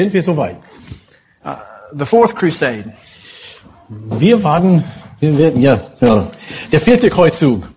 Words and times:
Sind 0.00 0.14
wir 0.14 0.22
soweit? 0.22 0.56
The 1.92 2.06
fourth 2.06 2.34
crusade. 2.34 2.94
Wir 4.18 4.42
warten, 4.42 4.82
wir 5.20 5.36
werden, 5.36 5.60
ja, 5.60 5.78
ja, 6.00 6.28
der 6.72 6.80
vierte 6.80 7.10
Kreuzzug, 7.10 7.68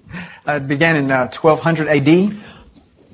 Uh, 0.45 0.57
it 0.57 0.67
began 0.67 0.97
in 0.97 1.09
uh, 1.09 1.29
1200 1.31 1.87
AD. 1.87 2.31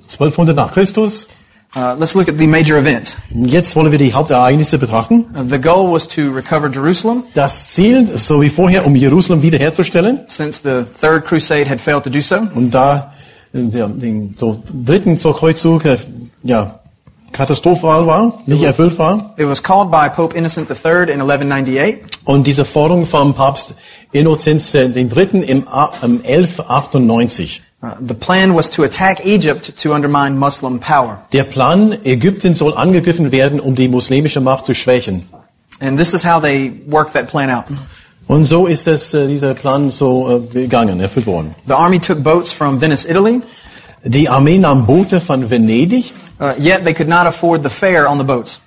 1200 0.08 0.56
nach 0.56 0.74
Christus. 0.74 1.28
Uh, 1.76 1.96
let's 2.00 2.16
look 2.16 2.28
at 2.28 2.40
the 2.40 2.48
major 2.48 2.78
events. 2.78 3.16
Jetzt 3.30 3.76
wollen 3.76 3.92
wir 3.92 4.00
die 4.00 4.14
Hauptereignisse 4.14 4.80
betrachten. 4.80 5.26
Uh, 5.36 5.44
the 5.48 5.60
goal 5.60 5.92
was 5.92 6.08
to 6.08 6.32
recover 6.32 6.70
Jerusalem 6.72 7.24
Das 7.36 7.74
Ziel, 7.74 8.18
so 8.18 8.42
wie 8.42 8.50
vorher, 8.50 8.86
um 8.86 8.96
Jerusalem 8.96 9.44
wiederherzustellen. 9.44 10.22
since 10.28 10.62
the 10.64 10.86
third 11.00 11.26
crusade 11.26 11.70
had 11.70 11.80
failed 11.80 12.04
to 12.04 12.10
do 12.10 12.22
so. 12.22 12.38
Und 12.56 12.72
da 12.72 13.14
äh, 13.54 13.62
der, 13.62 13.88
den 13.88 14.36
so 14.38 14.64
dritten 14.74 15.18
Kreuzzug, 15.18 15.86
äh, 15.86 15.98
ja, 16.42 16.79
katastrophal 17.32 18.06
war, 18.08 18.42
nicht 18.46 18.64
erfüllt 18.64 18.98
war. 18.98 19.34
It 19.38 19.48
was 19.48 19.62
called 19.62 19.92
by 19.92 20.10
Pope 20.10 20.36
Innocent 20.36 20.70
III 20.70 21.12
in 21.12 21.22
1198. 21.22 22.02
Und 22.26 22.48
diese 22.48 22.66
Forderung 22.66 23.06
vom 23.06 23.34
Papst 23.34 23.76
Innozenz 24.12 24.74
im, 24.74 25.68
A- 25.68 25.92
im 26.02 26.22
1198. 26.24 27.62
Uh, 27.82 27.92
the 28.06 28.14
plan 28.14 28.54
was 28.56 28.70
to 28.70 28.84
attack 28.84 29.26
Egypt 29.26 29.74
to 29.82 29.94
undermine 29.94 30.38
Muslim 30.38 30.80
power. 30.80 31.20
Der 31.32 31.46
Plan, 31.46 31.98
Ägypten 32.04 32.54
soll 32.54 32.74
angegriffen 32.76 33.32
werden, 33.32 33.62
um 33.62 33.74
die 33.74 33.88
muslimische 33.88 34.42
Macht 34.42 34.66
zu 34.66 34.76
schwächen. 34.76 35.30
And 35.80 35.98
this 35.98 36.14
is 36.14 36.26
how 36.26 36.42
they 36.42 36.74
worked 36.88 37.14
that 37.14 37.30
plan 37.30 37.50
out. 37.50 37.66
Und 38.28 38.46
so 38.46 38.68
ist 38.68 38.86
es, 38.86 39.14
äh, 39.14 39.28
dieser 39.28 39.54
Plan 39.54 39.90
so 39.92 40.30
äh, 40.30 40.54
gegangen, 40.54 41.00
erfüllt 41.00 41.26
worden. 41.26 41.56
The 41.68 41.74
army 41.74 42.00
took 42.00 42.22
boats 42.22 42.52
from 42.52 42.82
Venice, 42.82 43.06
Italy, 43.06 43.42
Die 44.04 44.30
Armee 44.30 44.58
nahm 44.58 44.86
Boote 44.86 45.22
von 45.22 45.50
Venedig 45.50 46.14
uh, 46.40 46.54
yet 46.58 46.84
they 46.84 46.94
could 46.94 47.10
not 47.10 47.28
afford 47.28 47.64
the 47.64 47.70
fare 47.70 48.08
on 48.08 48.18
the 48.18 48.24
boats. 48.24 48.60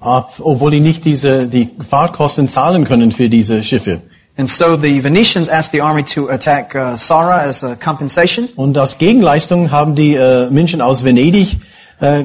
ab, 0.00 0.34
obwohl 0.40 0.70
die 0.70 0.80
nicht 0.80 1.04
diese, 1.04 1.46
die 1.46 1.70
Fahrtkosten 1.88 2.48
zahlen 2.48 2.84
können 2.84 3.12
für 3.12 3.28
diese 3.28 3.62
Schiffe. 3.62 4.00
And 4.36 4.48
so 4.48 4.76
the 4.76 5.04
Venetians 5.04 5.50
asked 5.50 5.72
the 5.72 5.82
army 5.82 6.02
to 6.02 6.30
attack 6.30 6.74
uh, 6.74 6.96
Sara 6.96 7.42
as 7.42 7.62
a 7.62 7.76
compensation. 7.76 8.48
Und 8.56 8.78
als 8.78 8.96
Gegenleistung 8.96 9.70
haben 9.70 9.94
die 9.94 10.14
äh, 10.14 10.48
Menschen 10.50 10.80
aus 10.80 11.04
Venedig 11.04 11.58
äh, 12.00 12.20
äh, 12.20 12.24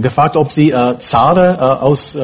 gefragt, 0.00 0.36
ob 0.36 0.50
sie 0.50 0.72
äh, 0.72 0.98
Zara 0.98 1.76
aus, 1.80 2.16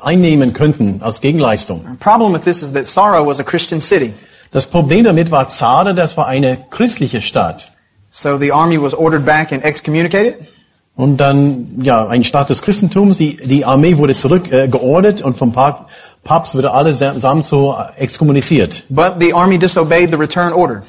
einnehmen 0.00 0.52
könnten 0.52 1.00
als 1.00 1.20
Gegenleistung. 1.20 1.84
The 1.88 1.96
problem 1.98 2.32
with 2.32 2.42
this 2.42 2.62
is 2.62 2.72
that 2.72 2.86
Sara 2.86 3.24
was 3.24 3.40
a 3.40 3.44
Christian 3.44 3.80
city. 3.80 4.14
Das 4.52 4.66
Problem 4.66 5.04
damit 5.04 5.30
war 5.30 5.48
Zara, 5.48 5.92
das 5.92 6.16
war 6.16 6.26
eine 6.26 6.58
christliche 6.70 7.22
Stadt. 7.22 7.71
So 8.14 8.38
the 8.38 8.52
army 8.52 8.78
was 8.78 8.92
ordered 8.92 9.24
back 9.24 9.52
and 9.52 9.64
excommunicated. 9.64 10.34
Und 10.94 11.16
dann, 11.16 11.80
ja, 11.82 12.06
ein 12.06 12.22
Staat 12.22 12.50
des 12.50 12.60
Christentums, 12.60 13.16
die, 13.16 13.38
die 13.38 13.64
Armee 13.64 13.96
wurde 13.96 14.14
zurück 14.14 14.52
äh, 14.52 14.68
und 15.24 15.38
vom 15.38 15.52
Pap 15.52 15.86
Papst 16.22 16.54
wurde 16.54 16.70
allesamt 16.70 17.44
so 17.44 17.74
äh, 17.74 18.00
exkommuniziert. 18.00 18.84
But 18.90 19.14
the 19.18 19.32
army 19.32 19.58
disobeyed 19.58 20.10
the 20.10 20.16
return 20.16 20.52
order. 20.52 20.82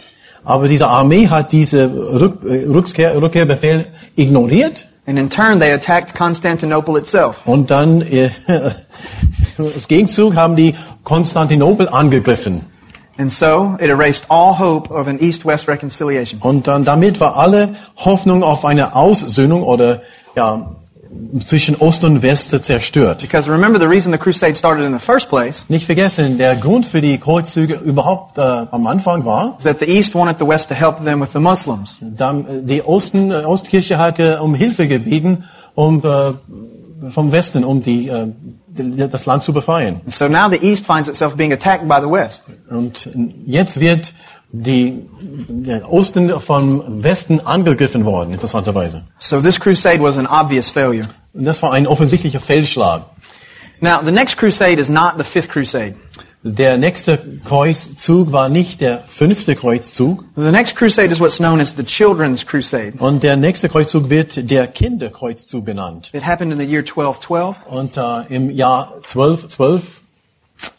Aber 0.44 0.68
diese 0.68 0.88
Armee 0.88 1.28
hat 1.28 1.54
diese 1.54 1.86
Rück, 1.86 2.44
äh, 2.44 2.66
Rückkehr, 2.68 3.20
Rückkehrbefehl 3.20 3.86
ignoriert 4.16 4.88
And 5.06 5.20
in 5.20 5.30
turn, 5.30 5.60
they 5.60 5.74
attacked 5.74 6.14
Constantinople 6.16 6.98
itself. 6.98 7.38
und 7.46 7.72
dann 7.72 8.02
äh, 8.02 8.30
als 9.58 9.88
Gegenzug 9.88 10.36
haben 10.36 10.56
die 10.56 10.76
Konstantinopel 11.04 11.90
angegriffen. 11.90 12.73
And 13.18 13.32
so 13.32 13.78
it 13.80 13.90
erased 13.90 14.26
all 14.30 14.58
hope 14.58 14.92
of 14.92 15.08
an 15.08 15.20
east-west 15.20 15.68
reconciliation. 15.68 16.42
Und 16.42 16.68
dann 16.68 16.84
damit 16.84 17.20
war 17.20 17.38
alle 17.38 17.76
Hoffnung 17.98 18.44
auf 18.44 18.66
eine 18.66 18.96
Aussöhnung 18.96 19.64
oder 19.64 20.02
ja 20.36 20.76
zwischen 21.46 21.76
Ost 21.80 22.04
und 22.04 22.22
West 22.22 22.50
zerstört. 22.64 23.22
Because 23.22 23.50
remember, 23.50 23.80
the 23.80 23.88
reason 23.88 24.12
the 24.12 24.18
crusade 24.18 24.56
started 24.56 24.86
in 24.86 24.94
the 24.94 25.00
first 25.00 25.30
place 25.30 25.66
Nicht 25.68 25.86
vergessen, 25.86 26.38
der 26.38 26.56
Grund 26.56 26.86
für 26.86 27.02
die 27.02 27.18
Kreuzzüge 27.18 27.76
überhaupt 27.76 28.38
äh, 28.38 28.42
am 28.42 28.88
Anfang 28.88 29.26
war, 29.26 29.58
that 29.64 29.80
the 29.80 29.86
east 29.86 30.16
wanted 30.16 30.38
the 30.40 30.48
west 30.48 30.70
to 30.70 30.76
help 30.76 31.04
them 31.04 31.22
with 31.22 31.32
the 31.34 31.40
Muslims. 31.40 31.98
da, 32.02 32.32
äh, 32.32 32.62
die 32.64 32.82
Osten, 32.84 33.32
äh, 33.32 33.46
Ostkirche 33.46 33.98
hatte 33.98 34.42
um 34.42 34.56
Hilfe 34.56 34.88
gebeten, 34.88 35.46
um 35.76 36.02
äh, 36.04 36.34
vom 37.10 37.32
Westen, 37.32 37.64
um 37.64 37.82
die, 37.82 38.08
äh, 38.08 38.28
das 39.10 39.26
Land 39.26 39.44
zu 39.44 39.54
befreien. 39.54 40.02
So 40.08 40.28
now 40.28 40.50
the 40.50 40.58
east 40.62 40.86
finds 40.86 41.10
itself 41.10 41.36
being 41.36 41.54
attacked 41.54 41.88
by 41.88 42.00
the 42.02 42.10
west. 42.10 42.44
Und 42.70 43.10
jetzt 43.46 43.80
wird 43.80 44.14
die, 44.52 45.08
der 45.20 45.92
Osten 45.92 46.40
vom 46.40 47.04
Westen 47.04 47.40
angegriffen 47.42 48.06
worden, 48.06 48.34
interessanterweise. 48.34 49.04
So 49.20 49.42
this 49.42 49.60
crusade 49.60 50.02
was 50.02 50.18
an 50.18 50.28
obvious 50.28 50.70
failure. 50.70 51.06
Und 51.34 51.46
das 51.46 51.62
war 51.64 51.74
ein 51.74 51.88
offensichtlicher 51.88 52.40
Fehlschlag. 52.40 53.06
Now, 53.82 54.02
the 54.02 54.12
next 54.12 54.38
crusade 54.38 54.80
is 54.80 54.90
not 54.90 55.18
the 55.18 55.24
fifth 55.24 55.50
crusade. 55.50 55.96
Der 56.46 56.78
nächste 56.78 57.18
Kreuzzug 57.46 58.34
war 58.34 58.50
nicht 58.50 58.82
der 58.82 59.04
fünfte 59.06 59.56
Kreuzzug, 59.56 60.26
The 60.36 60.52
next 60.52 60.76
crusade 60.76 61.08
is 61.10 61.20
what's 61.22 61.38
known 61.38 61.62
as 61.62 61.74
the 61.78 61.84
Children's 61.84 62.46
Crusade. 62.46 62.94
und 63.00 63.24
der 63.24 63.38
nächste 63.38 63.70
Kreuzzug 63.70 64.10
wird 64.10 64.50
der 64.52 64.68
Kinderkreuzzug 64.68 65.64
benannt. 65.64 66.10
It 66.14 66.26
happened 66.26 66.52
in 66.52 66.60
the 66.60 66.66
year 66.66 66.82
1212. 66.82 67.66
Und 67.68 67.96
äh, 67.96 68.36
im 68.36 68.50
Jahr 68.50 68.94
1212 68.98 70.02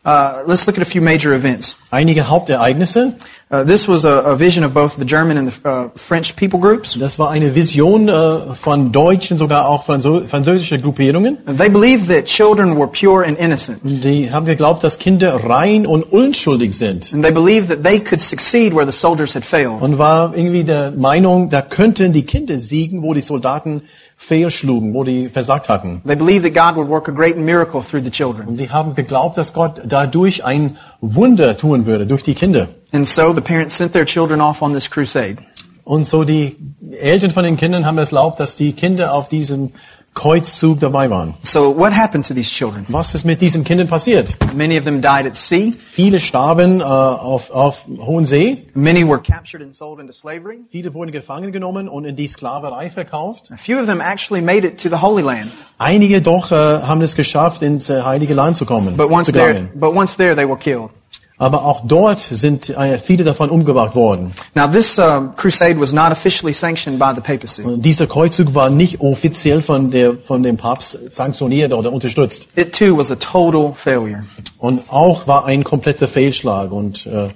Uh, 0.07 0.43
let's 0.47 0.67
look 0.67 0.79
at 0.79 0.83
a 0.83 0.87
few 0.87 1.03
major 1.03 1.33
events. 1.35 1.77
einige 1.91 2.29
Hauptereignisse. 2.29 3.17
Uh, 3.55 3.63
this 3.63 3.87
was 3.87 4.05
a, 4.05 4.35
vision 4.35 4.65
of 4.65 4.75
both 4.75 4.97
the 4.97 5.05
German 5.05 5.39
and 5.39 5.47
the 5.47 5.69
uh, 5.69 5.89
French 5.95 6.35
people 6.35 6.59
groups. 6.59 6.99
Das 6.99 7.21
war 7.21 7.31
eine 7.31 7.55
Vision 7.55 8.09
äh, 8.09 8.53
von 8.57 8.91
deutschen, 8.91 9.39
sogar 9.39 9.69
auch 9.69 9.85
Franzo 9.85 10.23
französische 10.27 10.81
Gruppierungen. 10.81 11.39
They 11.47 11.69
believed 11.69 12.09
that 12.09 12.25
children 12.25 12.77
were 12.77 12.89
pure 12.89 13.25
and 13.25 13.39
innocent. 13.39 13.79
Die 13.85 14.33
haben 14.33 14.45
geglaubt, 14.45 14.83
dass 14.83 14.99
Kinder 14.99 15.45
rein 15.45 15.87
und 15.87 16.03
unschuldig 16.03 16.77
sind. 16.77 17.13
And 17.13 17.23
they 17.23 17.31
believed 17.31 17.69
that 17.69 17.85
they 17.85 18.01
could 18.01 18.21
succeed 18.21 18.75
where 18.75 18.87
the 18.87 18.97
soldiers 18.97 19.37
had 19.37 19.45
failed. 19.45 19.81
Und 19.81 19.99
war 19.99 20.37
irgendwie 20.37 20.65
der 20.65 20.91
Meinung, 20.91 21.49
da 21.49 21.63
könnten 21.63 22.13
die 22.13 22.27
Kinder 22.27 22.59
siegen, 22.59 23.05
wo 23.05 23.15
die 23.15 23.21
Soldaten 23.23 23.83
fehlschlugen, 24.17 24.95
wo 24.95 25.05
die 25.05 25.29
versagt 25.29 25.69
hatten. 25.69 26.03
They 26.05 26.17
believed 26.17 26.43
that 26.43 26.55
God 26.55 26.77
would 26.77 26.89
work 26.89 27.09
a 27.09 27.13
great 27.13 27.37
miracle 27.37 27.83
through 27.83 28.03
the 28.03 28.11
children. 28.11 28.49
Und 28.49 28.57
die 28.59 28.71
haben 28.71 28.97
geglaubt, 28.97 29.37
dass 29.37 29.53
Gott 29.53 29.81
dadurch 29.85 30.45
ein 30.45 30.77
Wunder 31.01 31.57
tun 31.57 31.87
würde, 31.87 32.07
durch 32.07 32.25
die 32.25 32.35
Kinder. 32.35 32.69
And 32.95 33.09
so 33.09 33.33
the 33.33 33.41
parents 33.41 33.75
sent 33.75 33.93
their 33.93 34.05
children 34.05 34.41
off 34.41 34.63
on 34.63 34.73
this 34.73 34.89
crusade. 34.89 35.39
Und 35.83 36.07
so 36.07 36.23
die 36.23 36.57
Eltern 36.93 37.33
von 37.33 37.43
den 37.43 37.57
Kindern 37.57 37.85
haben 37.85 37.99
es 37.99 38.13
erlaubt, 38.13 38.39
dass 38.39 38.55
die 38.55 38.73
Kinder 38.73 39.13
auf 39.13 39.29
diesem 39.29 39.73
Kreuzzug 40.15 40.79
dabei 40.79 41.11
waren. 41.11 41.35
So 41.43 41.77
what 41.77 41.93
happened 41.93 42.25
to 42.29 42.35
these 42.35 42.49
children? 42.49 42.87
Was 42.89 43.13
ist 43.17 43.25
mit 43.25 43.41
diesen 43.41 43.65
Kindern 43.65 43.89
passiert? 43.89 44.37
Many 44.55 44.79
of 44.79 44.85
them 44.85 45.03
died 45.03 45.27
at 45.27 45.35
sea. 45.35 45.73
Viele 45.85 46.21
starben 46.21 46.81
äh, 46.81 46.85
auf, 46.85 47.51
auf 47.51 47.85
hohen 47.99 48.25
See. 48.27 48.69
Many 48.75 49.05
were 49.05 49.21
captured 49.21 49.61
and 49.61 49.75
sold 49.75 49.99
into 49.99 50.13
slavery. 50.13 50.61
Viele 50.71 50.95
wurden 50.95 51.11
gefangen 51.11 51.51
genommen 51.51 51.89
und 51.89 52.05
in 52.05 52.15
die 52.15 52.29
Sklaverei 52.29 52.91
verkauft. 52.91 53.51
A 53.51 53.57
few 53.57 53.77
of 53.81 53.87
them 53.87 54.01
actually 54.01 54.41
made 54.41 54.65
it 54.65 54.81
to 54.81 54.89
the 54.89 55.03
Holy 55.03 55.25
Land. 55.25 55.51
Einige 55.79 56.23
doch 56.23 56.53
äh, 56.53 56.55
haben 56.55 57.01
es 57.01 57.17
geschafft, 57.17 57.63
ins 57.63 57.91
äh, 57.91 58.03
Heilige 58.03 58.35
Land 58.35 58.57
zu 58.57 58.67
kommen. 58.67 58.97
But 58.97 59.11
once 59.11 59.33
there, 59.33 59.69
but 59.75 59.93
once 59.97 60.17
there, 60.17 60.37
they 60.37 60.47
were 60.47 60.57
killed. 60.57 60.91
Aber 61.37 61.65
auch 61.65 61.83
dort 61.85 62.21
sind 62.21 62.71
äh, 62.71 62.99
viele 62.99 63.25
davon 63.25 63.51
umgebracht 63.51 63.97
worden. 63.97 64.33
Now, 64.55 64.69
this 64.69 64.99
uh, 64.99 65.31
crusade 65.37 65.81
was 65.81 65.93
not 65.93 66.13
officially 66.13 66.55
sanctioned 66.55 66.99
by 66.99 67.13
the 67.13 67.21
papacy. 67.21 67.63
Und 67.63 67.83
dieser 67.83 68.07
Kreuzzug 68.07 68.55
war 68.55 68.71
nicht 68.71 69.01
offiziell 69.01 69.61
von, 69.61 69.91
der, 69.91 70.17
von 70.17 70.45
dem 70.45 70.57
Papst 70.57 70.97
sanktioniert 71.13 71.73
oder 71.73 71.93
unterstützt. 71.93 72.49
It 72.55 72.73
too 72.73 72.97
was 72.97 73.11
a 73.11 73.17
total 73.17 73.75
failure. 73.75 74.25
Und 74.59 74.83
auch 74.89 75.27
war 75.27 75.45
ein 75.45 75.65
kompletter 75.65 76.07
Fehlschlag 76.07 76.71
und 76.71 77.05
äh, 77.07 77.29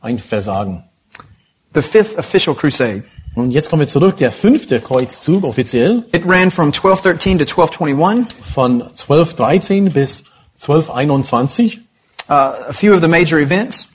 ein 0.00 0.20
Versagen. 0.20 0.84
The 1.74 1.82
fifth 1.82 2.16
official 2.18 2.54
crusade. 2.54 3.02
Und 3.34 3.50
jetzt 3.50 3.70
kommen 3.70 3.80
wir 3.80 3.88
zurück. 3.88 4.18
Der 4.18 4.30
fünfte 4.30 4.78
Kreuzzug 4.78 5.42
offiziell 5.42 6.04
It 6.12 6.22
ran 6.26 6.50
from 6.50 6.66
1213 6.66 7.38
to 7.38 7.44
1221. 7.44 8.36
von 8.44 8.82
1213 8.82 9.92
bis 9.92 10.24
1221. 10.60 11.80
Uh, 12.28 12.54
a 12.68 12.72
few 12.72 12.94
of 12.94 13.00
the 13.00 13.08
major 13.08 13.38
events. 13.38 13.88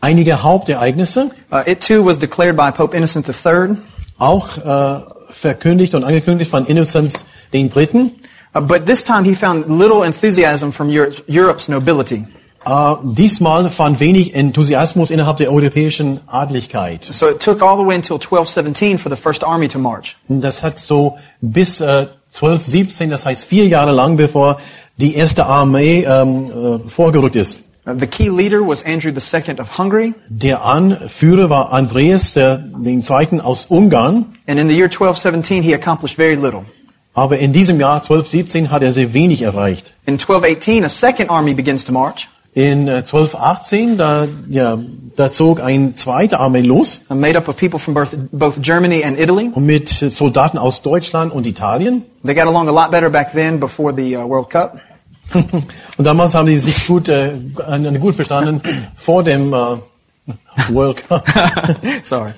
Einige 0.00 0.42
Hauptereignisse, 0.42 1.30
Uh, 1.50 1.62
it 1.66 1.80
too 1.80 2.04
was 2.04 2.18
declared 2.18 2.56
by 2.56 2.70
Pope 2.70 2.96
Innocent 2.96 3.26
III. 3.28 3.76
auch 4.18 4.56
äh, 4.58 5.00
verkündigt 5.30 5.94
und 5.94 6.04
angekündigt 6.04 6.50
von 6.50 6.66
den 6.66 7.70
Dritten. 7.70 8.12
Uh, 8.54 8.60
but 8.60 8.86
this 8.86 9.02
time 9.02 9.24
he 9.24 9.34
found 9.34 9.68
little 9.68 10.04
enthusiasm 10.04 10.70
from 10.70 10.88
Europe, 10.88 11.22
Europe's 11.26 11.68
nobility. 11.68 12.24
Äh, 12.64 12.94
diesmal 13.02 13.68
fand 13.70 13.98
wenig 13.98 14.34
Enthusiasmus 14.34 15.10
innerhalb 15.10 15.38
der 15.38 15.50
europäischen 15.52 16.20
Adligkeit. 16.26 17.04
So 17.10 17.28
it 17.28 17.40
took 17.40 17.62
all 17.62 17.76
the 17.76 17.84
way 17.84 17.96
until 17.96 18.16
1217 18.16 18.98
for 18.98 19.10
the 19.10 19.20
first 19.20 19.42
army 19.42 19.68
to 19.68 19.78
march. 19.78 20.16
Das 20.28 20.62
hat 20.62 20.78
so 20.78 21.18
bis 21.40 21.80
äh, 21.80 22.06
1217, 22.32 23.10
das 23.10 23.26
heißt 23.26 23.44
vier 23.44 23.66
Jahre 23.66 23.92
lang, 23.92 24.16
bevor 24.16 24.60
die 24.96 25.16
erste 25.16 25.46
Armee 25.46 26.04
ähm, 26.06 26.82
äh, 26.86 26.88
vorgerückt 26.88 27.36
ist. 27.36 27.64
The 27.84 28.06
key 28.06 28.28
leader 28.28 28.62
was 28.62 28.84
Andrew 28.84 29.10
II 29.10 29.58
of 29.58 29.76
Hungary. 29.78 30.14
Der 30.28 30.64
Anführer 30.64 31.50
war 31.50 31.72
Andreas, 31.72 32.34
der, 32.34 32.58
den 32.58 33.02
Zweiten 33.02 33.40
aus 33.40 33.66
Ungarn. 33.68 34.36
And 34.46 34.60
in 34.60 34.68
the 34.68 34.76
year 34.76 34.86
1217, 34.86 35.62
he 35.62 35.74
accomplished 35.74 36.16
very 36.16 36.36
little. 36.36 36.64
Aber 37.14 37.38
in 37.38 37.52
diesem 37.52 37.80
Jahr 37.80 37.96
1217 37.96 38.70
hat 38.70 38.82
er 38.82 38.92
sehr 38.92 39.12
wenig 39.14 39.42
erreicht. 39.42 39.94
In 40.06 40.14
1218, 40.14 40.84
a 40.84 40.88
second 40.88 41.28
army 41.28 41.54
begins 41.54 41.84
to 41.84 41.92
march, 41.92 42.28
In 42.54 42.86
äh, 42.86 42.98
1218, 42.98 43.96
da, 43.96 44.28
ja, 44.50 44.78
da 45.16 45.32
zog 45.32 45.62
ein 45.62 45.96
zweiter 45.96 46.38
Armee 46.38 46.60
los 46.60 47.00
made 47.08 47.36
up 47.36 47.48
of 47.48 47.56
people 47.56 47.78
from 47.78 47.94
both, 47.94 48.14
both 48.30 48.60
Germany 48.60 49.02
and 49.02 49.18
Italy. 49.18 49.50
und 49.54 49.64
mit 49.64 49.88
Soldaten 49.88 50.58
aus 50.58 50.82
Deutschland 50.82 51.32
und 51.32 51.46
Italien. 51.46 52.02
They 52.24 52.34
got 52.34 52.46
along 52.46 52.68
a 52.68 52.72
lot 52.72 52.90
better 52.90 53.08
back 53.08 53.32
then 53.32 53.58
before 53.58 53.94
the 53.94 54.16
uh, 54.16 54.26
World 54.26 54.50
Cup. 54.50 54.78
und 55.96 56.04
damals 56.04 56.34
haben 56.34 56.46
die 56.46 56.56
sich 56.58 56.86
gut, 56.86 57.08
äh, 57.08 57.28
äh, 57.32 57.98
gut 57.98 58.14
verstanden 58.16 58.60
vor 58.96 59.22
dem 59.22 59.52
äh, 59.52 59.76
World 60.70 61.08
Cup, 61.08 61.26
Sorry. 62.04 62.30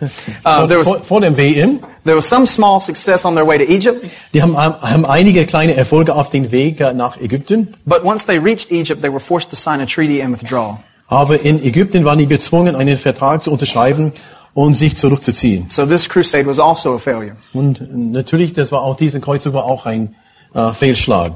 Uh, 0.44 0.66
there, 0.66 0.82
vor, 0.84 1.00
was, 1.00 1.06
vor 1.06 1.20
dem 1.20 1.36
WM. 1.36 1.80
there 2.04 2.16
was 2.16 2.26
some 2.26 2.46
small 2.46 2.80
success 2.80 3.26
on 3.26 3.34
their 3.34 3.46
way 3.46 3.58
to 3.58 3.64
Egypt, 3.64 4.06
Die 4.32 4.42
haben, 4.42 4.56
haben 4.56 5.04
einige 5.04 5.44
kleine 5.44 5.74
Erfolge 5.74 6.14
auf 6.14 6.30
den 6.30 6.50
Weg 6.50 6.80
äh, 6.80 6.94
nach 6.94 7.18
Ägypten. 7.20 7.74
but 7.84 8.02
once 8.02 8.24
they 8.24 8.38
reached 8.38 8.70
Egypt, 8.70 9.02
they 9.02 9.10
were 9.10 9.20
forced 9.20 9.50
to 9.50 9.56
sign 9.56 9.80
a 9.80 9.86
treaty 9.86 10.22
and 10.22 10.32
withdraw. 10.32 10.78
Aber 11.08 11.40
in 11.42 11.62
Ägypten 11.62 12.04
waren 12.06 12.18
die 12.18 12.26
gezwungen, 12.26 12.74
einen 12.74 12.96
Vertrag 12.96 13.42
zu 13.42 13.52
unterschreiben 13.52 14.12
und 14.54 14.74
sich 14.74 14.96
zurückzuziehen. 14.96 15.66
So 15.68 15.84
this 15.84 16.08
crusade 16.08 16.46
was 16.46 16.58
also 16.58 16.94
a 16.94 16.98
failure. 16.98 17.36
Und 17.52 17.82
natürlich, 17.92 18.54
das 18.54 18.72
war 18.72 18.80
auch, 18.82 18.96
diesen 18.96 19.20
Kreuzzug 19.20 19.52
war 19.52 19.64
auch 19.64 19.84
ein 19.84 20.14
äh, 20.54 20.72
Fehlschlag. 20.72 21.32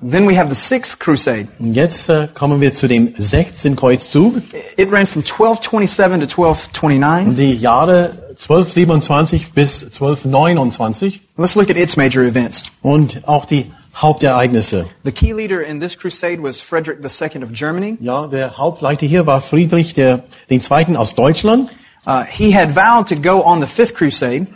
Then 0.00 0.26
we 0.26 0.38
have 0.38 0.48
the 0.48 0.54
sixth 0.54 0.98
crusade. 0.98 1.48
Und 1.58 1.74
jetzt 1.74 2.08
äh, 2.08 2.28
kommen 2.34 2.60
wir 2.60 2.72
zu 2.74 2.88
dem 2.88 3.14
16. 3.16 3.76
Kreuzzug. 3.76 4.36
It 4.76 4.90
ran 4.90 5.06
from 5.06 5.22
1227 5.22 6.20
to 6.20 6.42
1229. 6.42 7.36
Die 7.36 7.54
Jahre 7.54 8.18
1227 8.30 9.52
bis 9.52 9.82
1229 9.84 11.20
Let's 11.36 11.54
look 11.54 11.70
at 11.70 11.76
its 11.76 11.96
major 11.96 12.24
events. 12.24 12.62
und 12.82 13.26
auch 13.28 13.44
die 13.44 13.70
Hauptereignisse. 13.94 14.86
The 15.04 15.12
key 15.12 15.32
leader 15.32 15.60
in 15.60 15.80
this 15.80 15.96
crusade 15.96 16.42
was 16.42 16.60
Frederick 16.60 16.98
II 17.04 17.42
of 17.44 17.52
Germany. 17.52 17.96
Ja, 18.00 18.26
der 18.26 18.56
Hauptleiter 18.56 19.06
hier 19.06 19.26
war 19.26 19.40
Friedrich 19.40 19.94
der, 19.94 20.24
den 20.50 20.62
Zweiten 20.62 20.96
aus 20.96 21.14
Deutschland. 21.14 21.70
Uh, 22.06 22.22
he 22.28 22.54
had 22.54 22.74
vowed 22.74 23.06
to 23.08 23.16
go 23.16 23.42
on 23.44 23.60
the 23.60 23.66
fifth 23.66 23.94
crusade, 23.94 24.46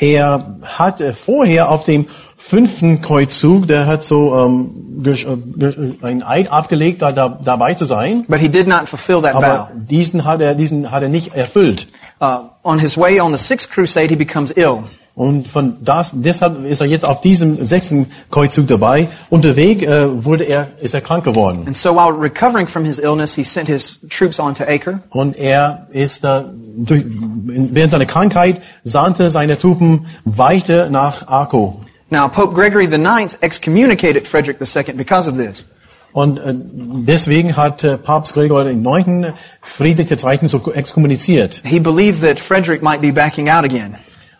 Er 0.00 0.56
hat 0.62 1.00
äh, 1.00 1.12
vorher 1.12 1.70
auf 1.70 1.84
dem 1.84 2.06
fünften 2.40 3.02
Kreuzzug, 3.02 3.66
der 3.66 3.86
hat 3.86 4.04
so 4.04 4.34
ähm, 4.34 5.02
gesch- 5.02 5.26
äh, 5.26 5.36
gesch- 5.58 6.02
ein 6.02 6.22
Eid 6.22 6.50
abgelegt, 6.50 7.02
da, 7.02 7.10
da, 7.12 7.28
dabei 7.44 7.74
zu 7.74 7.84
sein. 7.84 8.24
but 8.28 8.38
he 8.38 8.48
did 8.48 8.66
not 8.68 8.88
fulfill 8.88 9.20
that 9.22 9.34
Aber 9.34 9.46
vow. 9.46 9.68
diesen 9.90 10.24
hat 10.24 10.40
er, 10.40 10.54
diesen 10.54 10.90
hat 10.90 11.02
er 11.02 11.08
nicht 11.08 11.34
erfüllt. 11.34 11.88
Uh, 12.20 12.48
on 12.62 12.78
his 12.78 12.96
way 12.96 13.20
on 13.20 13.32
the 13.36 13.38
sixth 13.42 13.70
crusade, 13.70 14.08
he 14.08 14.16
becomes 14.16 14.50
ill. 14.52 14.84
Und 15.14 15.48
von 15.48 15.78
das, 15.84 16.12
deshalb 16.14 16.64
ist 16.64 16.80
er 16.80 16.86
jetzt 16.86 17.04
auf 17.04 17.20
diesem 17.20 17.64
sechsten 17.66 18.06
Kreuzzug 18.30 18.68
dabei. 18.68 19.08
Unterwegs 19.30 19.82
äh, 19.84 20.24
wurde 20.24 20.44
er, 20.44 20.68
ist 20.80 20.94
er 20.94 21.00
krank 21.00 21.24
geworden. 21.24 21.64
And 21.66 21.76
so 21.76 21.90
while 21.96 22.12
recovering 22.16 22.68
from 22.68 22.84
his 22.84 23.00
illness, 23.00 23.34
he 23.34 23.42
sent 23.42 23.66
his 23.66 23.98
troops 24.10 24.38
on 24.38 24.54
to 24.54 24.62
Acre. 24.62 25.00
Und 25.10 25.36
er 25.36 25.88
ist 25.90 26.22
äh, 26.24 26.44
durch, 26.76 27.02
während 27.08 27.90
seiner 27.90 28.06
Krankheit 28.06 28.60
sandte 28.84 29.30
seine 29.30 29.58
Truppen 29.58 30.06
weiter 30.24 30.88
nach 30.88 31.26
Akko. 31.26 31.80
Now, 32.10 32.28
Pope 32.28 32.54
Gregory 32.54 32.86
IX 32.86 33.36
excommunicated 33.42 34.26
Frederick 34.26 34.58
II 34.60 34.94
because 34.94 35.28
of 35.28 35.36
this. 35.36 35.64
Und 36.12 36.38
äh, 36.38 36.54
deswegen 36.54 37.54
hat 37.56 37.84
äh, 37.84 37.98
Papst 37.98 38.32
Gregor 38.32 38.66
IX. 38.66 39.34
Friedrich 39.60 40.10
II. 40.10 40.48
so 40.48 40.72
exkommuniziert. 40.72 41.60
He 41.64 41.78
believed 41.78 42.22
that 42.22 42.40
Frederick 42.40 42.82
might 42.82 43.00
be 43.02 43.12
backing 43.12 43.50
out 43.50 43.64
again. 43.64 43.96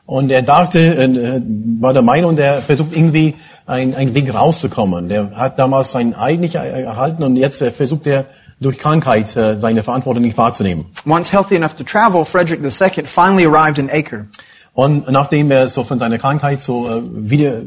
Und 0.07 0.31
er 0.31 0.41
dachte, 0.43 0.79
äh, 0.79 1.43
war 1.81 1.93
der 1.93 2.01
Meinung, 2.03 2.37
der 2.37 2.63
versucht 2.63 2.97
irgendwie 2.97 3.35
ein- 3.67 3.95
einen 3.95 4.15
Weg 4.15 4.33
rauszukommen. 4.33 5.11
Der 5.11 5.33
hat 5.37 5.59
damals 5.59 5.93
sein 5.93 6.15
Eid 6.15 6.41
nicht 6.41 6.55
er- 6.55 6.65
erhalten 6.65 7.23
und 7.23 7.37
jetzt 7.37 7.63
versucht 7.63 8.07
er 8.07 8.25
durch 8.61 8.79
Krankheit 8.79 9.29
seine 9.29 9.85
Verantwortung 9.85 10.23
nicht 10.25 10.37
wahrzunehmen. 10.37 10.87
Once 11.07 11.31
healthy 11.33 11.55
enough 11.55 11.75
to 11.77 11.85
travel, 11.85 12.25
Frederick 12.25 12.61
II 12.65 13.05
finally 13.05 13.45
arrived 13.47 13.79
in 13.79 13.89
Acre. 13.93 14.27
Und 14.79 15.11
nachdem 15.11 15.51
er 15.51 15.67
so 15.67 15.83
von 15.83 15.99
seiner 15.99 16.19
Krankheit 16.19 16.61
so 16.61 16.89
äh, 16.89 17.03
wieder 17.03 17.55
äh, 17.59 17.65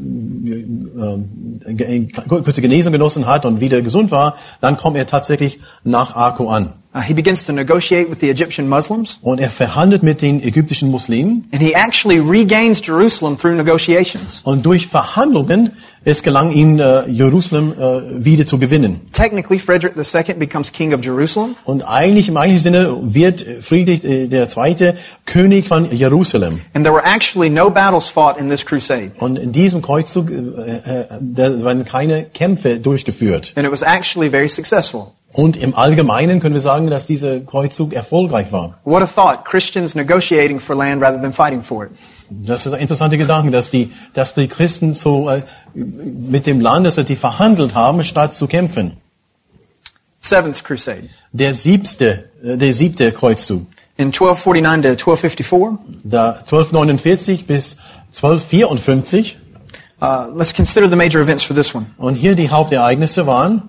kurze 2.26 2.62
Genesung 2.62 2.90
genossen 2.90 3.26
hat 3.26 3.44
und 3.44 3.60
wieder 3.60 3.82
gesund 3.82 4.10
war, 4.10 4.36
dann 4.62 4.78
kommt 4.78 4.96
er 4.96 5.06
tatsächlich 5.06 5.60
nach 5.84 6.16
Akko 6.16 6.48
an. 6.48 6.72
Uh, 6.94 7.00
he 7.00 7.14
begins 7.14 7.42
to 7.42 7.52
negotiate 7.54 8.10
with 8.10 8.18
the 8.20 8.28
Egyptian 8.28 8.68
Muslims, 8.68 9.18
Und 9.22 9.40
er 9.40 9.48
verhandelt 9.50 10.02
mit 10.02 10.20
den 10.20 10.42
ägyptischen 10.42 10.90
Muslimen. 10.90 11.48
and 11.50 11.62
he 11.62 11.72
actually 11.74 12.18
regains 12.20 12.82
Jerusalem 12.86 13.38
through 13.38 13.54
negotiations. 13.56 14.42
Und 14.44 14.66
durch 14.66 14.88
Verhandlungen, 14.88 15.72
es 16.04 16.22
gelang 16.22 16.50
ihm, 16.52 16.78
äh, 16.78 17.08
Jerusalem 17.08 17.72
äh, 17.72 18.22
wieder 18.24 18.44
zu 18.44 18.58
gewinnen. 18.58 19.00
Technically, 19.12 19.58
Frederick 19.58 19.94
II 19.96 20.34
becomes 20.34 20.70
king 20.70 20.92
of 20.92 21.02
Jerusalem, 21.02 21.56
Und 21.64 21.80
eigentlich 21.82 22.28
im 22.28 22.36
eigentlichen 22.36 22.62
Sinne 22.74 22.98
wird 23.02 23.42
Friedrich 23.62 24.04
äh, 24.04 24.48
Zweite 24.48 24.94
König 25.24 25.68
von 25.68 25.90
Jerusalem. 25.90 26.60
and 26.74 26.84
there 26.84 26.94
were 26.94 27.04
actually 27.06 27.48
no 27.48 27.70
battles 27.70 28.10
fought 28.10 28.36
in 28.38 28.50
this 28.50 28.66
crusade. 28.66 29.12
Und 29.18 29.38
in 29.38 29.52
diesem 29.52 29.80
Kreuzzug 29.80 30.30
äh, 30.30 31.06
da 31.20 31.64
werden 31.64 31.86
keine 31.86 32.24
Kämpfe 32.24 32.78
durchgeführt. 32.80 33.52
And 33.56 33.64
it 33.66 33.72
was 33.72 33.80
actually 33.82 34.28
very 34.28 34.48
successful. 34.50 35.12
Und 35.32 35.56
im 35.56 35.74
Allgemeinen 35.74 36.40
können 36.40 36.54
wir 36.54 36.60
sagen, 36.60 36.90
dass 36.90 37.06
dieser 37.06 37.40
Kreuzzug 37.40 37.94
erfolgreich 37.94 38.52
war. 38.52 38.78
What 38.84 39.02
a 39.02 39.06
thought, 39.06 39.44
Christians 39.44 39.94
negotiating 39.94 40.60
for 40.60 40.76
land 40.76 41.02
rather 41.02 41.20
than 41.20 41.32
fighting 41.32 41.62
for 41.62 41.84
it. 41.84 41.90
Das 42.28 42.66
ist 42.66 42.72
ein 42.72 42.80
interessanter 42.80 43.16
Gedanke, 43.16 43.50
dass 43.50 43.70
die, 43.70 43.92
dass 44.14 44.34
die 44.34 44.48
Christen 44.48 44.94
so 44.94 45.28
äh, 45.28 45.42
mit 45.74 46.46
dem 46.46 46.60
Land, 46.60 46.86
dass 46.86 46.96
sie 46.96 47.04
die 47.04 47.16
verhandelt 47.16 47.74
haben, 47.74 48.04
statt 48.04 48.34
zu 48.34 48.46
kämpfen. 48.46 48.96
Seventh 50.20 50.64
crusade. 50.64 51.08
Der 51.32 51.52
siebte, 51.52 52.30
äh, 52.42 52.56
der 52.56 52.72
siebte 52.72 53.12
Kreuzzug, 53.12 53.66
In 53.96 54.08
1249 54.08 54.96
to 54.96 55.12
1254, 55.12 55.78
da 56.04 56.38
1249 56.40 57.46
bis 57.46 57.76
1254. 58.14 59.38
Uh, 60.02 60.26
let's 60.34 60.52
consider 60.52 60.88
the 60.90 60.96
major 60.96 61.20
events 61.20 61.44
for 61.44 61.54
this 61.54 61.74
one. 61.74 61.86
Und 61.96 62.16
hier 62.16 62.34
die 62.34 62.50
Hauptereignisse 62.50 63.26
waren, 63.26 63.68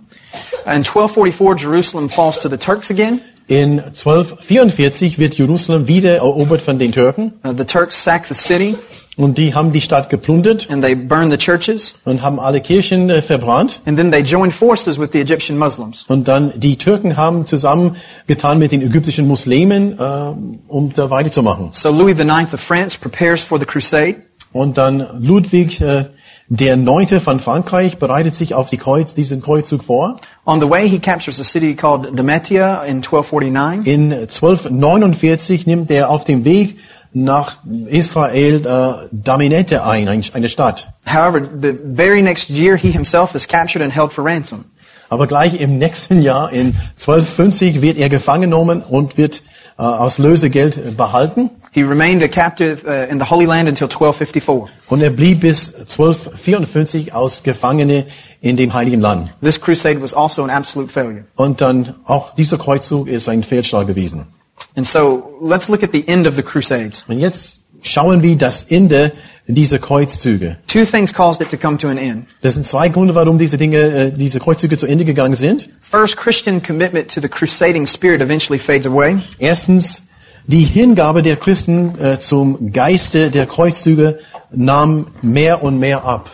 In 0.66 0.84
1244, 0.84 1.56
Jerusalem 1.62 2.10
falls 2.10 2.40
to 2.40 2.50
the 2.50 2.58
Turks 2.58 2.90
again. 2.90 3.22
in 3.48 3.80
1244 3.80 5.20
wird 5.20 5.36
Jerusalem 5.36 5.88
wieder 5.88 6.16
erobert 6.18 6.62
von 6.62 6.80
den 6.80 6.92
Türken. 6.92 7.34
Uh, 7.46 7.54
the 7.56 7.66
Turks 7.66 8.02
sack 8.04 8.26
the 8.26 8.34
city 8.34 8.76
Und 9.16 9.38
die 9.38 9.54
haben 9.54 9.72
die 9.72 9.82
Stadt 9.82 10.10
geplündert 10.10 10.68
and 10.72 10.84
they 10.84 10.96
burn 10.96 11.30
the 11.30 11.38
churches. 11.38 11.94
und 12.04 12.24
haben 12.24 12.40
alle 12.40 12.62
Kirchen 12.62 13.10
äh, 13.12 13.22
verbrannt. 13.22 13.80
And 13.86 13.96
then 13.98 14.12
they 14.12 14.22
join 14.22 14.50
forces 14.50 14.98
with 14.98 15.10
the 15.14 15.20
Egyptian 15.22 15.58
Muslims. 15.60 16.06
Und 16.08 16.28
dann 16.28 16.54
die 16.60 16.78
Türken 16.78 17.16
haben 17.16 17.46
zusammengetan 17.46 18.58
mit 18.58 18.72
den 18.72 18.82
ägyptischen 18.82 19.28
Muslimen, 19.28 20.00
äh, 20.00 20.34
um 20.68 20.92
da 20.94 21.10
weiterzumachen. 21.12 21.70
So 21.74 21.92
Louis 21.92 22.18
IX 22.18 22.52
of 22.54 22.60
France 22.60 22.98
prepares 22.98 23.44
for 23.44 23.60
the 23.60 23.66
crusade. 23.66 24.16
Und 24.52 24.78
dann 24.80 25.06
Ludwig 25.22 25.80
äh, 25.82 26.06
Der 26.50 26.76
Neunte 26.78 27.20
von 27.20 27.40
Frankreich 27.40 27.98
bereitet 28.00 28.36
sich 28.36 28.54
auf 28.54 28.70
die 28.70 28.78
Kreuz, 28.78 29.16
diesen 29.16 29.42
Kreuzzug 29.42 29.84
vor. 29.84 30.20
On 30.46 30.60
the 30.60 30.70
way, 30.70 30.88
he 30.90 31.00
captures 31.00 31.40
a 31.40 31.44
city 31.44 31.74
called 31.74 32.18
Demetia 32.18 32.84
in 32.84 32.98
1249. 32.98 33.88
In 33.92 34.12
1249 34.12 35.66
nimmt 35.68 35.90
er 35.90 36.10
auf 36.10 36.26
dem 36.26 36.46
Weg 36.46 36.78
nach 37.14 37.58
Israel 37.88 38.66
äh, 38.66 39.08
Daminette 39.12 39.86
ein, 39.86 40.08
ein- 40.08 40.24
eine 40.34 40.50
Stadt. 40.50 40.88
However, 41.06 41.42
the 41.62 41.74
very 41.96 42.22
next 42.22 42.50
year, 42.50 42.76
he 42.76 42.90
himself 42.92 43.36
is 43.36 43.48
captured 43.48 43.82
and 43.84 43.96
held 43.96 44.12
for 44.12 44.26
ransom. 44.26 44.66
Aber 45.10 45.28
gleich 45.28 45.62
im 45.62 45.78
nächsten 45.78 46.22
Jahr, 46.22 46.52
in 46.52 46.76
1250, 47.00 47.82
wird 47.82 47.98
er 47.98 48.10
gefangen 48.10 48.42
genommen 48.50 48.82
und 48.82 49.16
wird 49.18 49.44
äh, 49.78 49.84
aus 49.84 50.18
Lösegeld 50.18 50.98
behalten. 50.98 51.52
He 51.74 51.82
remained 51.82 52.22
a 52.22 52.28
captive 52.28 52.86
uh, 52.86 53.12
in 53.12 53.18
the 53.20 53.26
Holy 53.26 53.48
Land 53.48 53.68
until 53.68 53.88
1254. 53.88 54.70
Und 54.90 55.02
er 55.02 55.10
blieb 55.10 55.40
bis 55.40 55.74
1254 55.74 57.16
als 57.16 57.42
Gefangene 57.42 58.06
in 58.42 58.58
dem 58.58 58.74
Heiligen 58.76 59.02
Land. 59.02 59.32
This 59.42 59.60
crusade 59.60 60.00
was 60.00 60.14
also 60.14 60.44
an 60.44 60.52
absolute 60.52 60.92
failure. 60.92 61.24
Und 61.36 61.62
dann 61.62 61.96
auch 62.06 62.36
dieser 62.36 62.60
Kreuzzug 62.60 63.08
ist 63.08 63.28
ein 63.28 63.44
Fehlschlag 63.44 63.88
gewesen. 63.88 64.28
And 64.76 64.86
so 64.86 65.34
let's 65.42 65.68
look 65.68 65.82
at 65.82 65.90
the 65.94 66.08
end 66.08 66.28
of 66.28 66.36
the 66.36 66.44
crusades. 66.44 67.06
Und 67.08 67.20
jetzt 67.20 67.62
schauen 67.82 68.22
wir 68.22 68.36
das 68.38 68.64
Ende 68.70 69.12
dieser 69.48 69.80
Kreuzzüge. 69.80 70.58
Two 70.68 70.86
things 70.86 71.12
caused 71.12 71.42
it 71.42 71.50
to 71.50 71.58
come 71.58 71.78
to 71.78 71.88
an 71.88 71.98
end. 71.98 72.28
Das 72.42 72.54
sind 72.54 72.68
zwei 72.68 72.90
Gründe, 72.90 73.16
warum 73.16 73.40
diese 73.40 73.58
Dinge, 73.58 73.80
äh, 73.80 74.12
diese 74.12 74.40
Kreuzzüge 74.40 74.78
zu 74.78 74.86
Ende 74.86 75.06
gegangen 75.06 75.36
sind. 75.36 75.70
First, 75.82 76.18
Christian 76.18 76.62
commitment 76.62 77.12
to 77.12 77.20
the 77.20 77.28
crusading 77.28 77.88
spirit 77.88 78.22
eventually 78.22 78.60
fades 78.60 78.86
away. 78.86 79.18
Erstens, 79.40 80.04
die 80.48 80.64
Hingabe 80.64 81.22
der 81.22 81.36
Christen 81.36 81.98
äh, 82.00 82.20
zum 82.20 82.72
Geiste 82.72 83.32
der 83.32 83.46
Kreuzzüge 83.46 84.20
nahm 84.52 85.08
mehr 85.22 85.64
und 85.64 85.80
mehr 85.80 86.04
ab. 86.04 86.30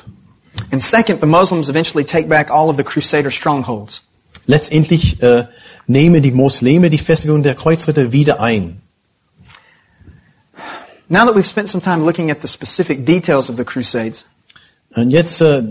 And 0.71 0.83
second, 0.83 1.21
the 1.21 1.27
Muslims 1.27 1.69
eventually 1.69 2.03
take 2.03 2.27
back 2.27 2.51
all 2.51 2.69
of 2.69 2.77
the 2.77 2.83
crusader 2.83 3.31
strongholds. 3.31 4.01
Letztendlich 4.45 5.21
äh, 5.21 5.45
nehmen 5.87 6.21
die 6.21 6.31
Muslime 6.31 6.89
die 6.89 6.97
Festigung 6.97 7.43
der 7.43 7.55
Kreuzritter 7.55 8.11
wieder 8.11 8.39
ein. 8.39 8.81
Now 11.07 11.25
that 11.25 11.35
we've 11.35 11.47
spent 11.47 11.69
some 11.69 11.81
time 11.81 12.05
looking 12.05 12.29
at 12.29 12.41
the 12.41 12.47
specific 12.47 13.05
details 13.05 13.49
of 13.49 13.57
the 13.57 13.63
crusades, 13.63 14.25
Und 14.95 15.11
jetzt, 15.11 15.39
äh, 15.41 15.61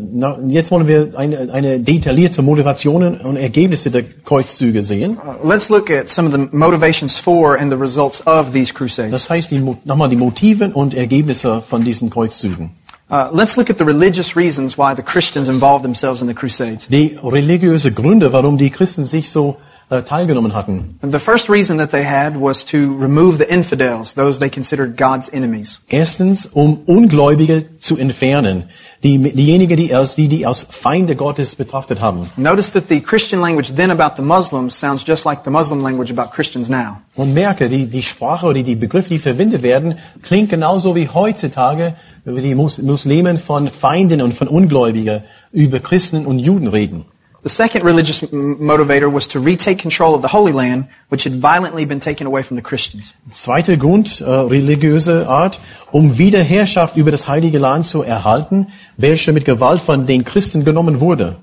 jetzt 0.47 0.71
wollen 0.71 0.87
wir 0.87 1.11
eine, 1.17 1.53
eine 1.53 1.81
detaillierte 1.81 2.41
Motivationen 2.41 3.21
und 3.21 3.37
Ergebnisse 3.37 3.91
der 3.91 4.05
Kreuzzüge 4.25 4.85
sehen. 4.85 5.17
uh, 5.17 5.47
let's 5.47 5.69
look 5.69 5.91
at 5.91 6.09
some 6.09 6.29
of 6.29 6.35
the 6.35 6.49
motivations 6.57 7.19
for 7.19 7.59
and 7.59 7.73
the 7.73 7.77
results 7.77 8.25
of 8.29 8.53
these 8.53 8.73
crusades. 8.73 9.11
Das 9.11 9.29
heißt, 9.29 9.51
die, 9.51 9.61
nochmal 9.85 10.09
die 10.09 10.17
Motive 10.17 10.71
und 10.73 10.95
Ergebnisse 10.95 11.63
von 11.63 11.83
diesen 11.83 12.11
Kreuzzügen. 12.11 12.71
Uh, 13.11 13.25
let's 13.33 13.57
look 13.57 13.71
at 13.71 13.79
the 13.79 13.85
religious 13.85 14.37
reasons 14.37 14.77
why 14.77 14.95
the 14.95 15.03
Christians 15.03 15.49
involved 15.49 15.83
themselves 15.83 16.23
in 16.23 16.29
the 16.29 16.35
crusades. 16.35 16.87
Die 16.89 17.19
religiöse 17.21 17.91
Gründe, 17.91 18.33
warum 18.33 18.57
die 18.57 18.71
Christen 18.71 19.05
sich 19.05 19.31
so 19.31 19.57
äh, 19.91 20.03
teilgenommen 20.03 20.55
hatten. 20.55 20.99
And 21.01 21.13
the 21.13 21.19
first 21.19 21.49
reason 21.49 21.79
that 21.79 21.91
they 21.91 22.05
had 22.05 22.39
was 22.39 22.65
to 22.67 22.77
remove 23.01 23.39
the 23.39 23.51
infidels, 23.51 24.15
those 24.15 24.39
they 24.39 24.51
considered 24.51 24.97
God's 24.97 25.29
enemies. 25.33 25.81
Erstens, 25.89 26.47
um 26.47 26.83
Ungläubige 26.87 27.65
zu 27.79 27.97
entfernen. 27.97 28.65
Die, 29.05 29.17
diejenigen, 29.17 29.77
die 29.77 29.95
als, 29.95 30.17
die, 30.17 30.27
die 30.27 30.45
als 30.45 30.67
Feinde 30.71 31.15
Gottes 31.15 31.55
betrachtet 31.55 32.01
haben. 32.01 32.31
Notice 32.37 32.73
that 32.73 32.89
the 32.89 33.01
Christian 33.01 33.41
language 33.41 33.73
then 33.77 33.93
about 33.93 34.17
the 34.17 34.23
Muslims 34.23 34.79
sounds 34.79 35.05
just 35.07 35.25
like 35.25 35.43
the 35.45 35.51
Muslim 35.51 35.83
language 35.83 36.11
about 36.11 36.35
Christians 36.35 36.69
now. 36.69 37.01
Und 37.15 37.33
merke, 37.33 37.69
die, 37.69 37.87
die 37.87 38.03
Sprache 38.03 38.47
oder 38.47 38.63
die 38.63 38.75
Begriffe, 38.75 39.11
die 39.11 39.21
verwendet 39.21 39.63
werden, 39.63 39.99
klingt 40.23 40.51
genauso 40.51 40.97
wie 40.97 41.09
heutzutage, 41.09 41.95
die 42.25 42.55
Mus 42.57 42.83
Muslimen 42.83 43.39
von 43.39 43.69
Feinden 43.69 44.21
und 44.21 44.35
von 44.35 44.49
Ungläubigen 44.49 45.23
über 45.53 45.79
Christen 45.79 46.27
und 46.27 46.41
Juden 46.41 46.67
reden. 46.67 47.05
The 47.49 47.55
second 47.55 47.83
religious 47.83 48.21
motivator 48.21 49.11
was 49.11 49.27
to 49.29 49.41
retake 49.41 49.79
control 49.79 50.15
of 50.15 50.21
the 50.21 50.29
Holy 50.29 50.53
Land, 50.53 50.89
which 51.09 51.25
had 51.25 51.41
violently 51.41 51.87
been 51.87 51.99
taken 51.99 52.27
away 52.27 52.43
from 52.43 52.57
the 52.57 52.63
Christians. 52.63 53.15
Zweiter 53.33 53.79
Grund, 53.79 54.21
äh, 54.21 54.25
religiöse 54.25 55.27
Art, 55.27 55.59
um 55.91 56.19
Wiederherrschaft 56.19 56.99
über 56.99 57.11
das 57.11 57.27
heilige 57.27 57.59
Land 57.59 57.87
zu 57.87 58.03
erhalten, 58.03 58.67
welche 58.99 59.33
mit 59.33 59.47
Gewalt 59.47 59.81
von 59.81 60.05
den 60.05 60.25
Christen 60.25 60.67
genommen 60.67 61.01
wurde. 61.01 61.37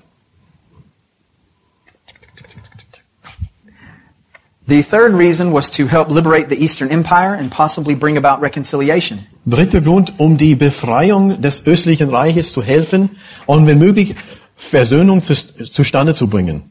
The 4.68 4.84
third 4.84 5.12
reason 5.12 5.52
was 5.52 5.70
to 5.72 5.88
help 5.88 6.08
liberate 6.08 6.48
the 6.48 6.62
Eastern 6.62 6.88
Empire 6.90 7.34
and 7.34 7.50
possibly 7.50 7.96
bring 7.96 8.16
about 8.16 8.40
reconciliation. 8.40 9.26
Dritter 9.44 9.80
Grund, 9.80 10.12
um 10.18 10.36
die 10.36 10.54
Befreiung 10.54 11.40
des 11.42 11.66
östlichen 11.66 12.10
Reiches 12.10 12.52
zu 12.52 12.62
helfen 12.62 13.10
und 13.46 13.66
wenn 13.66 13.80
möglich 13.80 14.14
Versöhnung 14.56 15.22
zu, 15.22 15.34
zustande 15.34 16.14
zu 16.14 16.28
bringen. 16.28 16.70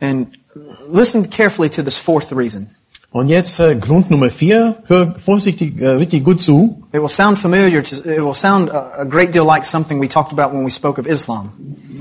And 0.00 0.28
listen 0.88 1.28
carefully 1.28 1.68
to 1.70 1.82
this 1.82 1.96
fourth 1.96 2.32
reason. 2.32 2.70
Und 3.14 3.28
jetzt 3.28 3.60
äh, 3.60 3.76
Grund 3.76 4.10
Nummer 4.10 4.28
vier, 4.28 4.82
hör 4.86 5.14
vorsichtig, 5.24 5.80
äh, 5.80 5.88
richtig 5.90 6.24
gut 6.24 6.42
zu. 6.42 6.82
It 6.92 7.00
will 7.00 7.08
sound 7.08 7.38
familiar 7.38 7.80
to, 7.80 7.94
it 7.94 8.24
will 8.24 8.34
sound 8.34 8.72
a, 8.72 9.04
great 9.04 9.32
deal 9.32 9.46
like 9.46 9.64
something 9.64 10.00
we 10.00 10.08
talked 10.08 10.36
about 10.36 10.52
when 10.52 10.66
we 10.66 10.70
spoke 10.70 11.00
of 11.00 11.06
Islam. 11.06 11.52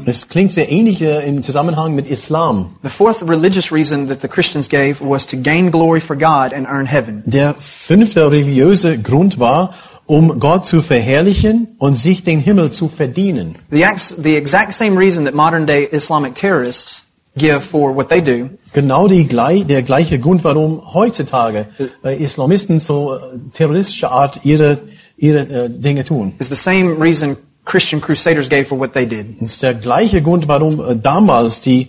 Es 0.06 0.28
klingt 0.28 0.52
sehr 0.52 0.72
ähnlich 0.72 1.02
äh, 1.02 1.24
im 1.28 1.44
Zusammenhang 1.44 1.94
mit 1.94 2.08
Islam. 2.08 2.78
The 2.82 2.90
fourth 2.90 3.22
religious 3.22 3.72
reason 3.72 4.08
that 4.08 4.22
the 4.22 4.28
Christians 4.28 4.68
gave 4.68 5.02
was 5.02 5.28
to 5.28 5.38
gain 5.38 5.70
glory 5.70 6.02
for 6.02 6.16
God 6.16 6.52
and 6.52 6.66
earn 6.68 6.88
heaven. 6.88 7.22
Der 7.28 7.54
fünfte 7.60 8.32
religiöse 8.32 8.98
Grund 8.98 9.38
war, 9.38 9.76
um 10.06 10.40
Gott 10.40 10.66
zu 10.66 10.82
verherrlichen 10.82 11.76
und 11.78 11.96
sich 11.96 12.24
den 12.24 12.40
Himmel 12.40 12.72
zu 12.72 12.90
verdienen. 12.90 13.56
The, 13.72 13.84
ex- 13.84 14.16
the 14.22 14.36
exact 14.36 14.74
same 14.74 14.98
reason 14.98 15.26
that 15.26 15.34
modern 15.34 15.66
day 15.66 15.88
Islamic 15.92 16.36
terrorists 16.36 17.04
give 17.38 17.62
for 17.62 17.96
what 17.96 18.10
they 18.10 18.22
do 18.22 18.50
Genau 18.74 19.08
die, 19.08 19.26
der 19.28 19.84
gleiche 19.84 20.20
Grund, 20.20 20.44
warum 20.44 20.82
heutzutage 20.94 21.68
äh, 22.04 22.22
Islamisten 22.24 22.80
so 22.80 23.14
äh, 23.16 23.20
terroristische 23.54 24.10
Art 24.12 24.42
ihre, 24.44 24.80
ihre 25.16 25.40
äh, 25.66 25.70
Dinge 25.70 26.04
tun. 26.04 26.34
is 26.40 26.50
the 26.50 26.56
same 26.56 27.00
reason 27.00 27.38
Christian 27.66 28.02
crusaders 28.02 28.50
gave 28.50 28.66
for 28.66 28.78
what 28.78 28.94
they 28.94 29.06
did. 29.06 29.42
Ist 29.42 29.64
der 29.64 29.74
gleiche 29.76 30.22
Grund, 30.22 30.48
warum 30.50 31.02
damals 31.02 31.62
die 31.62 31.88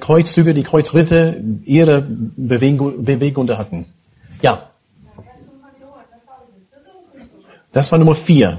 Kreuzzüge, 0.00 0.54
die 0.54 0.62
Kreuzritter 0.62 1.34
ihre 1.64 2.06
Bewegung, 2.36 3.04
Bewegungen 3.04 3.58
hatten. 3.58 3.84
Ja. 4.40 4.69
Das 7.72 7.90
war 7.92 7.98
Nummer 7.98 8.14
vier. 8.14 8.58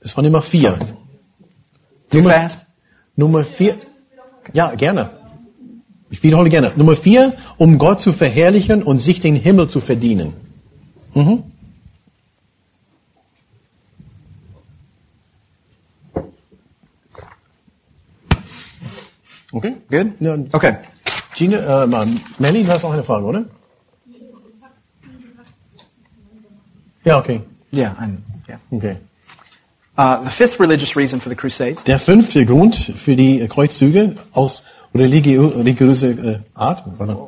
Das 0.00 0.16
war 0.16 0.24
Nummer 0.24 0.42
vier. 0.42 0.78
Too 2.10 2.18
Nummer, 2.18 2.30
fast? 2.30 2.66
Nummer 3.16 3.44
vier. 3.44 3.76
Ja, 4.52 4.74
gerne. 4.74 5.10
Ich 6.08 6.22
wiederhole 6.22 6.48
gerne. 6.48 6.72
Nummer 6.76 6.96
vier, 6.96 7.34
um 7.58 7.78
Gott 7.78 8.00
zu 8.00 8.12
verherrlichen 8.12 8.82
und 8.82 8.98
sich 8.98 9.20
den 9.20 9.36
Himmel 9.36 9.68
zu 9.68 9.80
verdienen. 9.80 10.32
Mhm. 11.14 11.44
Okay. 19.52 19.76
Good? 19.90 20.52
Okay. 20.52 20.76
Gina, 21.34 21.84
äh, 21.84 22.06
Melly, 22.38 22.62
du 22.62 22.72
hast 22.72 22.84
auch 22.84 22.92
eine 22.92 23.02
Frage, 23.02 23.24
oder? 23.24 23.44
Ja, 27.04 27.18
okay. 27.18 27.40
Yeah, 27.72 27.94
I, 27.98 28.16
yeah. 28.48 28.58
okay. 28.72 28.96
Uh, 29.96 30.22
the 30.24 30.30
fifth 30.30 30.58
religious 30.58 30.96
reason 30.96 31.20
for 31.20 31.28
the 31.28 31.36
Crusades 31.36 31.84
Der 31.84 31.98
fünfte 31.98 32.44
Grund 32.46 32.74
für 32.74 33.16
die 33.16 33.46
Kreuzzüge 33.48 34.16
aus 34.32 34.64
religiö 34.94 35.46
religiöser 35.46 36.10
äh, 36.10 36.38
Art. 36.54 36.84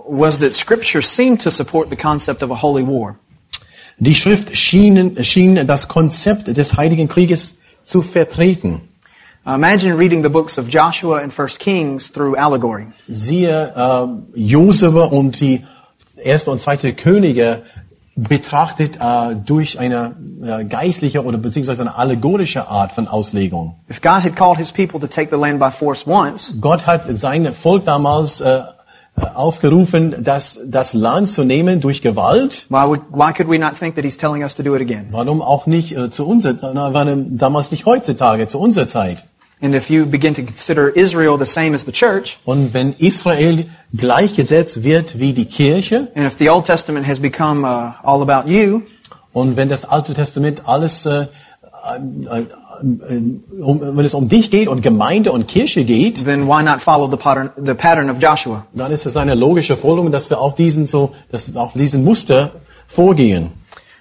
was 0.09 0.39
that 0.39 0.55
Scripture 0.55 1.03
seemed 1.03 1.41
to 1.41 1.51
support 1.51 1.91
the 1.91 1.97
concept 1.97 2.43
of 2.43 2.51
a 2.51 2.57
holy 2.57 2.83
war. 2.83 3.17
Die 3.99 4.15
Schrift 4.15 4.57
schien, 4.57 5.23
schien 5.23 5.67
das 5.67 5.87
Konzept 5.87 6.49
des 6.57 6.77
Heiligen 6.77 7.09
Krieges 7.09 7.59
zu 7.85 8.03
vertreten. 8.03 8.81
Uh, 9.45 9.55
imagine 9.55 9.97
reading 9.97 10.23
the 10.23 10.29
books 10.29 10.57
of 10.57 10.69
Joshua 10.69 11.21
and 11.21 11.33
First 11.33 11.59
Kings 11.59 12.11
through 12.11 12.37
allegory. 12.37 12.87
Siehe 13.09 13.73
äh, 13.77 14.39
Josua 14.39 15.07
und 15.07 15.41
die 15.41 15.65
erste 16.17 16.51
und 16.51 16.61
zweite 16.61 16.95
Könige 16.95 17.63
betrachtet 18.15 18.99
äh, 19.01 19.37
durch 19.37 19.79
eine 19.79 20.15
äh, 20.43 20.65
geistliche 20.65 21.25
oder 21.25 21.39
beziehungsweise 21.39 21.83
eine 21.83 21.97
allegorische 21.97 22.69
Art 22.69 22.93
von 22.93 23.09
Auslegung. 23.09 23.77
If 23.91 24.01
God 24.03 24.23
had 24.23 24.37
called 24.37 24.59
his 24.59 24.71
people 24.71 25.01
to 25.01 25.07
take 25.07 25.31
the 25.31 25.41
land 25.41 25.59
by 25.59 25.71
force 25.71 26.07
once, 26.07 26.55
Gott 26.61 26.87
hat 26.87 27.05
sein 27.19 27.53
Volk 27.55 27.87
damals 27.87 28.41
äh, 28.41 28.61
äh, 29.15 29.27
aufgerufen, 29.35 30.25
das, 30.25 30.59
das 30.65 30.95
Land 30.95 31.29
zu 31.29 31.45
nehmen 31.45 31.81
durch 31.81 32.01
Gewalt. 32.01 32.67
why, 32.71 32.87
would, 32.87 33.01
why 33.11 33.33
could 33.33 33.47
we 33.47 33.59
not 33.59 33.77
think 33.79 33.95
that 33.97 34.05
he's 34.05 34.17
telling 34.17 34.43
us 34.43 34.55
to 34.55 34.63
do 34.63 34.75
it 34.75 34.81
again? 34.81 35.09
Warum 35.11 35.43
auch 35.43 35.67
nicht 35.67 35.95
äh, 35.95 36.09
zu 36.09 36.27
unserer, 36.27 36.75
warum 36.95 37.37
damals 37.37 37.71
nicht 37.71 37.85
heutzutage, 37.85 38.49
zu 38.49 38.59
unserer 38.59 38.89
Zeit? 38.89 39.25
And 39.63 39.75
if 39.75 39.89
you 39.89 40.07
begin 40.07 40.35
to 40.35 40.43
consider 40.43 40.89
Israel 40.89 41.39
the 41.39 41.47
same 41.47 41.75
as 41.75 41.87
the 41.87 41.93
church, 41.93 42.39
Und 42.45 42.75
wenn 42.75 42.95
Israel 42.99 43.67
gleichgesetzt 43.97 44.83
wird 44.83 45.21
wie 45.21 45.33
die 45.33 45.45
Kirche 45.45 46.09
and 46.15 46.27
if 46.27 46.37
the 46.39 46.51
Old 46.51 46.67
Testament 46.67 47.07
has 47.07 47.21
become 47.21 47.65
uh, 47.65 47.93
all 48.03 48.23
about 48.23 48.51
you, 48.51 48.83
und 49.33 49.57
wenn 49.57 49.69
das 49.69 49.85
Alte 49.85 50.15
Testament 50.15 50.69
alles 50.69 51.07
ähm, 51.07 51.29
um, 53.61 53.81
wenn 53.81 54.05
es 54.05 54.15
um 54.15 54.29
dich 54.29 54.51
geht 54.51 54.69
und 54.69 54.83
Gemeinde 54.83 55.33
und 55.33 55.49
Kirche 55.49 55.85
geht, 55.85 56.25
then 56.25 56.47
why 56.47 56.63
not 56.63 56.81
follow 56.81 57.11
the 57.11 57.17
pattern, 57.17 57.51
the 57.57 57.75
pattern 57.75 58.11
of 58.11 58.19
Joshua? 58.21 58.67
dann 58.75 58.93
ist 58.93 59.07
es 59.07 59.17
eine 59.17 59.35
logische 59.35 59.77
Folgerung, 59.77 60.13
dass 60.13 60.31
wir 60.31 60.41
auch 60.41 60.55
diesen 60.55 60.87
so, 60.87 61.13
dass 61.31 61.55
auch 61.57 61.73
diesen 61.75 62.05
Muster 62.05 62.53
vorgehen, 62.87 63.51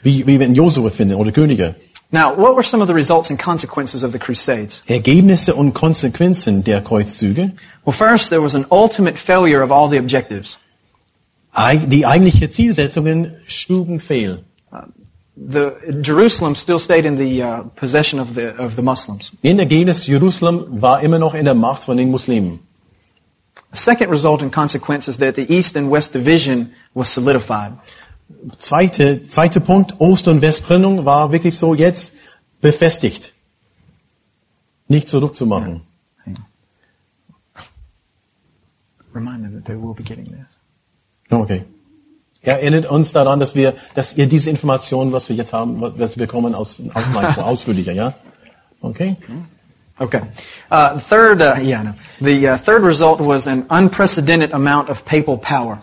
wie, 0.02 0.26
wie 0.28 0.40
wir 0.40 0.46
in 0.46 0.56
Josua 0.56 0.90
finden 0.90 1.16
oder 1.16 1.32
Könige. 1.32 1.76
Now, 2.12 2.34
what 2.34 2.56
were 2.56 2.64
some 2.64 2.82
of 2.82 2.88
the 2.88 2.94
results 2.94 3.30
and 3.30 3.40
consequences 3.40 4.04
of 4.04 4.12
the 4.12 4.20
Crusades? 4.20 4.82
Ergebnisse 4.88 5.56
und 5.56 5.74
Konsequenzen 5.74 6.64
der 6.64 6.82
Kreuzzüge. 6.82 7.54
Well, 7.86 7.94
first, 7.94 8.30
there 8.30 8.42
was 8.42 8.54
an 8.54 8.66
ultimate 8.70 9.18
failure 9.18 9.62
of 9.62 9.72
all 9.72 9.90
the 9.90 9.98
objectives. 9.98 10.58
Die 11.56 12.06
eigentliche 12.06 12.50
Zielsetzungen 12.50 13.38
schlugen 13.46 14.00
fehl. 14.00 14.44
The, 15.36 16.02
Jerusalem 16.02 16.56
still 16.56 16.80
stayed 16.80 17.06
in 17.06 17.18
the 17.18 17.42
uh, 17.42 17.64
possession 17.76 18.20
of 18.20 18.36
the, 18.36 18.56
of 18.58 18.76
the 18.76 18.82
Muslims. 18.82 19.32
In 19.42 19.60
Ergebnis 19.60 20.06
Jerusalem 20.06 20.82
war 20.82 21.02
immer 21.02 21.18
noch 21.18 21.34
in 21.34 21.46
der 21.46 21.56
Macht 21.56 21.84
von 21.84 21.98
den 21.98 22.12
Muslimen. 22.12 22.60
The 23.72 23.78
second 23.78 24.12
result 24.12 24.42
and 24.42 24.52
consequence 24.52 25.08
is 25.08 25.18
that 25.20 25.36
the 25.36 25.46
East 25.50 25.78
and 25.78 25.90
West 25.90 26.12
division 26.12 26.74
was 26.94 27.08
solidified. 27.08 27.72
Zweite, 28.58 29.28
zweiter 29.28 29.60
Punkt, 29.60 30.00
Ost- 30.00 30.28
und 30.28 30.42
Westtrennung 30.42 31.06
war 31.06 31.32
wirklich 31.32 31.58
so 31.58 31.74
jetzt 31.74 32.14
befestigt. 32.62 33.34
Nicht 34.88 35.08
zurückzumachen. 35.08 35.82
Remind 39.14 39.44
them 39.44 39.54
that 39.54 39.66
they 39.66 39.76
will 39.76 39.94
be 39.94 40.04
getting 40.04 40.26
this. 40.26 40.58
Okay. 41.30 41.66
Erinnert 42.42 42.88
uns 42.88 43.12
daran, 43.12 43.40
dass 43.40 43.56
wir, 43.56 43.74
dass 43.94 44.14
ihr 44.14 44.28
diese 44.28 44.50
Informationen, 44.50 45.12
was 45.12 45.30
wir 45.30 45.36
jetzt 45.36 45.54
haben, 45.54 45.80
was 45.80 46.18
wir 46.18 46.26
bekommen, 46.26 46.56
aus, 46.56 46.82
aus 46.94 47.38
ausführlicher, 47.38 47.92
ja? 47.92 48.14
Okay? 48.82 49.16
Okay. 50.00 50.22
Uh, 50.72 50.98
third, 50.98 51.42
uh, 51.42 51.62
yeah, 51.62 51.84
know. 51.84 51.94
The 52.20 52.48
uh, 52.48 52.58
third 52.58 52.84
result 52.84 53.20
was 53.20 53.46
an 53.46 53.68
unprecedented 53.70 54.54
amount 54.54 54.90
of 54.90 55.06
papal 55.06 55.38
power. 55.38 55.82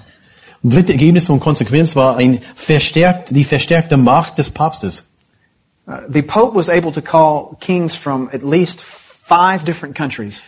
Und 0.63 0.75
dritte 0.75 0.93
Ergebnis 0.93 1.29
und 1.29 1.41
Konsequenz 1.41 1.95
war 1.95 2.17
ein 2.17 2.41
verstärkt, 2.57 3.31
die 3.31 3.45
verstärkte 3.45 3.97
Macht 3.97 4.39
des 4.39 4.51
Papstes. 4.51 5.05
Uh, 5.87 6.01
the 6.09 6.23
Pope 6.23 6.55
was 6.55 6.69
able 6.69 6.93
to 6.93 7.01
call 7.01 7.57
kings 7.61 7.95
from 7.95 8.29
at 8.33 8.43
least 8.43 8.81
five 8.81 9.65
different 9.65 9.97
countries. 9.97 10.43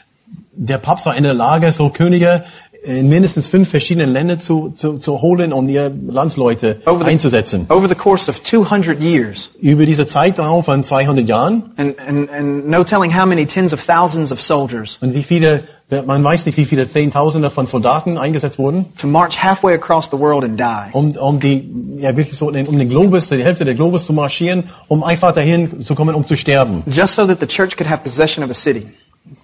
Der 0.53 0.79
Papst 0.79 1.07
war 1.07 1.17
in 1.17 1.23
der 1.23 1.35
Lage, 1.35 1.73
so 1.73 1.91
Könige 1.91 2.45
in 2.83 3.09
mindestens 3.09 3.47
fünf 3.49 3.69
verschiedenen 3.69 4.11
Ländern 4.11 4.41
zu, 4.41 4.71
zu, 4.75 4.99
zu 4.99 5.21
holen 5.21 5.53
und 5.53 5.69
ihre 5.69 5.93
Landsleute 6.09 6.81
Over 6.87 7.05
the, 7.05 7.11
einzusetzen. 7.11 7.67
over 7.69 7.89
the 7.89 7.95
course 7.95 8.31
of 8.31 8.43
200 8.43 9.01
years. 9.03 9.51
Über 9.61 9.85
diese 9.85 10.07
Zeitraum 10.07 10.65
von 10.65 10.83
200 10.83 11.29
Jahren 11.29 11.73
And, 11.77 11.95
and, 12.07 12.31
and 12.31 12.69
no 12.69 12.83
telling 12.83 13.15
how 13.15 13.27
many 13.27 13.45
tens 13.47 13.73
of 13.75 13.85
thousands 13.85 14.33
of 14.33 14.41
soldiers 14.41 14.97
und 15.03 15.13
wie 15.15 15.23
viele, 15.23 15.65
man 15.91 16.25
weiß 16.25 16.47
nicht, 16.47 16.57
wie 16.57 16.65
viele 16.65 16.89
Zehntausende 16.89 17.51
von 17.51 17.67
Soldaten 17.67 18.17
eingesetzt 18.17 18.59
wurden, 18.59 18.87
to 18.97 19.07
march 19.07 19.43
halfway 19.43 19.75
across 19.75 20.07
the 20.11 20.19
world 20.19 20.45
and 20.45 20.59
die. 20.59 20.89
um, 20.93 21.13
um 21.17 21.39
die, 21.39 21.69
ja 21.99 22.17
wirklich 22.17 22.39
so, 22.39 22.49
um 22.49 22.55
den 22.55 22.89
Globus, 22.89 23.29
die 23.29 23.45
Hälfte 23.45 23.65
der 23.67 23.75
Globus 23.75 24.07
zu 24.07 24.13
marschieren, 24.15 24.71
um 24.89 25.03
einfach 25.03 25.35
dahin 25.35 25.85
zu 25.85 25.95
kommen, 25.95 26.15
um 26.15 26.25
zu 26.27 26.37
sterben. 26.37 26.83
Just 26.87 27.15
so 27.15 27.27
that 27.27 27.41
the 27.41 27.47
church 27.47 27.77
could 27.77 27.91
have 27.91 28.03
possession 28.03 28.43
of 28.43 28.51
a 28.51 28.55
city. 28.55 28.87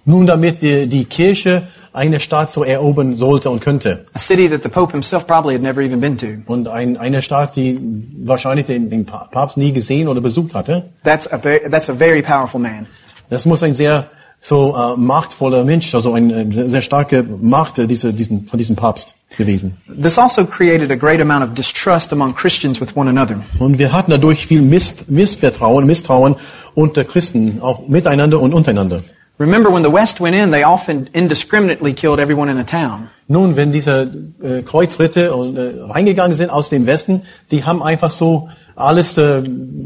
Nun, 0.05 0.25
damit 0.25 0.61
die, 0.63 0.87
die 0.87 1.05
Kirche 1.05 1.67
eine 1.97 2.19
Stadt 2.21 2.51
so 2.51 2.63
erobern 2.63 3.15
sollte 3.15 3.49
und 3.49 3.59
könnte. 3.59 4.05
A 4.13 4.19
city 4.19 4.47
that 4.49 4.63
the 4.63 4.69
Pope 4.69 4.91
himself 4.93 5.27
probably 5.27 5.53
had 5.55 5.61
never 5.61 5.81
even 5.81 5.99
been 5.99 6.17
to. 6.17 6.27
Und 6.45 6.67
ein, 6.69 6.95
eine 6.95 7.21
Stadt, 7.21 7.55
die 7.57 7.79
wahrscheinlich 8.23 8.67
den, 8.67 8.89
den 8.89 9.05
Pa- 9.05 9.27
Papst 9.31 9.57
nie 9.57 9.73
gesehen 9.73 10.07
oder 10.07 10.21
besucht 10.21 10.55
hatte. 10.55 10.89
That's 11.03 11.27
a, 11.31 11.37
that's 11.37 11.89
a 11.89 11.93
very 11.93 12.21
powerful 12.21 12.61
man. 12.61 12.85
Das 13.29 13.45
muss 13.45 13.63
ein 13.63 13.73
sehr 13.75 14.09
so 14.39 14.75
äh, 14.77 14.95
machtvoller 14.95 15.63
Mensch, 15.65 15.93
also 15.95 16.13
eine 16.13 16.69
sehr 16.69 16.83
starke 16.83 17.23
Macht 17.23 17.79
äh, 17.79 17.87
diese, 17.87 18.13
diesen, 18.13 18.45
von 18.47 18.57
diesem 18.59 18.75
Papst 18.75 19.15
gewesen. 19.35 19.77
This 19.99 20.17
also 20.19 20.45
created 20.45 20.91
a 20.91 20.95
great 20.95 21.19
amount 21.19 21.43
of 21.43 21.55
distrust 21.55 22.13
among 22.13 22.35
Christians 22.35 22.79
with 22.79 22.95
one 22.95 23.09
another. 23.09 23.37
Und 23.59 23.79
wir 23.79 23.91
hatten 23.91 24.11
dadurch 24.11 24.45
viel 24.45 24.61
Miss, 24.61 24.93
Missvertrauen, 25.07 25.87
Misstrauen 25.87 26.35
unter 26.75 27.03
Christen, 27.03 27.59
auch 27.61 27.87
miteinander 27.87 28.39
und 28.39 28.53
untereinander. 28.53 29.01
Remember, 29.39 29.71
when 29.71 29.83
the 29.83 29.91
West 29.91 30.19
went 30.19 30.35
in, 30.35 30.49
they 30.51 30.63
often 30.63 31.09
indiscriminately 31.13 31.93
killed 31.93 32.19
everyone 32.19 32.49
in 32.49 32.57
a 32.57 32.63
town. 32.63 33.09
Nun, 33.27 33.55
wenn 33.55 33.71
diese 33.71 34.09
äh, 34.41 34.63
Kreuzritte 34.63 35.35
und, 35.35 35.57
äh, 35.57 35.73
reingegangen 35.81 36.33
sind 36.35 36.49
aus 36.49 36.69
dem 36.69 36.87
Westen, 36.87 37.23
die 37.51 37.63
haben 37.63 37.83
einfach 37.83 38.09
so 38.09 38.49
alles 38.75 39.17
äh, 39.17 39.43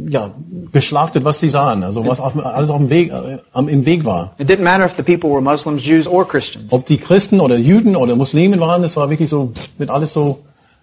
ja, 0.08 0.32
geschlachtet, 0.72 1.24
was 1.24 1.40
sie 1.40 1.50
sahen, 1.50 1.84
also 1.84 2.06
was 2.06 2.20
auf, 2.20 2.38
alles 2.38 2.70
auf 2.70 2.78
dem 2.78 2.90
Weg, 2.90 3.12
äh, 3.12 3.40
im 3.54 3.86
Weg 3.86 4.06
war. 4.06 4.36
It 4.38 4.50
didn't 4.50 4.64
matter 4.64 4.86
if 4.86 4.96
the 4.96 5.04
people 5.04 5.30
were 5.30 5.42
Muslims, 5.42 5.86
Jews, 5.86 6.08
or 6.08 6.26
Christians. 6.28 6.72
Ob 6.72 6.86
die 6.86 6.98
Christen 6.98 7.40
oder 7.42 7.58
Juden 7.58 7.96
oder 7.96 8.16
Muslimen 8.16 8.60
waren, 8.60 8.84
es 8.84 8.96
war 8.96 9.10
wirklich 9.10 9.30
so, 9.30 9.54
mit 9.78 9.90
alles 9.90 10.14
so 10.14 10.40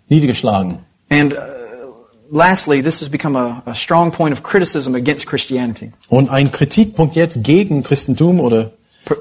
niedergeschlagen. 0.08 0.78
And 1.10 1.32
uh, 1.32 1.36
lastly, 2.30 2.82
this 2.82 3.00
has 3.00 3.08
become 3.08 3.36
a, 3.36 3.62
a 3.66 3.74
strong 3.74 4.10
point 4.12 4.32
of 4.32 4.42
criticism 4.42 4.94
against 4.94 5.26
Christianity, 5.26 5.92
Und 6.08 6.30
ein 6.30 6.50
Kritikpunkt 6.50 7.16
jetzt 7.16 7.42
gegen 7.42 7.82
Christentum 7.82 8.40
oder 8.40 8.72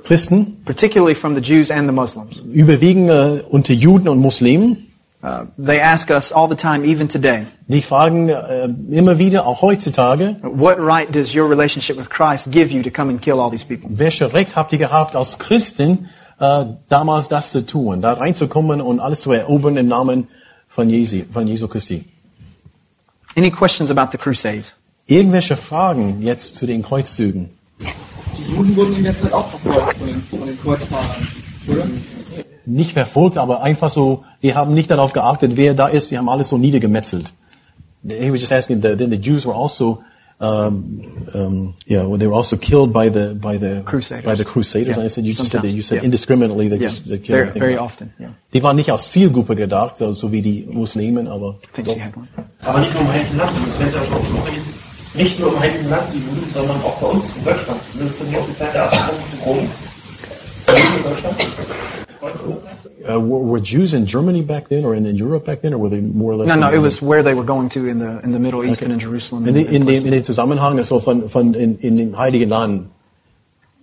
Christen, 0.04 0.58
particularly 0.66 1.16
from 1.16 1.34
the 1.36 1.42
Jews 1.42 1.72
and 1.72 1.88
the 1.88 1.94
Muslims. 1.94 2.42
überwiegend 2.52 3.10
äh, 3.10 3.44
unter 3.50 3.74
Juden 3.74 4.08
und 4.08 4.20
Muslimen, 4.20 4.84
Uh, 5.24 5.46
they 5.58 5.80
ask 5.82 6.12
us 6.12 6.32
all 6.32 6.48
the 6.48 6.56
time, 6.56 6.86
even 6.86 7.08
today, 7.10 7.48
die 7.68 7.82
fragen 7.82 8.30
äh, 8.30 8.70
immer 8.92 9.18
wieder, 9.18 9.48
auch 9.48 9.64
heutzutage, 9.64 10.36
what 10.44 10.78
right 10.78 11.12
does 11.12 11.34
your 11.36 11.50
relationship 11.50 11.98
with 11.98 12.08
Christ 12.08 12.52
give 12.52 12.72
you 12.72 12.84
to 12.84 12.92
come 12.92 13.10
and 13.10 13.20
kill 13.20 13.40
all 13.40 13.50
these 13.50 13.66
people? 13.66 13.90
welches 13.90 14.32
Recht 14.34 14.56
habt 14.56 14.74
ihr 14.74 14.78
gehabt 14.78 15.16
als 15.16 15.40
Christen, 15.40 16.10
äh, 16.40 16.66
damals 16.88 17.30
das 17.30 17.52
zu 17.52 17.66
tun, 17.66 18.02
da 18.04 18.14
reinzukommen 18.14 18.80
und 18.80 19.00
alles 19.00 19.22
zu 19.22 19.32
erobern 19.32 19.76
im 19.78 19.88
Namen 19.88 20.28
von, 20.68 20.88
Jesu, 20.88 21.24
von 21.34 21.48
Jesu 21.48 21.68
Christi? 21.68 22.06
Any 23.38 23.52
questions 23.52 23.92
about 23.92 24.12
the 24.12 24.18
Crusades? 24.18 24.74
Irgendwelche 25.06 25.58
Fragen 25.58 26.24
jetzt 26.24 26.56
zu 26.56 26.66
den 26.66 26.82
Kreuzzügen? 26.82 27.52
Die 27.80 28.52
Juden 28.52 28.76
wurden 28.76 28.96
in 28.96 29.04
der 29.04 29.14
Zeit 29.14 29.32
auch 29.32 29.48
verfolgt 29.48 29.96
von 29.96 30.08
den, 30.08 30.24
von 30.24 30.48
den 30.48 30.60
Kreuzfahrern, 30.60 31.28
oder? 31.68 31.84
Nicht 32.66 32.94
verfolgt, 32.94 33.38
aber 33.38 33.62
einfach 33.62 33.92
so, 33.92 34.24
die 34.42 34.56
haben 34.56 34.74
nicht 34.74 34.90
darauf 34.90 35.14
geachtet, 35.14 35.56
wer 35.56 35.76
da 35.76 35.88
ist, 35.88 36.10
die 36.10 36.18
haben 36.18 36.30
alles 36.30 36.50
so 36.50 36.58
niedergemetzelt. 36.58 37.32
He 38.08 38.32
was 38.32 38.40
just 38.40 38.52
asking, 38.52 38.82
the, 38.82 38.96
then 38.96 39.12
the 39.12 39.18
Jews 39.18 39.46
were 39.46 39.56
also, 39.56 40.02
um, 40.40 41.28
um, 41.34 41.76
yeah, 41.88 42.04
well, 42.04 42.18
they 42.18 42.28
were 42.28 42.34
also 42.34 42.58
killed 42.58 42.94
by 42.94 43.10
the, 43.10 43.34
by 43.34 43.58
the, 43.58 43.82
Crusaders. 43.86 44.24
by 44.26 44.36
the 44.36 44.46
Crusaders. 44.46 44.90
Yeah, 44.90 45.02
And 45.02 45.04
I 45.04 45.08
said, 45.08 45.26
you 45.26 45.34
just 45.34 45.50
said, 45.50 45.62
that 45.64 45.70
you 45.72 45.82
said 45.82 45.98
yeah. 45.98 46.04
indiscriminately, 46.06 46.68
they 46.68 46.78
Yeah, 46.78 46.88
just, 46.90 47.06
they 47.10 47.18
killed 47.18 47.28
very, 47.28 47.42
everything. 47.42 47.60
very 47.62 47.78
often. 47.78 48.14
Yeah. 48.20 48.30
Die 48.54 48.62
waren 48.62 48.76
nicht 48.76 48.92
als 48.92 49.10
Zielgruppe 49.12 49.56
gedacht, 49.56 49.98
so, 49.98 50.14
so 50.14 50.32
wie 50.32 50.42
die 50.44 50.68
Muslimen, 50.70 51.28
aber 51.28 51.56
I 51.64 51.68
think 51.74 51.88
doch. 51.88 51.94
she 51.96 52.00
had 52.02 52.16
one. 52.16 52.28
Aber 52.66 52.80
nicht 52.80 52.94
nur 52.94 53.02
im 53.02 53.12
Heiligen 53.12 53.38
Land, 53.38 53.52
das 53.66 53.80
wird 53.80 53.96
auch 53.96 54.30
übrigens 54.30 54.68
nicht 55.16 55.40
nur 55.40 55.54
im 55.54 55.60
Heiligen 55.60 55.90
Land 55.90 56.04
die 56.14 56.20
Juden, 56.20 56.50
sondern 56.54 56.78
auch 56.84 57.02
bei 57.02 57.08
uns 57.08 57.36
in 57.36 57.44
Deutschland. 57.44 57.80
Das 58.00 58.08
ist 58.12 58.22
nämlich 58.22 58.40
auch 58.40 58.46
die 58.48 58.56
Zeit 58.56 58.74
der 58.76 58.82
ersten 58.84 59.44
Rom. 59.44 59.58
in 59.58 61.04
Deutschland. 61.04 61.36
Uh, 63.08 63.20
were, 63.20 63.40
were 63.40 63.60
Jews 63.62 63.94
in 63.94 64.06
Germany 64.06 64.42
back 64.42 64.68
then, 64.70 64.84
or 64.86 64.94
in, 64.96 65.06
in 65.06 65.16
Europe 65.16 65.46
back 65.46 65.62
then, 65.62 65.74
or 65.74 65.78
were 65.78 65.90
they 65.90 66.02
more 66.02 66.34
or 66.34 66.38
less? 66.38 66.48
No, 66.50 66.54
in- 66.56 66.60
no, 66.62 66.72
it 66.74 66.82
was 66.82 67.02
where 67.02 67.24
they 67.24 67.34
were 67.34 67.46
going 67.46 67.70
to 67.70 67.88
in 67.88 68.00
the 68.00 68.20
in 68.24 68.32
the 68.34 68.40
Middle 68.40 68.64
East 68.64 68.82
and 68.82 68.92
in 68.92 69.00
Jerusalem. 69.00 69.48
In, 69.48 69.56
and- 69.56 69.66
den- 69.66 69.76
in, 69.76 69.82
and 69.88 70.06
in 70.06 70.12
dem 70.12 70.24
Zusammenhang 70.24 70.78
also 70.78 71.00
von, 71.00 71.30
von 71.30 71.54
in, 71.54 71.78
in 71.80 71.98
dem 71.98 72.18
Heiligen 72.18 72.50
Land 72.50 72.88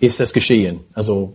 ist 0.01 0.19
das 0.21 0.33
geschehen. 0.33 0.81
Also, 0.95 1.33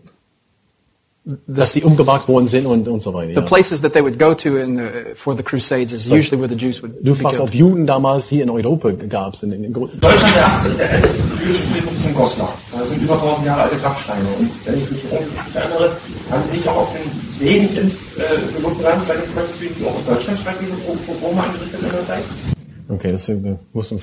dass 1.45 1.73
sie 1.73 1.83
umgebracht 1.83 2.27
worden 2.27 2.47
sind 2.47 2.65
und, 2.65 2.87
und 2.87 3.03
so 3.03 3.13
weiter. 3.13 3.33
the 3.35 3.41
Ja. 3.41 3.41
places 3.41 3.81
that 3.81 3.93
they 3.93 4.01
would 4.01 4.17
go 4.17 4.33
to 4.33 4.57
in 4.57 4.77
the, 4.77 5.13
for 5.15 5.35
the 5.35 5.43
Crusades 5.43 5.93
is 5.93 6.07
usually 6.07 6.39
where 6.41 6.47
the 6.49 6.55
Jews 6.55 6.81
would 6.81 6.95
Du 7.03 7.13
be 7.13 7.19
fragst, 7.21 7.39
ob. 7.39 7.53
Juden 7.53 7.85
damals 7.85 8.29
hier 8.29 8.41
in 8.43 8.49
Europa 8.49 8.91
gab 8.91 9.33
es. 9.35 9.43
In, 9.43 9.51
in, 9.51 9.63
in, 9.65 9.73
Deutschland 9.73 10.01
der 10.01 10.41
erste, 10.41 10.69
der 10.71 10.89
älteste 10.91 11.21
jüdische 11.41 11.61
Friedhof 11.63 11.93
ist 11.99 12.05
in 12.07 12.13
Goslar. 12.15 12.53
Da 12.71 12.83
sind 12.83 13.01
über 13.03 13.13
1000 13.13 13.45
Jahre 13.45 13.61
alte 13.63 13.75
Grabsteine. 13.77 14.25
Und 14.39 14.49
wenn 14.65 14.75
ich 14.75 14.89
mich 14.89 15.03
richtig 15.03 15.55
erinnere, 15.55 15.91
haben 16.31 16.43
sie 16.49 16.57
nicht 16.57 16.67
auch 16.67 16.77
auf 16.77 16.93
den 16.93 17.11
Wegen 17.39 17.75
ins 17.77 18.17
äh, 18.17 18.23
Gelobtland 18.55 19.07
bei 19.07 19.15
den 19.15 19.33
Kreuzzügen, 19.33 19.87
auch 19.87 19.97
in 19.99 20.05
Deutschland 20.13 20.39
stattfinden, 20.39 20.75
wo 20.85 20.97
wo 21.07 21.27
Roma 21.27 21.43
eingerichtet 21.43 21.81
in 21.81 21.89
der 21.89 22.05
Zeit? 22.05 22.23
okay, 22.89 23.11
das 23.11 23.21
ist 23.21 23.29
ein 23.29 23.59
großer 23.73 23.97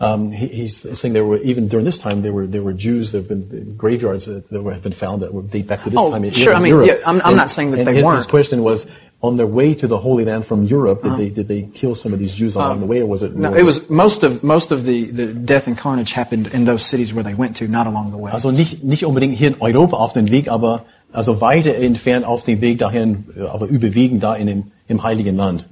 Um, 0.00 0.30
he, 0.30 0.46
he's 0.46 0.86
saying 0.92 1.12
there 1.12 1.24
were 1.24 1.38
even 1.42 1.68
during 1.68 1.84
this 1.84 1.98
time 1.98 2.22
there 2.22 2.32
were 2.32 2.46
there 2.46 2.62
were 2.62 2.72
Jews 2.72 3.10
that 3.10 3.22
have 3.22 3.28
been 3.28 3.74
graveyards 3.76 4.26
that, 4.26 4.48
that 4.50 4.62
were, 4.62 4.72
have 4.72 4.82
been 4.82 4.92
found 4.92 5.22
that 5.22 5.34
would 5.34 5.50
date 5.50 5.66
back 5.66 5.82
to 5.82 5.90
this 5.90 5.98
Oh, 5.98 6.10
time 6.12 6.24
in, 6.24 6.32
sure, 6.32 6.52
in 6.52 6.58
I 6.58 6.60
mean, 6.60 6.70
Europe. 6.74 6.86
yeah, 6.86 6.94
I'm- 7.04 7.20
I'm 7.24 7.34
not 7.36 7.50
saying 7.50 7.72
that 7.72 7.80
and 7.80 7.88
they 7.88 7.96
his, 7.96 8.04
weren't. 8.04 8.18
His 8.18 8.26
question 8.26 8.62
was 8.62 8.86
on 9.20 9.36
their 9.36 9.48
way 9.48 9.74
to 9.74 9.88
the 9.88 9.98
Holy 9.98 10.24
Land 10.24 10.46
from 10.46 10.62
Europe. 10.64 11.04
Uh-huh. 11.04 11.16
Did 11.16 11.18
they 11.18 11.34
did 11.34 11.48
they 11.48 11.62
kill 11.74 11.96
some 11.96 12.12
of 12.12 12.20
these 12.20 12.32
Jews 12.36 12.54
along 12.54 12.78
the 12.78 12.86
way, 12.86 13.00
or 13.00 13.06
was 13.06 13.24
it? 13.24 13.34
No, 13.34 13.52
it 13.52 13.64
was 13.64 13.90
most 13.90 14.22
of 14.22 14.44
most 14.44 14.70
of 14.70 14.84
the, 14.84 15.06
the 15.10 15.26
death 15.34 15.66
and 15.66 15.76
carnage 15.76 16.12
happened 16.12 16.46
in 16.54 16.64
those 16.64 16.84
cities 16.86 17.12
where 17.12 17.24
they 17.24 17.34
went 17.34 17.56
to, 17.56 17.66
not 17.66 17.88
along 17.88 18.12
the 18.12 18.18
way. 18.18 18.30
Also 18.30 18.52
nicht, 18.52 18.84
nicht 18.84 19.04
unbedingt 19.04 19.36
hier 19.36 19.48
in 19.48 19.60
Europa 19.60 19.96
auf 19.96 20.12
dem 20.12 20.30
Weg, 20.30 20.48
aber 20.48 20.84
also 21.12 21.40
weiter 21.40 21.74
entfernt 21.76 22.24
auf 22.26 22.44
dem 22.44 22.60
Weg 22.60 22.78
dahin, 22.78 23.24
äh, 23.36 23.42
aber 23.42 23.66
überwiegend 23.66 24.22
da 24.22 24.34
in 24.34 24.46
dem, 24.46 24.64
im 24.88 25.02
Heiligen 25.02 25.36
Land 25.36 25.66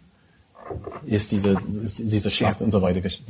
ist 1.07 1.33
diese, 1.33 1.57
ist 1.83 1.99
diese 1.99 2.31
Schlacht 2.31 2.61
und 2.61 2.73
so 2.73 2.83
weiter. 2.83 3.01
gesch- 3.01 3.21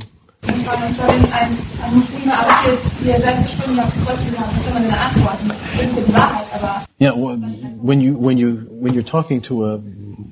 Und 0.47 0.65
zwar, 0.65 1.09
wenn 1.09 1.25
ein, 1.33 1.51
ein 1.83 1.95
Muslime 1.95 2.33
arrestiert, 2.33 2.79
die 3.01 3.05
selbst 3.23 3.57
bestimmt 3.57 3.81
auf 3.81 3.93
die 3.93 4.05
Kreuz 4.05 4.19
gegangen 4.25 4.39
hat, 4.39 4.65
kann 4.65 4.75
man 4.75 4.83
eine 4.85 5.01
Antwort. 5.01 5.39
Das 5.77 5.85
ist 5.99 6.09
die 6.09 6.15
Wahrheit, 6.15 6.47
aber 6.55 6.83
Yeah, 6.99 7.13
well, 7.15 7.37
when 7.83 8.01
you 8.01 8.17
when 8.19 8.39
you 8.39 8.61
when 8.81 8.95
you're 8.95 9.05
talking 9.05 9.43
to 9.43 9.65
a 9.65 9.79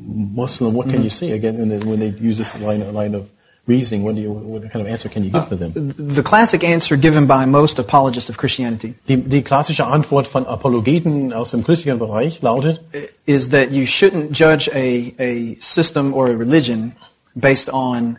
Muslim, 0.06 0.74
what 0.74 0.88
can 0.88 1.02
you 1.02 1.10
say 1.10 1.32
again 1.32 1.58
when 1.58 1.68
they, 1.68 1.78
when 1.86 1.98
they 2.00 2.14
use 2.20 2.38
this 2.38 2.54
line 2.60 2.80
line 2.94 3.14
of 3.14 3.24
reasoning? 3.66 4.04
What 4.04 4.14
do 4.16 4.20
you 4.20 4.32
what 4.32 4.62
kind 4.70 4.84
of 4.84 4.86
answer 4.86 5.08
can 5.08 5.24
you 5.24 5.30
give 5.30 5.48
for 5.48 5.56
them? 5.56 5.72
The 5.96 6.22
classic 6.22 6.64
answer 6.64 6.96
given 6.96 7.26
by 7.26 7.46
most 7.46 7.78
apologists 7.78 8.30
of 8.30 8.36
Christianity 8.36 8.94
Die, 9.08 9.16
die 9.16 9.42
klassische 9.42 9.86
Antwort 9.86 10.26
von 10.26 10.46
Apologeten 10.46 11.32
aus 11.32 11.50
dem 11.50 11.64
christlichen 11.64 11.98
Bereich 11.98 12.42
lautet: 12.42 12.80
is 13.26 13.48
that 13.50 13.72
you 13.72 13.86
shouldn't 13.86 14.32
judge 14.32 14.68
a, 14.74 15.14
a 15.18 15.56
system 15.58 16.12
or 16.14 16.28
a 16.28 16.36
religion 16.36 16.92
based 17.34 17.72
on 17.72 18.18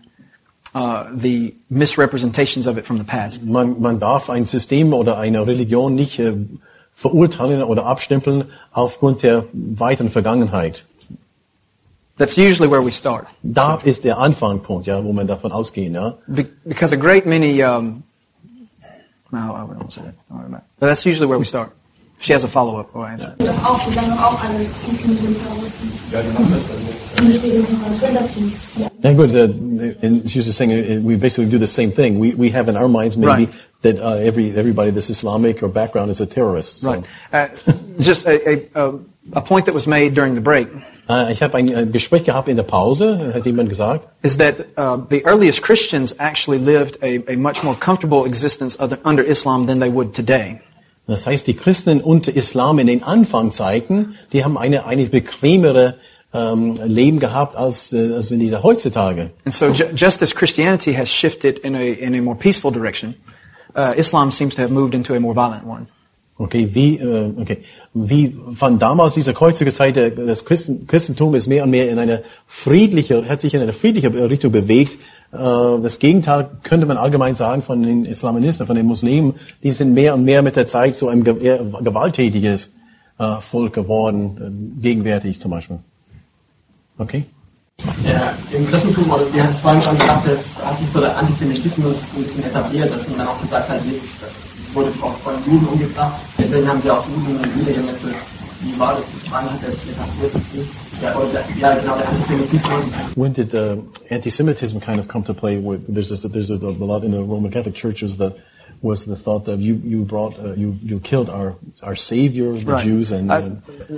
uh, 0.73 1.05
the 1.13 1.55
misrepresentations 1.69 2.67
of 2.67 2.77
it 2.77 2.85
from 2.85 2.97
the 2.97 3.03
past. 3.03 3.43
man, 3.43 3.79
man 3.81 3.99
darf 3.99 4.29
ein 4.29 4.45
System 4.45 4.93
oder 4.93 5.17
eine 5.17 5.45
Religion 5.45 5.95
nicht 5.95 6.19
äh, 6.19 6.33
verurteilen 6.93 7.61
oder 7.63 7.85
abstempeln 7.85 8.45
aufgrund 8.71 9.21
der 9.21 9.45
weiteren 9.53 10.09
Vergangenheit. 10.09 10.85
That's 12.17 12.37
usually 12.37 12.69
where 12.69 12.81
we 12.81 12.91
start. 12.91 13.27
Da 13.43 13.75
ist 13.83 14.03
der 14.05 14.17
Anfangspunkt, 14.17 14.87
ja, 14.87 15.03
wo 15.03 15.11
man 15.11 15.27
davon 15.27 15.51
ausgehen, 15.51 15.93
ja. 15.93 16.17
Be- 16.27 16.47
because 16.63 16.93
a 16.95 16.97
great 16.97 17.25
many, 17.25 17.61
um, 17.63 18.03
no, 19.31 19.39
I 19.53 19.63
wouldn't 19.63 19.91
say 19.91 20.01
that. 20.03 20.13
Don't 20.29 20.37
worry 20.37 20.45
about 20.47 20.57
it. 20.59 20.63
But 20.79 20.87
that's 20.87 21.05
usually 21.05 21.27
where 21.27 21.39
we 21.39 21.45
start. 21.45 21.71
She 22.19 22.31
has 22.33 22.45
a 22.45 22.47
follow-up. 22.47 22.89
Oh, 22.95 23.01
answer. 23.03 23.35
das 23.37 23.49
auch, 23.65 23.79
die 23.85 23.93
sagen 23.93 24.11
auch 24.13 24.41
alle, 24.41 24.59
Muslime 24.87 25.17
sind 25.17 25.37
Ja, 26.11 26.21
die 26.21 26.29
machen 26.29 26.51
das 26.51 26.67
dann 26.67 26.77
nicht. 26.85 27.21
Und 27.21 27.29
es 27.29 27.37
steht 27.37 27.53
in 27.53 27.61
unserer 27.61 27.97
Twitter-Feed. 27.99 28.53
Ja. 28.77 28.87
Yeah, 29.03 29.13
good. 29.13 29.31
Uh, 29.33 30.05
and 30.05 30.29
she 30.29 30.39
was 30.39 30.45
just 30.45 30.57
saying 30.57 30.71
uh, 30.71 31.01
we 31.05 31.17
basically 31.17 31.49
do 31.49 31.57
the 31.59 31.67
same 31.67 31.91
thing. 31.91 32.17
We 32.19 32.33
we 32.35 32.49
have 32.51 32.69
in 32.69 32.77
our 32.77 32.87
minds 32.87 33.17
maybe 33.17 33.45
Right. 33.45 33.49
that 33.81 33.99
uh, 33.99 34.15
every 34.25 34.55
everybody 34.55 34.91
that's 34.91 35.09
Islamic 35.09 35.61
or 35.61 35.67
background 35.69 36.09
is 36.09 36.21
a 36.21 36.25
terrorist. 36.25 36.79
So. 36.79 36.91
Right. 36.91 37.03
Uh, 37.33 37.47
just 37.99 38.25
a, 38.25 38.39
a, 38.49 38.69
a, 38.75 38.93
a 39.33 39.41
point 39.41 39.65
that 39.65 39.73
was 39.75 39.87
made 39.87 40.13
during 40.13 40.35
the 40.35 40.41
break 40.41 40.67
Äh, 41.07 41.31
ich 41.33 41.41
habe 41.43 41.55
ein 41.57 41.67
äh, 41.67 41.85
Gespräch 41.85 42.23
gehabt 42.23 42.47
in 42.47 42.55
der 42.55 42.63
Pause, 42.63 43.31
hat 43.33 43.45
jemand 43.45 43.69
gesagt. 43.69 44.07
is 44.23 44.37
that 44.37 44.59
uh, 44.77 44.97
the 45.09 45.23
earliest 45.25 45.61
Christians 45.61 46.15
actually 46.19 46.57
lived 46.59 46.97
a, 47.03 47.19
a 47.31 47.35
much 47.37 47.63
more 47.63 47.75
comfortable 47.75 48.25
existence 48.25 48.77
other, 48.79 48.97
under 49.03 49.23
Islam 49.23 49.67
than 49.67 49.79
they 49.79 49.89
would 49.91 50.13
today. 50.15 50.59
Das 51.07 51.27
heißt, 51.27 51.45
die 51.45 51.53
Christen 51.55 52.01
unter 52.01 52.35
Islam 52.35 52.79
in 52.79 52.87
den 52.87 53.03
Anfangszeiten, 53.03 54.15
die 54.33 54.43
haben 54.43 54.57
eine 54.57 54.85
eine 54.87 55.05
bequemere 55.05 55.97
ähm, 56.33 56.75
Leben 56.83 57.19
gehabt 57.19 57.55
als 57.55 57.93
äh, 57.93 58.13
als 58.15 58.31
wenn 58.31 58.39
die 58.39 58.49
da 58.49 58.63
heutzutage. 58.63 59.29
And 59.45 59.53
so, 59.53 59.67
ju- 59.67 59.93
just 59.95 60.21
as 60.23 60.33
Christianity 60.33 60.93
has 60.95 61.09
shifted 61.09 61.59
in 61.59 61.75
a, 61.75 61.79
in 61.83 62.15
a 62.15 62.21
more 62.21 62.35
peaceful 62.35 62.71
direction, 62.71 63.13
uh, 63.77 63.93
Islam 63.95 64.31
seems 64.31 64.55
to 64.55 64.61
have 64.63 64.71
moved 64.71 64.95
into 64.95 65.13
a 65.13 65.19
more 65.19 65.35
violent 65.35 65.65
one. 65.67 65.85
Okay, 66.37 66.69
wie, 66.73 66.97
äh, 66.97 67.31
okay, 67.39 67.59
wie 67.93 68.35
von 68.55 68.77
damals 68.77 69.13
dieser 69.13 69.31
kreuzige 69.33 69.73
Zeit, 69.73 69.95
das 69.95 70.43
Christen, 70.43 70.85
Christentum 70.85 71.33
ist 71.33 71.47
mehr 71.47 71.63
und 71.63 71.69
mehr 71.69 71.89
in 71.89 71.97
eine 71.97 72.23
friedliche, 72.45 73.25
hat 73.29 73.39
sich 73.39 73.53
in 73.53 73.61
eine 73.61 73.71
friedliche 73.71 74.11
Richtung 74.29 74.51
bewegt. 74.51 74.95
Äh, 75.31 75.37
das 75.37 75.97
Gegenteil 75.99 76.49
könnte 76.63 76.87
man 76.87 76.97
allgemein 76.97 77.35
sagen 77.35 77.61
von 77.61 77.81
den 77.81 78.03
Islamisten, 78.03 78.67
von 78.67 78.75
den 78.75 78.85
Muslimen. 78.85 79.35
Die 79.63 79.71
sind 79.71 79.93
mehr 79.93 80.13
und 80.13 80.25
mehr 80.25 80.41
mit 80.41 80.57
der 80.57 80.67
Zeit 80.67 80.97
so 80.97 81.07
ein 81.07 81.23
ge- 81.23 81.41
eher 81.41 81.63
gewalttätiges 81.81 82.69
äh, 83.17 83.39
Volk 83.39 83.71
geworden, 83.73 84.77
äh, 84.77 84.81
gegenwärtig 84.81 85.39
zum 85.39 85.51
Beispiel. 85.51 85.79
Okay? 86.97 87.23
Ja, 88.05 88.33
Im 88.51 88.67
Christentum, 88.67 89.09
oder 89.09 89.23
wir 89.33 89.41
hatten 89.41 89.53
es 89.53 89.59
vorhin 89.61 89.81
schon 89.81 89.97
gesagt, 89.97 90.27
es 90.27 90.57
hat 90.65 90.77
sich 90.79 90.89
so 90.89 90.99
der 90.99 91.17
Antisemitismus 91.17 91.97
ein 92.17 92.23
bisschen 92.23 92.43
etabliert, 92.43 92.93
dass 92.93 93.07
man 93.07 93.19
dann 93.19 93.27
auch 93.27 93.39
gesagt 93.41 93.69
hat, 93.69 93.79
Jesus 93.85 94.19
wurde 94.75 94.89
auch 95.01 95.17
von 95.19 95.33
Juden 95.45 95.65
umgebracht. 95.67 96.19
Deswegen 96.37 96.67
haben 96.67 96.81
sie 96.81 96.91
auch 96.91 97.05
Juden 97.07 97.39
niedergemetzelt. 97.57 98.15
Wie 98.61 98.79
war 98.79 98.95
das? 98.95 99.05
Wann 99.29 99.49
hat 99.49 99.63
er 99.63 99.71
sich 99.71 99.91
etabliert? 99.91 100.31
Ja, 101.01 101.15
oder, 101.15 101.43
ja, 101.59 101.75
genau, 101.75 101.97
der 101.97 102.07
Antisemitismus. 102.09 102.83
When 103.15 103.33
did 103.33 103.53
uh, 103.53 103.77
anti-Semitism 104.09 104.79
kind 104.79 104.99
of 104.99 105.07
come 105.07 105.23
to 105.25 105.33
play? 105.33 105.57
With, 105.57 105.81
there's 105.87 106.11
a, 106.11 106.27
there's 106.27 106.51
a, 106.51 106.55
a 106.55 106.85
lot 106.85 107.03
in 107.03 107.11
the 107.11 107.21
Roman 107.21 107.51
Catholic 107.51 107.75
churches 107.75 108.17
that 108.17 108.35
was 108.81 109.05
the 109.05 109.15
thought 109.15 109.45
that 109.45 109.59
you 109.59 109.75
you 109.83 110.03
brought 110.03 110.37
uh, 110.39 110.53
you 110.53 110.77
you 110.81 110.99
killed 110.99 111.29
our 111.29 111.55
our 111.81 111.95
savior 111.95 112.53
the 112.53 112.77
Jews 112.77 113.11
and 113.11 113.31
uh, 113.31 113.51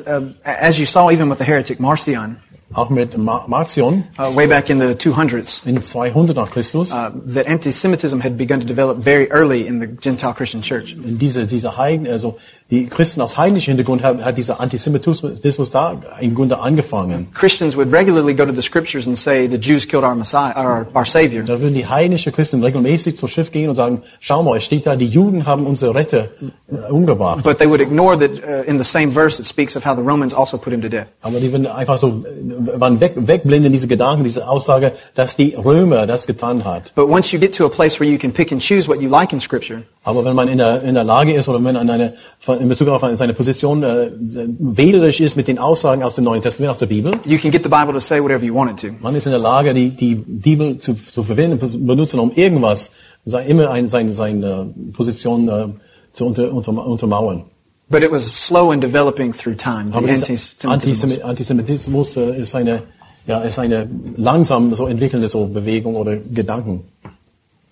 um, 0.05 0.35
as 0.43 0.79
you 0.79 0.85
saw, 0.85 1.11
even 1.11 1.29
with 1.29 1.39
the 1.39 1.45
heretic 1.45 1.79
Marcion, 1.79 2.41
auch 2.73 2.89
mit 2.89 3.17
Marcion 3.17 4.03
uh, 4.19 4.35
way 4.35 4.45
back 4.47 4.69
in 4.69 4.79
the 4.79 4.93
200s, 4.95 5.65
in 5.65 5.81
200 5.81 6.35
nach 6.35 6.51
Christus. 6.51 6.91
uh, 6.91 7.11
that 7.25 7.47
anti-Semitism 7.47 8.19
had 8.19 8.37
begun 8.37 8.59
to 8.59 8.65
develop 8.65 8.97
very 8.97 9.31
early 9.31 9.65
in 9.65 9.79
the 9.79 9.87
Gentile 9.87 10.33
Christian 10.33 10.61
church. 10.61 10.95
diese 10.97 11.45
diese 11.47 11.77
Heiden 11.77 12.07
also 12.07 12.37
die 12.69 12.87
Christen 12.87 13.21
aus 13.21 13.37
heidnischem 13.37 13.71
Hintergrund 13.71 14.03
haben 14.03 14.23
hat 14.25 14.37
dieser 14.37 14.59
Antisemitismus 14.59 15.71
da 15.71 16.01
im 16.19 16.35
Grunde 16.35 16.59
angefangen. 16.59 17.29
Christians 17.33 17.77
would 17.77 17.93
regularly 17.93 18.33
go 18.33 18.45
to 18.45 18.53
the 18.53 18.61
scriptures 18.61 19.07
and 19.07 19.17
say 19.17 19.47
the 19.47 19.57
Jews 19.57 19.87
killed 19.87 20.03
our 20.03 20.15
Messiah, 20.15 20.53
our, 20.57 20.85
our 20.93 21.05
Savior. 21.05 21.43
Da 21.43 21.61
würden 21.61 21.75
die 21.75 21.85
heidnischen 21.85 22.33
Christen 22.33 22.61
regelmäßig 22.61 23.17
zur 23.17 23.29
Schrift 23.29 23.53
gehen 23.53 23.69
und 23.69 23.75
sagen: 23.75 24.01
Schau 24.19 24.43
mal, 24.43 24.57
es 24.57 24.65
steht 24.65 24.85
da, 24.85 24.97
die 24.97 25.07
Juden 25.07 25.45
haben 25.45 25.65
unsere 25.65 25.95
Retter 25.95 26.27
äh, 26.69 26.91
umgebracht. 26.91 27.43
But 27.43 27.57
they 27.57 27.69
would 27.69 27.79
ignore 27.79 28.17
that 28.19 28.31
uh, 28.31 28.69
in 28.69 28.77
the 28.77 28.83
same 28.83 29.13
verse 29.13 29.41
it 29.41 29.47
speaks 29.47 29.77
of 29.77 29.85
how 29.85 29.95
the 29.95 30.03
Romans 30.03 30.33
also 30.33 30.57
put 30.57 30.73
him 30.73 30.81
to 30.81 30.89
death. 30.89 31.07
Aber 31.21 31.39
die 31.39 31.51
würden 31.53 31.67
einfach 31.67 31.97
so 31.97 32.25
äh, 32.25 32.79
waren 32.79 32.99
weg, 32.99 33.13
wegblenden 33.15 33.71
diese 33.71 33.87
Gedanken, 33.87 34.25
diese 34.25 34.45
Aussage, 34.45 34.91
dass 35.15 35.37
die 35.37 35.55
Römer 35.55 36.05
das 36.05 36.27
getan 36.27 36.65
hat. 36.65 36.93
But 36.95 37.07
once 37.07 37.31
you 37.31 37.39
get 37.39 37.55
to 37.55 37.65
a 37.65 37.69
place 37.69 37.97
where 38.01 38.09
you 38.09 38.17
can 38.17 38.33
pick 38.33 38.51
and 38.51 38.61
choose 38.61 38.89
what 38.89 38.99
you 38.99 39.07
like 39.07 39.31
in 39.31 39.39
Scripture, 39.39 39.83
Aber 40.07 40.23
wenn 40.23 40.35
man 40.35 40.47
in 40.47 40.57
der, 40.57 40.83
in 40.83 40.93
der 40.93 41.03
Lage 41.03 41.33
ist 41.33 41.49
oder 41.49 41.57
wenn 41.61 41.73
man 41.73 41.89
eine, 41.89 42.13
in 42.59 42.69
Bezug 42.69 42.87
auf 42.87 43.03
seine 43.15 43.33
Position 43.33 43.83
äh, 43.83 44.09
wählerisch 44.17 45.19
ist 45.19 45.35
mit 45.35 45.47
den 45.49 45.59
Aussagen 45.59 46.01
aus 46.01 46.15
dem 46.15 46.23
Neuen 46.23 46.41
Testament, 46.41 46.71
aus 46.71 46.77
der 46.77 46.85
Bibel, 46.85 47.11
you 47.25 47.37
can 47.37 47.51
get 47.51 47.63
the 47.63 47.69
Bible 47.69 47.91
to 47.93 47.99
say 47.99 48.21
whatever 48.23 48.43
you 48.45 48.55
want 48.55 48.71
it 48.71 48.79
to. 48.89 48.95
man 49.01 49.15
ist 49.15 49.25
in 49.25 49.31
der 49.31 49.39
Lage, 49.41 49.73
die, 49.73 49.89
die 49.89 50.15
Bibel 50.15 50.77
zu, 50.77 50.93
zu 50.93 51.23
verwenden, 51.23 51.59
benutzen, 51.85 52.19
um 52.21 52.31
irgendwas, 52.35 52.91
sei, 53.25 53.45
immer 53.47 53.69
ein, 53.69 53.89
seine, 53.89 54.13
seine 54.13 54.67
Position 54.93 55.49
äh, 55.49 55.67
zu 56.13 56.25
unter, 56.25 56.53
unter, 56.53 56.71
untermauern. 56.87 57.43
But 57.89 58.01
it 58.03 58.11
was 58.11 58.23
slow 58.25 58.71
in 58.73 58.79
developing 58.79 59.33
through 59.33 59.57
time. 59.57 59.91
The 59.91 59.97
Aber 59.97 60.07
dieser 60.07 60.23
anti-Semitism. 60.29 60.69
Antisemi- 60.69 61.21
Antisemitismus 61.21 62.15
äh, 62.17 62.39
ist 62.39 62.55
eine, 62.55 62.83
ja, 63.27 63.39
ist 63.41 63.59
eine 63.59 63.89
langsam 64.15 64.73
so 64.73 64.87
entwickelnde 64.87 65.27
so 65.27 65.47
Bewegung 65.47 65.95
oder 65.97 66.15
Gedanken. 66.15 66.85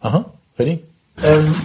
Aha, 0.02 0.26
ready? 0.60 0.80
Ähm, 1.24 1.56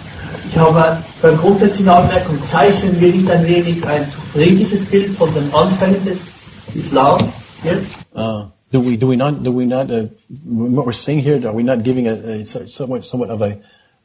ich 0.48 0.56
habe 0.56 0.98
eine 1.22 1.36
grundsätzliche 1.36 1.92
Anmerkung. 1.92 2.38
Zeichnen 2.44 3.00
wir 3.00 3.12
nicht 3.12 3.30
ein 3.30 3.46
wenig 3.46 3.86
ein 3.86 4.04
zu 4.10 4.20
friedliches 4.32 4.84
Bild 4.86 5.16
von 5.16 5.32
den 5.34 5.52
Anfängen 5.52 6.04
des 6.04 6.18
Islam 6.74 7.18
jetzt? 7.62 7.86
Uh, 8.14 8.44
do 8.72 8.80
we 8.80 8.96
do 8.96 9.08
we 9.08 9.16
not 9.16 9.44
do 9.44 9.52
we 9.52 9.64
not 9.64 9.90
uh, 9.90 10.08
what 10.44 10.86
we're 10.86 10.92
saying 10.92 11.20
here? 11.20 11.36
Are 11.46 11.54
we 11.54 11.62
not 11.62 11.82
giving 11.84 12.08
a, 12.08 12.12
a 12.12 12.46
somewhat 12.46 13.04
somewhat 13.04 13.30
of 13.30 13.42
a 13.42 13.58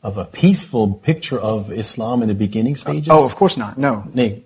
of 0.04 0.18
a 0.18 0.26
peaceful 0.26 0.94
picture 1.04 1.40
of 1.40 1.72
Islam 1.72 2.22
in 2.22 2.28
the 2.28 2.36
beginning 2.36 2.76
stages? 2.76 3.10
Oh, 3.10 3.26
of 3.26 3.36
course 3.36 3.58
not. 3.58 3.78
No. 3.78 4.04
nee. 4.14 4.44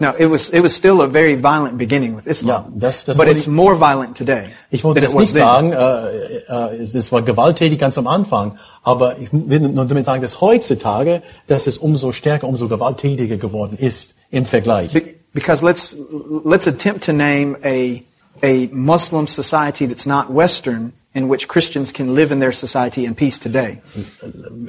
No, 0.00 0.12
it 0.16 0.30
was, 0.30 0.50
it 0.50 0.62
was 0.62 0.76
still 0.76 1.00
a 1.02 1.08
very 1.08 1.34
violent 1.34 1.76
beginning 1.76 2.14
with 2.14 2.26
Islam. 2.28 2.48
Ja, 2.48 2.72
das- 2.88 3.04
das 3.04 3.16
but 3.18 3.26
it's 3.26 3.46
ich- 3.46 3.48
more 3.52 3.74
violent 3.80 4.16
today 4.16 4.50
Ich 4.70 4.84
wollte 4.84 5.02
was 5.02 5.14
nicht 5.14 5.32
sagen, 5.32 5.72
äh, 5.72 6.36
äh, 6.48 6.76
es, 6.80 6.94
es 6.94 7.10
war 7.10 7.22
gewalttätig 7.22 7.80
ganz 7.80 7.98
am 7.98 8.06
Anfang, 8.06 8.58
aber 8.84 9.18
ich 9.18 9.28
will 9.32 9.58
nur 9.60 9.84
damit 9.86 10.06
sagen, 10.06 10.22
dass 10.22 10.40
heutzutage, 10.40 11.22
dass 11.48 11.66
es 11.66 11.78
umso 11.78 12.12
stärker, 12.12 12.46
umso 12.46 12.68
gewalttätiger 12.68 13.38
geworden 13.38 13.76
ist 13.76 14.14
im 14.30 14.46
Vergleich. 14.46 14.92
Be- 14.92 15.14
Because 15.34 15.64
let's, 15.64 15.96
let's 16.44 16.66
attempt 16.66 17.04
to 17.04 17.12
name 17.12 17.56
a, 17.62 18.02
a 18.42 18.68
Muslim 18.72 19.26
society 19.26 19.86
that's 19.86 20.06
not 20.06 20.30
Western 20.32 20.92
in 21.12 21.28
which 21.28 21.48
Christians 21.48 21.92
can 21.92 22.14
live 22.14 22.32
in 22.32 22.38
their 22.40 22.52
society 22.52 23.04
in 23.04 23.14
peace 23.14 23.38
today. 23.38 23.78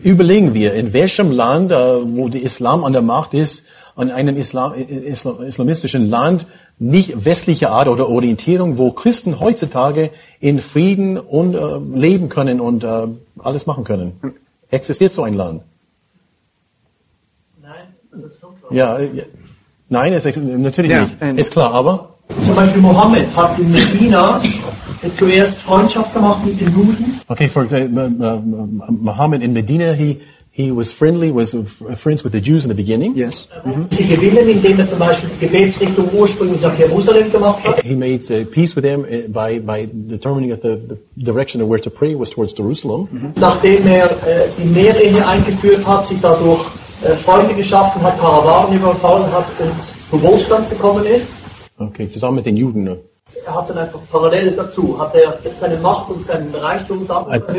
Überlegen 0.03 0.53
wir, 0.53 0.73
in 0.73 0.91
welchem 0.93 1.31
Land, 1.31 1.71
äh, 1.71 1.75
wo 1.75 2.27
der 2.29 2.41
Islam 2.41 2.83
an 2.83 2.93
der 2.93 3.01
Macht 3.01 3.33
ist, 3.33 3.63
an 3.99 4.09
einem 4.11 4.37
Islam, 4.37 4.73
Islam, 4.75 5.43
islamistischen 5.43 6.09
Land, 6.09 6.47
nicht 6.79 7.25
westliche 7.25 7.69
Art 7.69 7.89
oder 7.89 8.07
Orientierung, 8.09 8.77
wo 8.77 8.91
Christen 8.91 9.39
heutzutage 9.41 10.11
in 10.39 10.59
Frieden 10.59 11.17
und 11.17 11.53
äh, 11.53 11.59
leben 11.99 12.29
können 12.29 12.61
und 12.61 12.83
äh, 12.85 13.07
alles 13.39 13.65
machen 13.65 13.83
können. 13.83 14.13
Existiert 14.71 15.13
so 15.13 15.23
ein 15.23 15.33
Land? 15.33 15.63
Nein, 17.61 17.71
das 18.11 18.31
ist 18.31 18.39
schon 18.39 18.57
klar. 18.59 18.71
Ja, 18.71 18.97
äh, 18.97 19.17
ja. 19.17 19.23
nein, 19.89 20.13
es 20.13 20.23
natürlich 20.25 20.91
Ja, 20.91 21.01
nicht. 21.01 21.39
Ist 21.39 21.51
klar, 21.51 21.73
aber 21.73 22.15
Zum 22.45 22.55
Beispiel 22.55 22.81
Mohammed 22.81 23.35
hat 23.35 23.59
in 23.59 23.69
Medina 23.71 24.41
zuerst 25.15 25.55
Freundschaft 25.57 26.13
gemacht 26.13 26.45
mit 26.45 26.61
den 26.61 26.71
Juden. 26.73 27.19
okay, 27.27 27.49
for 27.49 27.63
example, 27.63 28.09
Muhammad 28.89 29.41
in 29.41 29.51
Medina, 29.51 29.91
he 29.91 30.19
He 30.51 30.71
was 30.71 30.91
friendly, 30.91 31.31
was 31.31 31.55
friends 31.95 32.23
with 32.23 32.33
the 32.33 32.41
Jews 32.41 32.65
in 32.65 32.69
the 32.69 32.75
beginning. 32.75 33.15
Yes. 33.15 33.47
Sie 33.91 34.03
gewinnen, 34.07 34.49
indem 34.49 34.85
zum 34.87 34.99
Beispiel 34.99 35.29
die 35.29 35.45
Gebetsrichtung 35.45 36.09
ursprünglich 36.13 36.61
nach 36.61 36.77
Jerusalem 36.77 37.31
gemacht 37.31 37.63
hat. 37.65 37.81
He 37.83 37.95
made 37.95 38.29
uh, 38.29 38.43
peace 38.45 38.75
with 38.75 38.83
them 38.83 39.05
uh, 39.05 39.27
by, 39.29 39.59
by 39.59 39.87
determining 39.93 40.49
that 40.49 40.61
the, 40.61 40.75
the 40.77 40.97
direction 41.23 41.61
of 41.61 41.69
where 41.69 41.79
to 41.79 41.89
pray 41.89 42.13
was 42.13 42.31
towards 42.31 42.53
Jerusalem. 42.57 43.07
Nachdem 43.35 43.87
er 43.87 44.09
äh, 44.09 44.49
die 44.57 44.67
Mehrehe 44.67 45.25
eingeführt 45.25 45.85
hat, 45.87 46.07
sich 46.07 46.19
dadurch 46.21 46.65
äh, 47.03 47.15
Freunde 47.15 47.53
geschaffen 47.53 48.01
hat, 48.01 48.19
Karawanen 48.19 48.77
überfallen 48.77 49.31
hat 49.31 49.45
und 50.11 50.23
Wohlstand 50.23 50.69
gekommen 50.69 51.05
ist. 51.05 51.27
Okay, 51.77 52.09
zusammen 52.09 52.37
mit 52.37 52.45
den 52.45 52.57
Juden. 52.57 52.97
Ne? 53.35 53.41
Er 53.45 53.55
hat 53.55 53.69
dann 53.69 53.77
einfach 53.77 53.99
parallel 54.11 54.51
dazu, 54.51 54.99
hat 54.99 55.15
er 55.15 55.37
seine 55.59 55.77
Macht 55.77 56.09
und 56.09 56.25
seinen 56.25 56.53
Reichtum 56.53 57.07
damit 57.07 57.49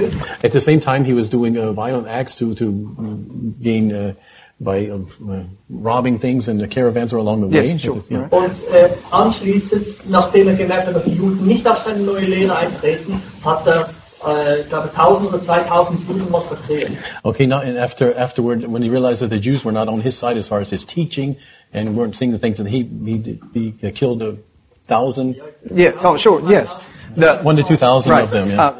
At, 0.42 0.52
the 0.52 0.60
same 0.60 0.80
time, 0.80 1.04
he 1.04 1.14
was 1.14 1.28
doing 1.28 1.56
uh, 1.56 1.72
violent 1.72 2.06
acts 2.06 2.34
to, 2.36 2.54
to 2.54 2.72
gain 3.60 3.92
uh, 3.92 4.14
by 4.60 4.90
um, 4.90 5.08
uh, 5.28 5.42
robbing 5.70 6.18
things 6.18 6.48
and 6.48 6.60
the 6.60 6.68
caravans 6.68 7.12
were 7.12 7.18
along 7.18 7.40
the 7.40 7.46
way. 7.46 7.64
Yes, 7.64 7.80
sure. 7.80 8.02
Yeah. 8.10 8.28
Und 8.30 8.52
äh, 8.72 8.90
anschließend, 9.10 10.10
nachdem 10.10 10.48
er 10.48 10.54
gemerkt 10.54 10.86
hat, 10.86 10.94
dass 10.94 11.04
die 11.04 11.14
Juden 11.14 11.46
nicht 11.46 11.66
auf 11.66 11.78
seine 11.78 12.00
neue 12.00 12.26
Lehre 12.26 12.56
eintreten, 12.56 13.20
hat 13.42 13.66
er, 13.66 13.88
äh, 14.26 14.62
glaube, 14.68 14.90
1000 14.90 15.28
oder 15.30 15.42
2000 15.42 16.08
Juden 16.08 16.30
massakriert. 16.30 16.90
Okay, 17.22 17.46
now 17.46 17.60
and 17.60 17.78
after 17.78 18.14
afterward, 18.16 18.70
when 18.70 18.82
he 18.82 18.90
realized 18.90 19.20
that 19.22 19.30
the 19.30 19.40
Jews 19.40 19.64
were 19.64 19.72
not 19.72 19.88
on 19.88 20.02
his 20.02 20.18
side 20.18 20.36
as 20.36 20.48
far 20.48 20.60
as 20.60 20.70
his 20.70 20.84
teaching 20.84 21.36
and 21.72 21.96
weren't 21.96 22.14
seeing 22.14 22.32
the 22.32 22.38
things 22.38 22.58
that 22.58 22.66
he 22.66 22.84
he, 23.04 23.18
did, 23.18 23.40
he 23.54 23.72
killed 23.92 24.20
a 24.22 24.36
thousand, 24.90 25.36
Yeah. 25.74 25.92
Oh, 26.02 26.16
sure. 26.16 26.42
Yes. 26.50 26.74
The, 27.16 27.40
one 27.42 27.56
to 27.56 27.62
two 27.62 27.76
thousand 27.76 28.12
right. 28.12 28.24
of 28.24 28.30
them. 28.30 28.48
Yeah. 28.48 28.62
Uh, 28.62 28.72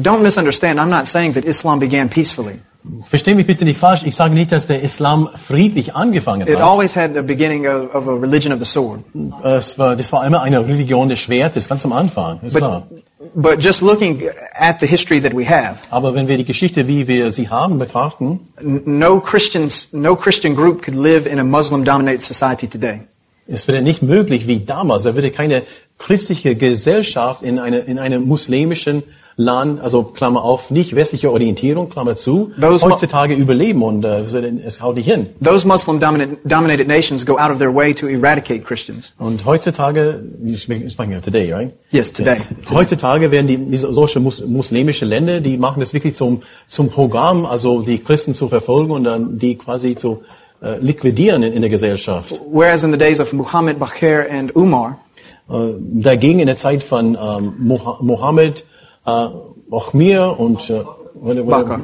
don't 0.00 0.22
misunderstand. 0.22 0.80
I'm 0.80 0.90
not 0.90 1.06
saying 1.06 1.32
that 1.34 1.44
Islam 1.44 1.78
began 1.78 2.08
peacefully. 2.08 2.60
Versteh 3.06 3.34
mich 3.34 3.46
bitte 3.46 3.64
nicht 3.64 3.78
falsch. 3.78 4.04
Ich 4.04 4.14
sage 4.14 4.34
nicht, 4.34 4.52
dass 4.52 4.66
der 4.66 4.82
Islam 4.82 5.30
friedlich 5.34 5.94
angefangen 5.94 6.46
It 6.46 6.60
always 6.60 6.94
had 6.94 7.14
the 7.14 7.22
beginning 7.22 7.66
of, 7.66 7.94
of 7.94 8.06
a 8.06 8.12
religion 8.12 8.52
of 8.52 8.58
the 8.58 8.66
sword. 8.66 9.00
Es 9.42 9.78
war, 9.78 9.96
das 9.96 10.12
war 10.12 10.26
immer 10.26 10.42
eine 10.42 10.60
Religion 10.66 11.08
des 11.08 11.18
Schwertes, 11.20 11.68
ganz 11.68 11.84
am 11.86 11.92
Anfang, 11.92 12.40
ist 12.42 12.56
klar. 12.56 12.86
But 13.34 13.64
just 13.64 13.80
looking 13.80 14.28
at 14.52 14.80
the 14.80 14.86
history 14.86 15.18
that 15.22 15.32
we 15.32 15.48
have, 15.48 15.78
Aber 15.90 16.14
wenn 16.14 16.28
wir 16.28 16.36
die 16.36 16.44
Geschichte, 16.44 16.86
wie 16.86 17.08
wir 17.08 17.30
sie 17.30 17.48
haben, 17.48 17.78
betrachten, 17.78 18.52
no 18.60 19.18
Christians, 19.18 19.88
no 19.92 20.14
Christian 20.14 20.54
group 20.54 20.82
could 20.82 20.94
live 20.96 21.26
in 21.26 21.38
a 21.38 21.44
Muslim-dominated 21.44 22.22
society 22.22 22.68
today. 22.68 23.00
Es 23.46 23.68
wäre 23.68 23.82
nicht 23.82 24.02
möglich 24.02 24.46
wie 24.46 24.60
damals. 24.60 25.04
Da 25.04 25.14
würde 25.14 25.30
keine 25.30 25.62
christliche 25.98 26.54
Gesellschaft 26.56 27.42
in, 27.42 27.58
eine, 27.58 27.78
in 27.78 27.98
einem 27.98 28.26
muslimischen 28.26 29.02
Land, 29.36 29.80
also 29.80 30.04
Klammer 30.04 30.44
auf, 30.44 30.70
nicht 30.70 30.94
westliche 30.94 31.32
Orientierung, 31.32 31.88
Klammer 31.90 32.14
zu, 32.14 32.52
Those 32.60 32.86
heutzutage 32.86 33.34
überleben 33.34 33.82
und 33.82 34.04
äh, 34.04 34.22
es 34.64 34.80
haut 34.80 34.94
nicht 34.94 35.10
hin. 35.10 35.26
Those 35.42 35.66
Muslim-dominated 35.66 36.38
dominated 36.44 36.86
nations 36.86 37.26
go 37.26 37.36
out 37.36 37.50
of 37.50 37.58
their 37.58 37.74
way 37.74 37.92
to 37.92 38.06
eradicate 38.06 38.64
Christians. 38.64 39.12
Und 39.18 39.44
heutzutage, 39.44 40.22
you 40.44 40.54
speak- 40.56 40.88
speaking 40.88 41.16
of 41.16 41.24
today, 41.24 41.52
right? 41.52 41.72
Yes, 41.90 42.12
today. 42.12 42.36
Heutzutage 42.72 43.32
werden 43.32 43.48
die, 43.48 43.56
diese, 43.56 43.92
solche 43.92 44.20
mus, 44.20 44.40
muslimische 44.46 45.04
Länder, 45.04 45.40
die 45.40 45.58
machen 45.58 45.80
das 45.80 45.92
wirklich 45.92 46.14
zum, 46.14 46.42
zum 46.68 46.88
Programm, 46.88 47.44
also 47.44 47.82
die 47.82 47.98
Christen 47.98 48.34
zu 48.34 48.48
verfolgen 48.48 48.92
und 48.92 49.02
dann 49.02 49.36
die 49.40 49.56
quasi 49.56 49.96
zu 49.96 50.22
äh, 50.64 50.78
liquidieren 50.80 51.42
in, 51.42 51.52
in 51.52 51.60
der 51.60 51.70
Gesellschaft. 51.70 52.40
Whereas 52.50 52.82
in 52.84 52.90
the 52.92 52.98
days 52.98 53.20
of 53.20 53.32
Muhammad, 53.32 53.78
Bakr, 53.78 54.26
and 54.30 54.54
Umar, 54.56 54.98
Äh, 55.46 55.74
dagegen 55.78 56.40
in 56.40 56.46
der 56.46 56.56
Zeit 56.56 56.82
von 56.82 57.18
ähm, 57.20 57.52
Moha- 57.60 58.02
Mohammed, 58.02 58.64
äh, 59.04 59.26
Ochmir 59.70 60.36
und 60.38 60.70
äh, 60.70 60.80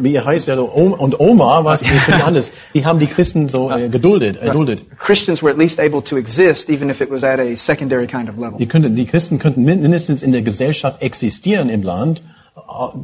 wie 0.01 0.15
er 0.15 0.25
heißt, 0.25 0.49
ja, 0.49 0.59
und 0.59 1.21
Omar, 1.21 1.63
was 1.67 1.83
anders. 2.25 2.53
Die 2.73 2.87
haben 2.87 2.99
die 2.99 3.07
Christen 3.07 3.51
so 3.51 3.71
äh, 3.71 3.91
geduldet, 3.91 4.41
erduldet. 4.41 4.85
Christians 4.99 5.43
were 5.43 5.53
at 5.53 5.59
least 5.59 5.79
able 5.79 6.03
to 6.03 6.17
exist, 6.17 6.71
even 6.71 6.89
if 6.89 7.03
it 7.03 7.11
was 7.11 7.23
at 7.23 7.39
a 7.39 7.55
secondary 7.55 8.07
kind 8.07 8.31
of 8.31 8.37
level. 8.39 8.57
Die, 8.59 8.67
könnten, 8.67 8.95
die 8.95 9.05
Christen 9.05 9.39
könnten 9.39 9.63
mindestens 9.63 10.23
in 10.23 10.33
der 10.33 10.41
Gesellschaft 10.43 11.03
existieren 11.03 11.69
im 11.69 11.83
Land, 11.83 12.23
äh, 12.57 12.61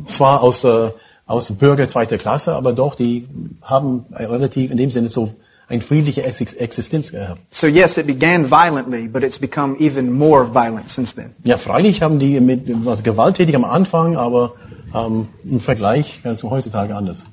zwar 0.08 0.42
aus, 0.42 0.64
äh, 0.64 0.90
aus 1.26 1.52
Bürger 1.52 1.86
zweiter 1.88 2.16
Klasse, 2.16 2.54
aber 2.54 2.72
doch, 2.72 2.94
die 2.94 3.24
haben 3.60 4.06
relativ 4.10 4.70
in 4.70 4.78
dem 4.78 4.90
Sinne 4.90 5.10
so 5.10 5.34
eine 5.68 5.80
friedliche 5.80 6.22
Ex 6.22 6.40
Existenz 6.40 7.12
gehabt. 7.12 7.40
So 7.50 7.66
yes, 7.66 7.96
it 7.96 8.06
began 8.06 8.50
violently, 8.50 9.08
but 9.08 9.22
it's 9.22 9.38
become 9.38 9.76
even 9.78 10.12
more 10.12 10.44
violent 10.44 10.88
since 10.88 11.14
then. 11.14 11.34
Ja, 11.44 11.58
freilich 11.58 12.02
haben 12.02 12.18
die 12.18 12.40
mit 12.40 12.62
was 12.84 13.02
gewalttätig 13.02 13.54
am 13.54 13.64
Anfang, 13.64 14.16
aber 14.16 14.52
ähm, 14.94 15.28
im 15.44 15.60
Vergleich 15.60 16.20
ganz 16.22 16.42
heutzutage 16.42 16.94
anders. 16.94 17.24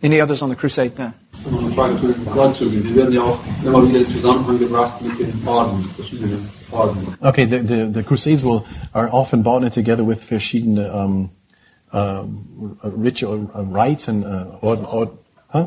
Any 0.00 0.22
others 0.22 0.42
on 0.42 0.50
the 0.50 0.56
crusade? 0.56 0.92
Noch 1.50 1.60
eine 1.60 1.70
Frage 1.70 1.98
zu 1.98 2.06
den 2.08 2.26
Kreuzzügen. 2.26 2.82
Die 2.82 2.94
werden 2.94 3.14
ja 3.14 3.22
auch 3.22 3.38
immer 3.64 3.88
wieder 3.88 3.98
in 3.98 4.06
Zusammenhang 4.06 4.58
gebracht 4.58 5.02
mit 5.02 5.18
den 5.18 5.48
Orden, 5.48 5.82
verschiedenen 5.82 6.48
Orden. 6.70 6.98
Okay, 7.20 7.46
the, 7.46 7.58
the, 7.66 7.90
the 7.92 8.02
Crusades 8.04 8.44
will, 8.44 8.62
are 8.92 9.08
often 9.12 9.42
brought 9.42 9.64
in 9.64 9.70
together 9.70 10.06
with 10.06 10.22
verschiedene 10.22 10.88
um, 10.92 11.30
uh, 11.92 12.22
ritual 12.82 13.50
uh, 13.54 13.62
rites 13.62 14.08
and 14.08 14.24
uh, 14.24 14.58
or, 14.60 14.76
or, 14.88 15.10
huh? 15.48 15.66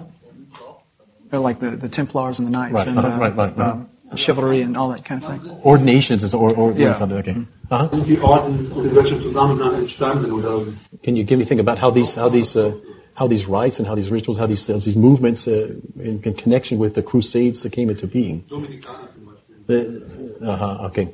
They're 1.32 1.40
like 1.40 1.60
the, 1.60 1.72
the 1.72 1.90
Templars 1.90 2.40
and 2.40 2.48
the 2.48 2.52
Knights 2.52 2.74
Right, 2.74 2.88
and 2.88 3.00
uh-huh, 3.00 3.08
uh, 3.08 3.18
right, 3.20 3.36
right, 3.36 3.58
right. 3.58 3.70
um, 3.72 3.90
chivalry 4.16 4.62
and 4.62 4.76
all 4.76 4.90
that 4.90 5.06
kind 5.06 5.24
of 5.24 5.42
thing. 5.42 5.50
ordinations 5.64 6.24
is 6.24 6.36
or, 6.36 6.54
or 6.54 6.74
Yeah. 6.74 7.00
okay. 7.02 7.36
Uh-huh. 7.72 7.88
Sind 7.96 8.06
die 8.06 8.20
Orden 8.22 8.70
und 8.76 8.86
in 8.86 8.94
welchem 8.96 9.22
Zusammenhang 9.22 9.76
entstanden 9.80 10.32
oder 10.34 10.66
Can 11.04 11.16
you 11.16 11.24
give 11.24 11.38
me 11.40 11.46
a 11.46 11.48
thing 11.48 11.62
about 11.62 11.80
how 11.80 11.90
these 11.90 12.16
how 12.16 12.28
these 12.30 12.58
uh, 12.58 12.74
how 13.16 13.28
these 13.28 13.48
rites 13.48 13.80
and 13.80 13.88
how 13.88 13.96
these 13.96 14.12
rituals, 14.12 14.38
how 14.38 14.48
these 14.48 14.66
these 14.68 14.98
movements 14.98 15.48
uh, 15.48 15.72
in, 15.98 16.22
in 16.22 16.34
connection 16.34 16.78
with 16.80 16.94
the 16.96 17.02
Crusades 17.02 17.64
that 17.64 17.72
came 17.72 17.90
into 17.90 18.06
being? 18.08 18.44
Dominikaner 18.50 19.08
zum 19.16 19.24
Beispiel? 19.26 19.56
The, 19.68 20.46
uh-huh, 20.46 20.88
okay. 20.88 21.08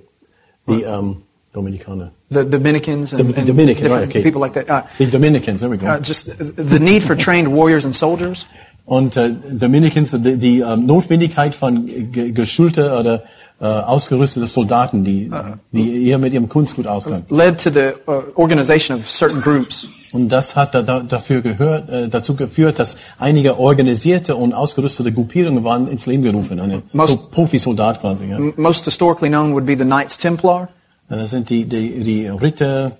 The 0.65 0.85
um, 0.85 1.23
Dominicana. 1.53 2.11
The 2.29 2.43
Dominicans 2.43 3.13
and, 3.13 3.29
The 3.29 3.37
and 3.37 3.47
Dominican, 3.47 3.91
right, 3.91 4.07
okay. 4.09 4.21
people 4.23 4.41
like 4.41 4.53
that. 4.53 4.69
Uh, 4.69 4.83
The 4.97 5.05
Dominicans, 5.05 5.61
there 5.61 5.69
we 5.69 5.77
go. 5.77 5.87
uh, 5.87 5.99
just 5.99 6.25
the 6.37 6.79
need 6.79 7.03
for 7.03 7.15
trained 7.15 7.53
warriors 7.53 7.85
and 7.85 7.95
soldiers. 7.95 8.45
Und 8.87 9.15
äh, 9.17 9.31
Dominicans, 9.51 10.11
die, 10.11 10.37
die 10.37 10.59
ähm, 10.61 10.85
Notwendigkeit 10.87 11.53
von 11.53 11.85
ge 12.11 12.31
geschulte 12.31 12.97
oder 12.97 13.23
äh, 13.59 13.65
ausgerüstete 13.65 14.47
Soldaten, 14.47 15.03
die, 15.03 15.29
die 15.73 16.07
eher 16.07 16.17
mit 16.19 16.31
ihrem 16.33 16.47
Kunstgut 16.47 16.87
auskommen. 16.87 17.25
led 17.29 17.61
to 17.61 17.69
the 17.69 17.89
uh, 18.07 18.21
organization 18.35 18.97
of 18.97 19.09
certain 19.09 19.41
groups. 19.41 19.87
Und 20.13 20.29
das 20.29 20.55
hat 20.55 20.73
da, 20.73 20.83
da, 20.83 21.01
dafür 21.01 21.41
gehört, 21.41 21.89
äh, 21.89 22.07
dazu 22.07 22.35
geführt, 22.35 22.79
dass 22.79 22.95
einige 23.19 23.59
organisierte 23.59 24.35
und 24.37 24.53
ausgerüstete 24.53 25.11
Gruppierungen 25.11 25.63
waren 25.65 25.89
ins 25.89 26.05
Leben 26.05 26.23
gerufen. 26.23 26.59
Eine 26.61 26.81
Most- 26.93 27.11
so 27.11 27.17
Profisoldat 27.29 27.99
quasi. 27.99 28.27
Ja. 28.29 28.37
Most 28.55 28.85
historically 28.85 29.29
known 29.29 29.51
would 29.53 29.65
be 29.65 29.75
the 29.77 29.83
Knights 29.83 30.17
Templar. 30.17 30.69
Und 31.09 31.19
Das 31.19 31.31
sind 31.31 31.49
die, 31.49 31.65
die, 31.65 32.03
die 32.03 32.27
Ritter, 32.27 32.93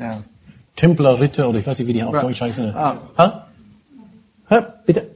Yeah. 0.00 0.22
Templer 0.74 1.20
Ritter, 1.20 1.48
oder 1.48 1.58
ich 1.58 1.66
weiß 1.66 1.78
nicht, 1.78 1.88
wie 1.88 1.92
die 1.92 2.02
auf 2.02 2.14
Right. 2.14 2.24
Deutsch 2.24 2.40
heißen. 2.40 2.74
Ah. 2.74 2.96
Ha? 3.18 3.46
Ha? 4.50 4.66
Bitte? 4.86 5.13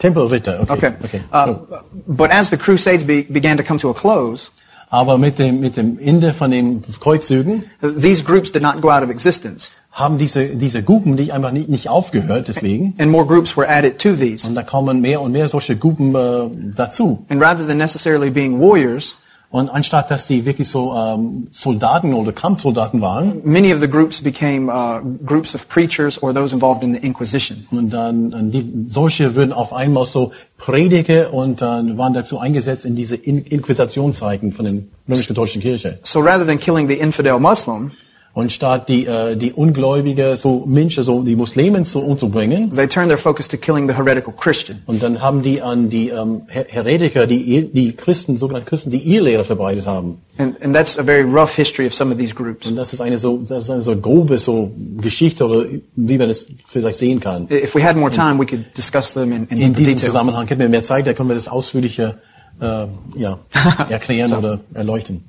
Tempelritter, 0.00 0.60
okay. 0.62 0.72
Okay. 0.72 0.94
okay. 1.04 1.22
Uh, 1.32 1.82
but 2.08 2.30
as 2.30 2.50
the 2.50 2.56
Crusades 2.56 3.04
be, 3.04 3.22
began 3.22 3.56
to 3.58 3.62
come 3.62 3.78
to 3.78 3.90
a 3.90 3.94
close, 3.94 4.50
Aber 4.92 5.18
mit 5.18 5.38
dem, 5.38 5.60
mit 5.60 5.76
dem 5.76 5.98
Ende 6.00 6.34
von 6.34 6.50
den 6.50 6.82
Kreuzzügen 6.98 7.64
these 7.80 8.24
groups 8.24 8.50
did 8.50 8.60
not 8.60 8.80
go 8.80 8.90
out 8.90 9.04
of 9.04 9.10
existence, 9.10 9.70
haben 9.92 10.18
diese, 10.18 10.56
diese 10.56 10.82
Gruppen 10.82 11.14
nicht 11.14 11.32
einfach 11.32 11.52
nicht, 11.52 11.68
nicht 11.68 11.88
aufgehört, 11.88 12.48
deswegen. 12.48 12.94
and 12.98 13.08
more 13.10 13.24
groups 13.24 13.56
were 13.56 13.68
added 13.68 13.98
to 14.00 14.14
these. 14.14 14.48
Und 14.48 14.56
da 14.56 14.64
kommen 14.64 15.00
mehr 15.00 15.20
und 15.20 15.30
mehr 15.30 15.46
solche 15.46 15.76
Gruppen 15.76 16.14
äh, 16.14 16.74
dazu. 16.76 17.24
And 17.28 17.40
rather 17.40 17.64
than 17.66 17.78
necessarily 17.78 18.30
being 18.30 18.58
warriors, 18.58 19.14
Und 19.52 19.68
anstatt 19.68 20.12
dass 20.12 20.28
die 20.28 20.44
wirklich 20.44 20.68
so 20.68 20.94
ähm, 20.94 21.48
Soldaten 21.50 22.14
oder 22.14 22.32
Kampfsoldaten 22.32 23.00
waren, 23.00 23.40
many 23.42 23.74
of 23.74 23.80
the 23.80 23.88
groups 23.88 24.22
became 24.22 24.70
uh, 24.70 25.00
groups 25.26 25.56
of 25.56 25.68
preachers 25.68 26.22
or 26.22 26.32
those 26.32 26.54
involved 26.54 26.84
in 26.84 26.94
the 26.94 27.00
Inquisition. 27.00 27.66
und 27.72 27.90
dann 27.90 28.32
und 28.32 28.52
die, 28.52 28.84
solche 28.86 29.34
würden 29.34 29.52
auf 29.52 29.72
einmal 29.72 30.06
so 30.06 30.30
Prediger 30.56 31.34
und 31.34 31.60
dann 31.62 31.98
waren 31.98 32.14
dazu 32.14 32.38
eingesetzt 32.38 32.84
in 32.84 32.94
diese 32.94 33.16
in 33.16 33.44
Inquisitionszeiten 33.44 34.52
von 34.52 34.64
der 34.66 34.74
römisch-katholischen 35.08 35.62
Kirche. 35.62 35.98
So 36.04 36.20
rather 36.20 36.46
than 36.46 36.60
killing 36.60 36.86
the 36.86 36.94
infidel 36.94 37.40
Muslim, 37.40 37.90
Und 38.32 38.52
statt 38.52 38.88
die, 38.88 39.06
äh, 39.06 39.34
die 39.36 39.52
Ungläubige, 39.52 40.36
so 40.36 40.64
Menschen, 40.64 41.02
so 41.02 41.22
die 41.24 41.34
Muslimen 41.34 41.84
zu 41.84 41.98
umzubringen, 42.00 42.70
they 42.72 42.86
turned 42.86 43.08
their 43.08 43.18
focus 43.18 43.48
to 43.48 43.56
killing 43.56 43.88
the 43.88 43.94
heretical 43.94 44.32
Christian. 44.32 44.82
und 44.86 45.02
dann 45.02 45.20
haben 45.20 45.42
die 45.42 45.60
an 45.60 45.88
die 45.90 46.10
ähm, 46.10 46.42
Her- 46.46 46.66
Heretiker, 46.68 47.26
die, 47.26 47.68
die 47.72 47.92
Christen, 47.92 48.36
sogenannten 48.38 48.68
Christen, 48.68 48.92
die 48.92 48.98
Irrlehre 49.14 49.42
verbreitet 49.42 49.84
haben. 49.84 50.18
And, 50.38 50.62
and 50.62 50.72
that's 50.74 50.96
a 50.96 51.02
very 51.02 51.22
rough 51.24 51.54
history 51.56 51.86
of 51.88 51.92
some 51.94 52.12
of 52.12 52.18
these 52.18 52.32
groups. 52.32 52.68
Und 52.68 52.76
das 52.76 52.92
ist 52.92 53.00
eine 53.00 53.18
so, 53.18 53.38
das 53.38 53.64
ist 53.64 53.70
eine 53.70 53.82
so 53.82 53.96
grobe 53.96 54.38
so 54.38 54.70
Geschichte 55.00 55.44
oder 55.46 55.64
wie 55.96 56.16
man 56.16 56.30
es 56.30 56.48
vielleicht 56.68 57.00
sehen 57.00 57.18
kann. 57.18 57.48
If 57.50 57.74
we 57.74 57.82
had 57.82 57.96
more 57.96 58.12
time, 58.12 58.38
we 58.38 58.46
could 58.46 58.64
discuss 58.76 59.12
them 59.12 59.32
in, 59.32 59.46
in, 59.48 59.58
In 59.60 59.74
diesem 59.74 59.94
detail. 59.96 60.06
Zusammenhang 60.06 60.46
hätten 60.46 60.60
wir 60.60 60.68
mehr 60.68 60.84
Zeit, 60.84 61.04
da 61.08 61.14
können 61.14 61.28
wir 61.30 61.34
das 61.34 61.48
ausführlicher 61.48 62.18
äh, 62.60 62.86
ja, 63.16 63.38
erklären 63.88 64.28
So. 64.30 64.36
oder 64.36 64.60
erleuchten. 64.72 65.24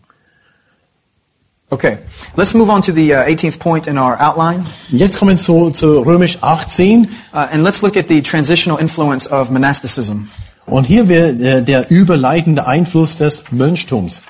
Okay, 1.74 2.00
let's 2.36 2.54
move 2.54 2.70
on 2.70 2.82
to 2.82 2.92
the 2.92 3.14
uh, 3.14 3.24
18th 3.24 3.58
point 3.58 3.88
in 3.88 3.98
our 3.98 4.18
outline, 4.20 4.66
Jetzt 4.90 5.18
kommen 5.18 5.32
wir 5.32 5.38
zu, 5.38 5.70
zu 5.70 6.02
Römisch 6.02 6.38
18 6.42 7.06
uh, 7.34 7.48
and 7.50 7.64
let's 7.64 7.82
look 7.82 7.96
at 7.96 8.10
the 8.10 8.22
transitional 8.22 8.78
influence 8.78 9.26
of 9.26 9.50
monasticism. 9.50 10.30
und 10.66 10.84
hier 10.84 11.08
wird 11.08 11.42
äh, 11.42 11.64
der 11.64 11.90
überleitende 11.90 12.68
Einfluss 12.68 13.18
des 13.18 13.44
Mönchtums. 13.52 14.22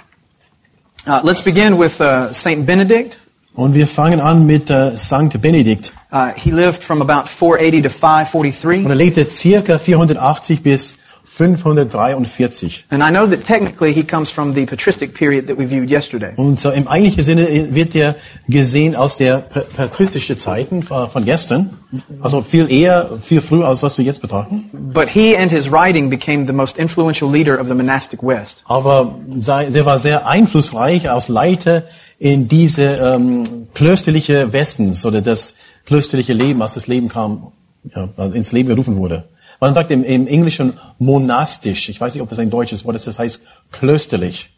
Uh, 1.08 1.20
let's 1.24 1.42
begin 1.42 1.80
with 1.80 2.00
uh, 2.00 2.32
Saint 2.32 2.68
Benedict. 2.68 3.18
Und 3.56 3.74
wir 3.74 3.88
fangen 3.88 4.22
an 4.22 4.46
mit 4.46 4.70
äh, 4.70 4.96
Sankt 4.96 5.42
Benedikt. 5.42 5.94
Uh, 6.12 6.30
he 6.36 6.52
lived 6.52 6.84
from 6.84 7.02
about 7.02 7.28
480 7.28 7.82
to 7.82 7.90
543. 7.90 8.86
Und 8.86 8.92
er 8.92 8.96
lebte 8.96 9.28
circa 9.30 9.80
480 9.80 10.62
bis 10.62 10.98
543. 11.34 12.86
And 12.90 13.02
I 13.02 13.10
know 13.10 13.26
that 13.26 13.44
technically 13.46 13.94
he 13.94 14.04
comes 14.04 14.30
from 14.32 14.54
the 14.54 14.66
patristic 14.66 15.14
period 15.14 15.48
that 15.48 15.58
we 15.58 15.66
viewed 15.66 15.90
yesterday. 15.90 16.34
Und 16.36 16.64
äh, 16.66 16.72
im 16.76 16.88
eigentlichen 16.88 17.24
Sinne 17.24 17.48
äh, 17.50 17.74
wird 17.74 17.96
er 17.96 18.16
gesehen 18.48 18.96
aus 18.96 19.18
der 19.18 19.38
pa- 19.40 19.62
patristischen 19.76 20.38
Zeiten 20.38 20.84
von 20.84 21.26
gestern. 21.26 21.78
Also 22.22 22.42
viel 22.42 22.70
eher, 22.72 23.20
viel 23.22 23.42
früher, 23.42 23.68
als 23.68 23.82
was 23.84 23.98
wir 23.98 24.06
jetzt 24.06 24.22
betrachten. 24.22 24.70
But 24.94 25.10
he 25.10 25.38
and 25.38 25.52
his 25.52 25.72
writing 25.72 26.10
became 26.10 26.46
the 26.46 26.54
most 26.54 26.78
influential 26.78 27.30
leader 27.32 27.60
of 27.60 27.68
the 27.68 27.74
monastic 27.74 28.22
West. 28.24 28.64
Aber 28.66 29.16
er 29.48 29.86
war 29.86 30.00
sehr 30.00 30.28
einflussreich 30.28 31.10
als 31.10 31.28
Leiter 31.30 31.84
in 32.20 32.48
diese 32.48 32.84
ähm, 32.84 33.68
klösterliche 33.74 34.54
Westens 34.54 35.06
oder 35.06 35.22
das 35.22 35.56
klösterliche 35.86 36.34
Leben, 36.34 36.62
als 36.62 36.76
das 36.76 36.88
Leben 36.88 37.08
kam, 37.08 37.52
ja, 37.96 38.10
ins 38.34 38.52
Leben 38.52 38.70
gerufen 38.70 38.98
wurde. 38.98 39.24
Man 39.62 39.76
sagt 39.76 39.92
im, 39.92 40.04
im 40.04 40.26
Englischen 40.26 40.80
monastisch. 40.98 41.88
Ich 41.90 42.02
weiß 42.02 42.16
nicht, 42.16 42.24
ob 42.24 42.30
das 42.30 42.40
ein 42.40 42.50
deutsches 42.50 42.84
Wort 42.84 42.96
ist. 42.96 43.06
Das 43.06 43.20
heißt 43.20 43.42
klösterlich 43.72 44.50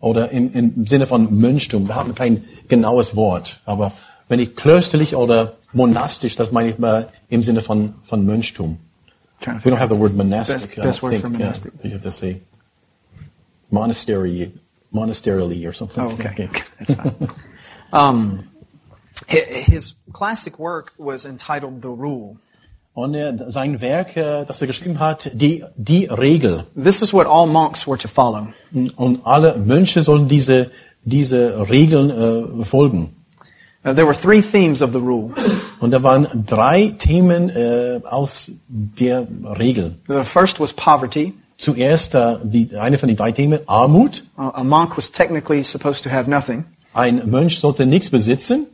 oder 0.00 0.30
im, 0.30 0.52
im 0.52 0.86
Sinne 0.86 1.06
von 1.06 1.32
Mönchtum. 1.38 1.86
Wir 1.88 1.94
haben 1.94 2.14
kein 2.16 2.44
genaues 2.66 3.14
Wort, 3.14 3.60
aber 3.64 3.92
wenn 4.28 4.40
ich 4.40 4.56
klösterlich 4.56 5.14
oder 5.14 5.54
monastisch, 5.72 6.34
das 6.34 6.50
meine 6.50 6.70
ich 6.70 6.78
mal 6.78 7.08
im 7.28 7.42
Sinne 7.44 7.62
von 7.62 7.94
von 8.04 8.26
Mönchtum. 8.26 8.78
We 9.40 9.70
don't 9.70 9.78
have 9.78 9.94
the 9.94 10.00
word 10.00 10.16
monastic. 10.16 10.74
Best- 10.74 10.82
best 10.82 11.02
word 11.02 11.10
think. 11.12 11.22
for 11.22 11.30
monastic. 11.30 11.72
Yeah, 11.78 11.86
you 11.86 11.92
have 11.94 12.02
to 12.02 12.10
say 12.10 12.40
monastery, 13.70 14.52
monasterily 14.92 15.64
or 15.68 15.72
something. 15.72 16.02
Oh, 16.02 16.10
okay. 16.12 16.48
That's 16.78 16.94
fine. 16.94 17.28
Um, 17.92 18.48
hi- 19.28 19.62
his 19.62 19.94
classic 20.12 20.58
work 20.58 20.92
was 20.98 21.24
entitled 21.24 21.82
The 21.82 21.90
Rule. 21.90 22.38
Und 22.98 23.14
er, 23.14 23.52
sein 23.52 23.80
Werk, 23.80 24.16
äh, 24.16 24.44
das 24.44 24.60
er 24.60 24.66
geschrieben 24.66 24.98
hat, 24.98 25.30
die, 25.32 25.64
die 25.76 26.06
Regel. 26.06 26.64
This 26.74 27.00
is 27.00 27.12
what 27.12 27.28
all 27.28 27.46
monks 27.46 27.86
were 27.86 27.96
to 27.96 28.08
follow. 28.08 28.48
Und 28.96 29.20
alle 29.24 29.56
Mönche 29.56 30.02
sollen 30.02 30.26
diese, 30.26 30.72
diese 31.04 31.70
Regeln 31.70 32.10
äh, 32.10 32.64
folgen. 32.64 33.14
Uh, 33.84 33.94
there 33.94 34.04
were 34.04 34.16
three 34.20 34.42
themes 34.42 34.82
of 34.82 34.90
the 34.92 34.98
rule. 34.98 35.32
Und 35.78 35.92
da 35.92 36.02
waren 36.02 36.26
drei 36.44 36.92
Themen 36.98 37.50
äh, 37.50 38.00
aus 38.02 38.50
der 38.66 39.28
Regel. 39.56 39.94
The 40.08 40.24
first 40.24 40.58
was 40.58 40.72
poverty. 40.72 41.34
Zuerst 41.56 42.16
äh, 42.16 42.38
die, 42.42 42.76
eine 42.76 42.98
von 42.98 43.06
den 43.06 43.16
drei 43.16 43.30
Themen, 43.30 43.60
Armut. 43.68 44.24
Uh, 44.36 44.50
a 44.54 44.64
monk 44.64 44.96
was 44.96 45.12
technically 45.12 45.62
supposed 45.62 46.02
to 46.02 46.10
have 46.10 46.28
nothing. 46.28 46.64
Ein 46.94 47.22
Mönch 47.30 47.60
sollte 47.60 47.86
nichts 47.86 48.10
besitzen. 48.10 48.66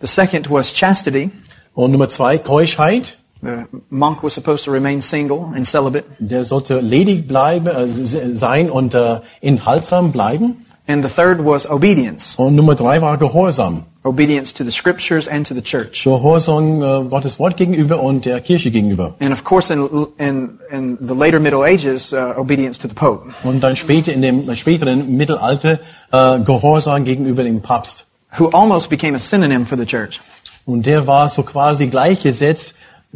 The 0.00 0.08
second 0.08 0.50
was 0.50 0.74
chastity. 0.74 1.30
Und 1.74 1.92
Nummer 1.92 2.08
zwei, 2.08 2.38
Keuschheit. 2.38 3.17
The 3.42 3.66
monk 3.90 4.22
was 4.22 4.34
supposed 4.34 4.64
to 4.64 4.72
remain 4.72 5.00
single 5.00 5.52
and 5.54 5.64
celibate. 5.66 6.04
Der 6.18 6.44
sollte 6.44 6.80
ledig 6.80 7.28
bleiben, 7.28 7.66
äh, 7.68 7.86
se- 7.86 8.36
sein 8.36 8.70
und 8.70 8.94
äh, 8.94 9.20
enthaltsam 9.40 10.12
bleiben. 10.12 10.64
And 10.86 11.04
the 11.06 11.10
third 11.14 11.44
was 11.44 11.68
obedience. 11.70 12.34
Und 12.36 12.54
Nummer 12.56 12.74
drei 12.74 13.00
war 13.02 13.18
Gehorsam. 13.18 13.84
Obedience 14.04 14.54
to 14.54 14.64
the 14.64 14.70
scriptures 14.70 15.28
and 15.28 15.46
to 15.46 15.54
the 15.54 15.60
church. 15.60 16.02
Gehorsam 16.04 16.82
äh, 16.82 17.04
Gottes 17.10 17.38
Wort 17.38 17.56
gegenüber 17.58 18.00
und 18.02 18.24
der 18.24 18.40
Kirche 18.40 18.70
gegenüber. 18.70 19.14
And 19.20 19.32
of 19.32 19.44
course, 19.44 19.70
in, 19.72 19.86
in, 20.18 20.58
in 20.70 20.98
the 21.00 21.14
later 21.14 21.38
Middle 21.38 21.62
Ages, 21.62 22.12
uh, 22.12 22.32
obedience 22.38 22.78
to 22.78 22.88
the 22.88 22.94
Pope, 22.94 23.24
Und 23.44 23.60
dann 23.62 23.76
später 23.76 24.12
in 24.14 24.22
dem 24.22 24.54
späteren 24.56 25.14
Mittelalter 25.16 25.78
äh, 26.10 26.40
Gehorsam 26.40 27.04
gegenüber 27.04 27.44
dem 27.44 27.60
Papst. 27.60 28.06
who 28.38 28.46
almost 28.48 28.88
became 28.90 29.14
a 29.14 29.18
synonym 29.18 29.64
for 29.66 29.76
the 29.78 29.84
church. 29.86 30.20
Und 30.64 30.86
der 30.86 31.06
war 31.06 31.28
so 31.28 31.42
quasi 31.42 31.86
gleichgesetzt. 31.88 32.74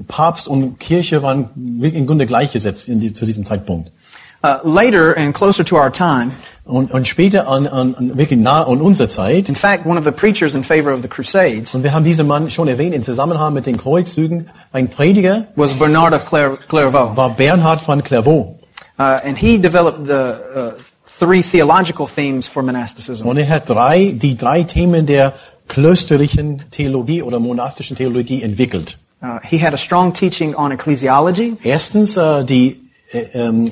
Papst 0.09 0.49
und 0.49 0.79
Kirche 0.81 1.23
waren 1.23 1.51
im 1.83 2.07
Grunde 2.07 2.27
gleichgesetzt 2.27 2.89
die, 2.89 3.13
zu 3.13 3.25
diesem 3.27 3.45
Zeitpunkt. 3.45 3.93
Uh, 4.45 4.57
later 4.65 5.17
and 5.17 5.33
closer 5.35 5.65
to 5.65 5.77
our 5.77 5.93
time, 5.93 6.33
Und, 6.65 6.91
und 6.91 7.07
später 7.07 7.47
an, 7.47 7.67
an, 7.69 7.95
an 7.95 8.17
wirklich 8.19 8.41
nah 8.41 8.65
an 8.67 8.81
unserer 8.81 9.09
Zeit. 9.09 9.49
in 9.49 9.55
fact, 9.55 9.87
one 9.87 9.97
of 9.99 10.05
the 10.05 10.11
preachers 10.11 10.55
in 10.55 10.65
favor 10.65 10.93
of 10.93 11.03
the 11.03 11.09
Crusades 11.09 11.75
Und 11.77 11.85
wir 11.85 11.93
haben 11.93 12.05
diesen 12.05 12.27
Mann 12.27 12.51
schon 12.51 12.67
erwähnt 12.67 12.93
im 12.95 13.03
Zusammenhang 13.05 13.53
mit 13.55 13.67
den 13.67 13.77
Kreuzzügen. 13.77 14.49
Ein 14.73 14.89
Prediger 14.89 15.47
was 15.55 15.75
Bernard 15.75 16.13
of 16.15 16.25
Clair- 16.27 16.57
Clairvaux. 16.69 17.17
war 17.17 17.31
Bernhard 17.37 17.83
von 17.83 18.03
Clairvaux. 18.03 18.59
Uh, 18.99 19.03
and 19.25 19.37
he 19.39 19.59
developed 19.61 20.07
the 20.07 20.13
uh, 20.57 20.73
three 21.07 21.43
theological 21.43 22.07
themes 22.09 22.49
for 22.49 22.63
monasticism. 22.65 23.27
Und 23.29 23.37
er 23.37 23.49
hat 23.49 23.69
drei, 23.69 24.13
die 24.17 24.37
drei 24.37 24.65
Themen 24.65 25.07
der 25.07 25.35
klösterlichen 25.69 26.65
Theologie 26.73 27.23
oder 27.23 27.39
monastischen 27.39 27.97
Theologie 27.97 28.43
entwickelt. 28.43 28.99
Uh, 29.23 29.39
he 29.45 29.57
had 29.63 29.73
a 29.73 29.79
strong 29.79 30.13
teaching 30.13 30.55
on 30.57 30.73
ecclesiology, 30.73 31.57
Erstens 31.63 32.17
äh, 32.17 32.45
die 32.45 32.81
äh, 33.13 33.21
ähm, 33.35 33.71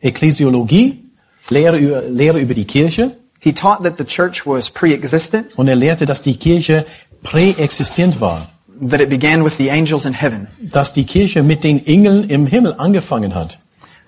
Ekklesiologie, 0.00 1.02
Lehre 1.50 1.78
über, 1.78 2.02
Lehre 2.02 2.38
über 2.40 2.54
die 2.54 2.64
Kirche. 2.64 3.16
he 3.40 3.52
taught 3.52 3.82
that 3.82 3.98
the 3.98 4.04
church 4.04 4.46
was 4.46 4.70
pre-existent, 4.70 5.48
Und 5.56 5.68
er 5.68 5.76
lehrte, 5.76 6.06
dass 6.06 6.22
die 6.22 6.36
Kirche 6.36 6.86
präexistent 7.22 8.20
war. 8.20 8.48
that 8.80 9.00
it 9.00 9.08
began 9.08 9.44
with 9.44 9.56
the 9.56 9.70
angels 9.70 10.04
in 10.04 10.12
heaven. 10.14 10.46
Dass 10.60 10.92
die 10.92 11.04
Kirche 11.04 11.42
mit 11.42 11.64
den 11.64 11.84
Engeln 11.86 12.28
im 12.30 12.46
Himmel 12.46 12.74
angefangen 12.78 13.34
hat. 13.34 13.58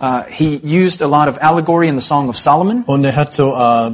Uh, 0.00 0.22
he 0.30 0.60
used 0.62 1.00
a 1.02 1.06
lot 1.06 1.26
of 1.28 1.38
allegory 1.42 1.88
in 1.88 1.98
the 1.98 2.06
Song 2.06 2.28
of 2.28 2.36
Solomon, 2.36 2.82
Und 2.86 3.02
er 3.04 3.16
hat 3.16 3.32
so 3.32 3.54
äh, 3.56 3.90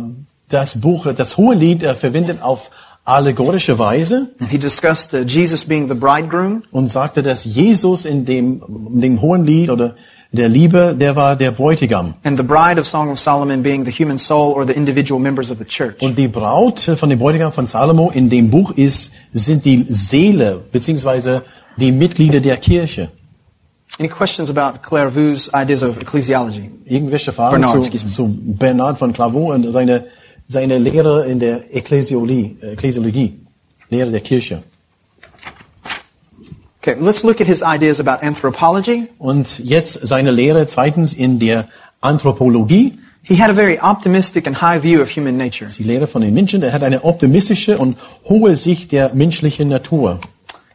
das 0.48 0.80
Buch, 0.80 1.06
das 1.14 1.36
Hohelied 1.36 1.82
äh, 1.84 1.94
verwendet 1.94 2.42
auf 2.42 2.70
allegorische 3.04 3.78
Weise 3.78 4.30
and 4.40 4.50
he 4.50 4.58
discussed 4.58 5.12
uh, 5.14 5.24
Jesus 5.24 5.64
being 5.64 5.88
the 5.88 5.94
bridegroom, 5.94 6.62
und 6.70 6.88
sagte, 6.90 7.22
dass 7.22 7.44
Jesus 7.44 8.04
in 8.04 8.24
dem, 8.24 8.62
in 8.92 9.00
dem 9.00 9.22
Hohenlied 9.22 9.70
oder 9.70 9.94
der 10.30 10.48
Liebe, 10.48 10.96
der 10.98 11.14
war 11.14 11.36
der 11.36 11.50
Bräutigam. 11.50 12.14
and 12.24 12.38
the 12.38 12.44
bride 12.44 12.80
of 12.80 12.86
Song 12.86 13.10
of 13.10 13.18
Solomon 13.18 13.62
being 13.62 13.84
the 13.84 13.90
human 13.90 14.18
soul 14.18 14.52
or 14.54 14.66
the 14.66 14.72
individual 14.72 15.20
members 15.20 15.50
of 15.50 15.58
the 15.58 15.64
church. 15.64 16.00
Und 16.00 16.16
die 16.16 16.28
Braut 16.28 16.80
von 16.80 17.10
dem 17.10 17.18
Bräutigam 17.18 17.52
von 17.52 17.66
Salomo 17.66 18.10
in 18.14 18.30
dem 18.30 18.50
Buch 18.50 18.72
ist, 18.72 19.12
sind 19.32 19.64
die 19.64 19.84
Seele, 19.88 20.62
beziehungsweise 20.72 21.42
die 21.76 21.92
Mitglieder 21.92 22.40
der 22.40 22.56
Kirche. 22.56 23.10
Any 23.98 24.08
questions 24.08 24.48
about 24.48 24.78
Clairvault's 24.82 25.50
ideas 25.54 25.82
of 25.82 26.00
ecclesiology? 26.00 26.70
Irgendwelche 26.86 27.30
Fragen 27.30 27.60
Bernard, 27.60 27.84
zu, 27.84 28.06
zu 28.06 28.26
Bernard 28.28 28.98
von 28.98 29.12
Clairvaux 29.12 29.52
und 29.52 29.70
seine, 29.70 30.06
seine 30.52 30.78
Lehre 30.78 31.26
in 31.26 31.40
der 31.40 31.74
Ekklesiologie, 31.74 32.56
Ekklesiologie, 32.60 33.40
Lehre 33.90 34.10
der 34.10 34.20
Kirche. 34.20 34.62
Okay, 36.80 36.96
let's 37.00 37.22
look 37.22 37.40
at 37.40 37.46
his 37.46 37.62
ideas 37.62 38.00
about 38.00 38.24
anthropology. 38.24 39.08
Und 39.18 39.58
jetzt 39.58 40.00
seine 40.02 40.30
Lehre 40.32 40.66
zweitens 40.66 41.14
in 41.14 41.38
der 41.38 41.68
Anthropologie, 42.00 42.98
He 43.24 43.36
had 43.36 43.50
a 43.50 43.54
very 43.54 43.78
optimistic 43.78 44.48
and 44.48 44.60
high 44.60 44.82
view 44.82 45.00
of 45.00 45.08
human 45.16 45.36
nature. 45.36 45.70
die 45.70 45.84
Lehre 45.84 46.08
von 46.08 46.22
den 46.22 46.34
Menschen. 46.34 46.60
Er 46.62 46.72
hat 46.72 46.82
eine 46.82 47.04
optimistische 47.04 47.78
und 47.78 47.96
hohe 48.28 48.56
Sicht 48.56 48.90
der 48.90 49.14
menschlichen 49.14 49.68
Natur. 49.68 50.18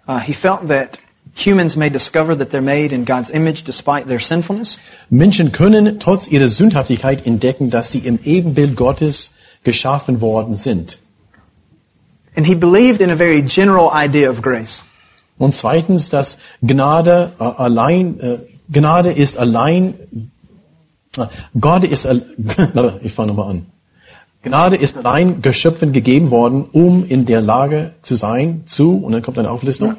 Uh, 0.07 0.19
he 0.19 0.31
felt 0.31 0.69
that 0.69 0.97
humans 1.35 1.75
may 1.75 1.89
discover 1.89 2.37
that 2.37 2.51
they're 2.53 2.61
made 2.61 2.95
in 2.95 3.03
God's 3.03 3.29
image 3.29 3.65
despite 3.65 4.07
their 4.07 4.19
sinfulness. 4.19 4.79
Menschen 5.09 5.51
können 5.51 5.99
trotz 5.99 6.29
ihrer 6.29 6.47
Sündhaftigkeit 6.47 7.25
entdecken, 7.25 7.69
dass 7.69 7.91
sie 7.91 7.99
im 7.99 8.17
Ebenbild 8.23 8.77
Gottes 8.77 9.31
geschaffen 9.67 10.21
worden 10.21 10.55
sind. 10.55 10.97
And 12.37 12.47
he 12.47 12.55
believed 12.55 13.01
in 13.01 13.09
a 13.09 13.15
very 13.15 13.41
general 13.41 13.91
idea 13.93 14.29
of 14.29 14.41
grace. 14.41 14.83
Und 15.37 15.53
zweitens, 15.53 16.09
dass 16.09 16.37
Gnade 16.61 17.33
äh, 17.37 17.43
allein, 17.43 18.19
äh, 18.21 18.39
Gnade 18.71 19.11
ist 19.11 19.37
allein, 19.37 19.95
äh, 21.17 21.25
Gott 21.59 21.83
ist, 21.83 22.05
ich 23.01 23.13
fange 23.13 23.27
nochmal 23.27 23.51
an. 23.51 23.65
Gnade 24.41 24.77
ist 24.77 24.97
allein 24.97 25.41
Geschöpfen 25.41 25.91
gegeben 25.91 26.31
worden, 26.31 26.65
um 26.71 27.05
in 27.05 27.25
der 27.25 27.41
Lage 27.41 27.91
zu 28.01 28.15
sein, 28.15 28.63
zu, 28.67 29.03
und 29.03 29.11
dann 29.11 29.21
kommt 29.21 29.37
eine 29.37 29.51
Auflistung, 29.51 29.97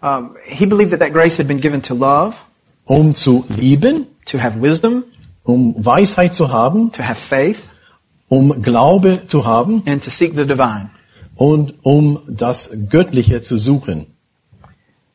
Um, 0.00 0.36
he 0.44 0.66
believed 0.66 0.90
that 0.90 1.00
that 1.00 1.14
grace 1.14 1.38
had 1.38 1.48
been 1.48 1.60
given 1.60 1.80
to 1.80 1.94
love, 1.94 2.36
um 2.84 3.14
zu 3.14 3.46
lieben, 3.48 4.06
to 4.26 4.36
have 4.36 4.60
wisdom, 4.60 5.04
um 5.44 5.74
Weisheit 5.82 6.34
zu 6.34 6.52
haben, 6.52 6.92
to 6.92 7.02
have 7.02 7.16
faith, 7.16 7.70
um 8.36 8.62
Glaube 8.62 9.26
zu 9.26 9.44
haben 9.44 9.82
and 9.86 10.02
to 10.02 10.10
seek 10.10 10.34
the 10.34 10.46
divine. 10.46 10.90
und 11.36 11.74
um 11.82 12.20
das 12.28 12.70
Göttliche 12.88 13.42
zu 13.42 13.56
suchen. 13.58 14.06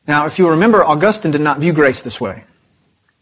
Now, 0.06 0.26
if 0.26 0.38
you 0.38 0.48
remember, 0.48 0.86
Augustine 0.88 1.32
did 1.32 1.40
not 1.42 1.60
view 1.60 1.72
grace 1.72 2.02
this 2.02 2.20
way. 2.20 2.42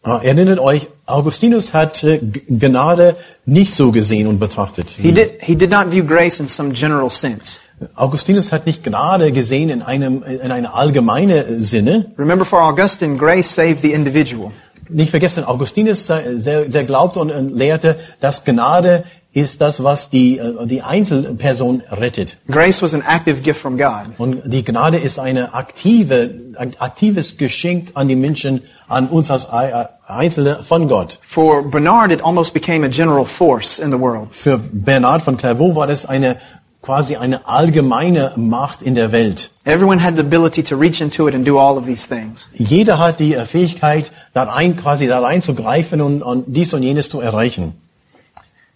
Ah, 0.03 0.21
Erinnert 0.23 0.59
euch, 0.61 0.87
Augustinus 1.07 1.75
hat 1.75 2.03
äh, 2.05 2.19
Gnade 2.49 3.17
nicht 3.45 3.75
so 3.75 3.91
gesehen 3.93 4.27
und 4.29 4.39
betrachtet. 4.39 4.91
He 4.91 5.13
did, 5.13 5.33
he 5.43 5.55
did 5.57 5.71
not 5.71 5.91
view 5.93 6.05
grace 6.05 6.41
in 6.41 6.49
some 6.49 6.73
general 6.73 7.11
sense. 7.11 7.59
Augustinus 7.95 8.53
hat 8.53 8.65
nicht 8.67 8.85
Gnade 8.85 9.33
gesehen 9.33 9.71
in 9.71 9.83
einem 9.83 10.23
in 10.23 10.51
einer 10.51 10.75
allgemeine 10.75 11.61
Sinne. 11.61 12.13
Remember, 12.17 12.45
for 12.45 12.63
Augustine, 12.63 13.17
grace 13.19 13.53
saved 13.55 13.83
the 13.83 13.93
individual. 13.93 14.53
Nicht 14.89 15.11
vergessen, 15.11 15.45
Augustinus 15.45 16.07
sehr, 16.07 16.71
sehr 16.71 16.85
glaubte 16.85 17.21
und 17.21 17.55
lehrte, 17.55 17.99
dass 18.21 18.45
Gnade 18.45 19.05
ist 19.41 19.61
das, 19.61 19.83
was 19.85 20.11
die, 20.11 20.39
äh, 20.39 20.67
die 20.67 20.83
Einzelperson 20.83 21.83
rettet. 21.91 22.37
Grace 22.49 22.83
was 22.83 22.95
an 22.95 23.03
active 23.09 23.41
gift 23.41 23.61
from 23.61 23.77
God. 23.77 24.05
Und 24.19 24.43
die 24.47 24.65
Gnade 24.65 24.99
ist 24.99 25.19
eine 25.19 25.55
aktive, 25.55 26.31
ein 26.57 26.75
aktives 26.79 27.37
Geschenk 27.37 27.91
an 27.95 28.09
die 28.09 28.17
Menschen, 28.17 28.63
an 28.89 29.09
uns 29.09 29.31
als 29.31 29.51
Ei- 29.53 29.87
Einzelne 30.07 30.61
von 30.63 30.89
Gott. 30.89 31.19
For 31.23 31.63
Bernard, 31.63 32.11
it 32.13 32.23
almost 32.25 32.55
became 32.55 32.85
a 32.85 32.89
general 32.89 33.25
force 33.27 33.79
in 33.79 33.91
the 33.91 33.99
world. 33.99 34.29
Für 34.31 34.59
Bernard 34.59 35.23
von 35.23 35.37
Clairvaux 35.37 35.75
war 35.75 35.87
das 35.87 36.07
eine 36.07 36.37
quasi 36.81 37.17
eine 37.17 37.47
allgemeine 37.47 38.33
Macht 38.37 38.83
in 38.83 38.95
der 38.95 39.13
Welt. 39.13 39.51
Everyone 39.65 40.03
had 40.03 40.15
the 40.17 40.23
ability 40.23 40.63
to 40.63 40.77
reach 40.77 41.01
into 41.03 41.29
it 41.29 41.35
and 41.35 41.47
do 41.47 41.59
all 41.59 41.77
of 41.77 41.85
these 41.87 42.09
things. 42.09 42.49
Jeder 42.55 42.99
hat 42.99 43.19
die 43.21 43.35
äh, 43.35 43.45
Fähigkeit, 43.45 44.11
da 44.33 44.45
rein, 44.45 44.77
quasi 44.77 45.07
da 45.09 45.19
reinzugreifen 45.21 46.01
und, 46.01 46.23
und 46.23 46.45
dies 46.47 46.73
und 46.73 46.83
jenes 46.83 47.11
zu 47.11 47.21
erreichen. 47.21 47.75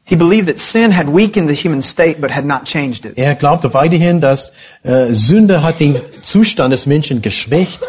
He 0.04 0.16
believed 0.16 0.48
that 0.48 0.58
sin 0.58 0.90
had 0.90 1.06
weakened 1.08 1.48
the 1.48 1.54
human 1.54 1.80
state 1.80 2.20
but 2.20 2.30
had 2.30 2.44
not 2.44 2.64
changed 2.64 3.04
it. 3.04 3.16
Er 3.16 3.34
glaubte 3.36 3.72
weiterhin, 3.72 4.20
dass 4.20 4.52
äh, 4.82 5.12
Sünde 5.12 5.62
hat 5.62 5.78
den 5.80 6.00
Zustand 6.22 6.72
des 6.72 6.86
Menschen 6.86 7.22
geschwächt, 7.22 7.80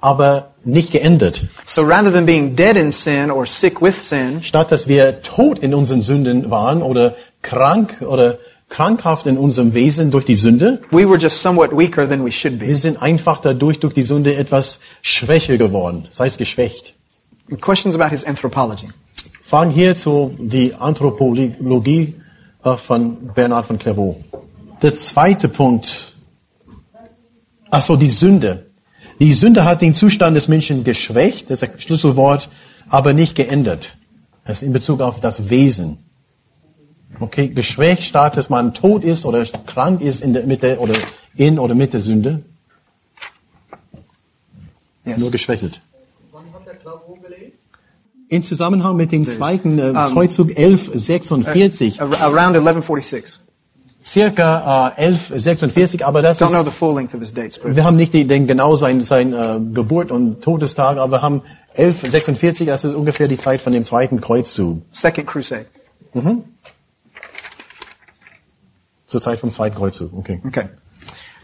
aber 0.00 0.50
nicht 0.64 0.90
geändert. 0.92 1.44
So 1.66 1.82
rather 1.82 2.12
than 2.12 2.26
being 2.26 2.56
dead 2.56 2.76
in 2.76 2.90
sin 2.92 3.30
or 3.30 3.46
sick 3.46 3.80
with 3.80 4.08
sin, 4.08 4.42
Statt 4.42 4.72
dass 4.72 4.88
wir 4.88 5.22
tot 5.22 5.60
in 5.60 5.74
unseren 5.74 6.00
Sünden 6.02 6.50
waren 6.50 6.82
oder 6.82 7.14
krank 7.42 8.02
oder 8.02 8.38
krankhaft 8.68 9.26
in 9.26 9.38
unserem 9.38 9.72
Wesen 9.74 10.10
durch 10.10 10.24
die 10.24 10.34
Sünde, 10.34 10.80
we 10.90 11.08
were 11.08 11.18
just 11.18 11.40
somewhat 11.40 11.76
weaker 11.76 12.08
than 12.08 12.24
we 12.24 12.32
should 12.32 12.60
wir 12.60 12.68
be. 12.68 12.74
sind 12.76 13.00
einfach 13.00 13.40
dadurch 13.40 13.80
durch 13.80 13.94
die 13.94 14.02
Sünde 14.02 14.34
etwas 14.36 14.80
schwächer 15.02 15.56
geworden, 15.56 16.04
das 16.08 16.20
heißt 16.20 16.38
geschwächt. 16.38 16.94
Questions 17.60 17.94
about 17.94 18.10
his 18.10 18.24
anthropology. 18.24 18.88
Fragen 19.50 19.72
hierzu 19.72 20.36
die 20.38 20.74
Anthropologie 20.74 22.14
äh, 22.62 22.76
von 22.76 23.32
Bernhard 23.34 23.66
von 23.66 23.80
Clairvaux. 23.80 24.14
Der 24.80 24.94
zweite 24.94 25.48
Punkt. 25.48 26.14
Ach 27.68 27.82
so, 27.82 27.96
die 27.96 28.10
Sünde. 28.10 28.70
Die 29.18 29.32
Sünde 29.32 29.64
hat 29.64 29.82
den 29.82 29.92
Zustand 29.92 30.36
des 30.36 30.46
Menschen 30.46 30.84
geschwächt, 30.84 31.50
das 31.50 31.62
ist 31.64 31.74
das 31.74 31.82
Schlüsselwort, 31.82 32.48
aber 32.88 33.12
nicht 33.12 33.34
geändert. 33.34 33.96
Das 34.44 34.58
ist 34.58 34.62
in 34.62 34.72
Bezug 34.72 35.00
auf 35.00 35.18
das 35.20 35.50
Wesen. 35.50 35.98
Okay, 37.18 37.48
geschwächt 37.48 38.04
statt, 38.04 38.36
dass 38.36 38.50
man 38.50 38.72
tot 38.72 39.02
ist 39.02 39.24
oder 39.24 39.44
krank 39.66 40.00
ist 40.00 40.20
in 40.20 40.32
der 40.32 40.46
Mitte 40.46 40.78
oder 40.78 40.94
in 41.34 41.58
oder 41.58 41.74
mit 41.74 41.92
der 41.92 42.02
Sünde. 42.02 42.44
Yes. 45.04 45.18
Nur 45.18 45.32
geschwächelt. 45.32 45.80
Wann 46.30 46.44
hat 46.54 46.64
der 46.66 46.76
Clairvaux? 46.76 47.19
In 48.30 48.42
Zusammenhang 48.44 48.96
mit 48.96 49.10
dem 49.12 49.26
zweiten 49.26 49.78
äh, 49.78 49.92
Kreuzzug 49.92 50.50
1146. 50.56 52.00
Ar- 52.00 52.06
Around 52.20 52.56
1146. 52.56 53.40
circa 54.04 54.92
äh, 54.96 55.02
1146, 55.08 56.06
aber 56.06 56.22
das 56.22 56.40
Don't 56.40 56.48
know 56.50 56.60
ist, 56.60 56.66
the 56.66 56.70
full 56.70 56.94
length 56.94 57.12
of 57.12 57.20
his 57.20 57.34
dates, 57.34 57.58
but 57.58 57.74
wir 57.76 57.84
haben 57.84 57.96
nicht 57.96 58.14
die, 58.14 58.24
den 58.26 58.46
genau 58.46 58.76
sein, 58.76 59.00
sein 59.02 59.32
äh, 59.34 59.58
Geburt 59.74 60.10
und 60.12 60.42
Todestag, 60.42 60.96
aber 60.96 61.18
wir 61.18 61.22
haben 61.22 61.42
1146, 61.76 62.66
das 62.66 62.84
ist 62.84 62.94
ungefähr 62.94 63.26
die 63.28 63.36
Zeit 63.36 63.60
von 63.60 63.72
dem 63.72 63.84
zweiten 63.84 64.20
Kreuzzug, 64.20 64.82
Second 64.92 65.26
Crusade. 65.26 65.66
zur 69.06 69.20
Zeit 69.20 69.40
vom 69.40 69.50
zweiten 69.50 69.74
Kreuzzug. 69.76 70.12
Okay. 70.16 70.40
Okay. 70.46 70.68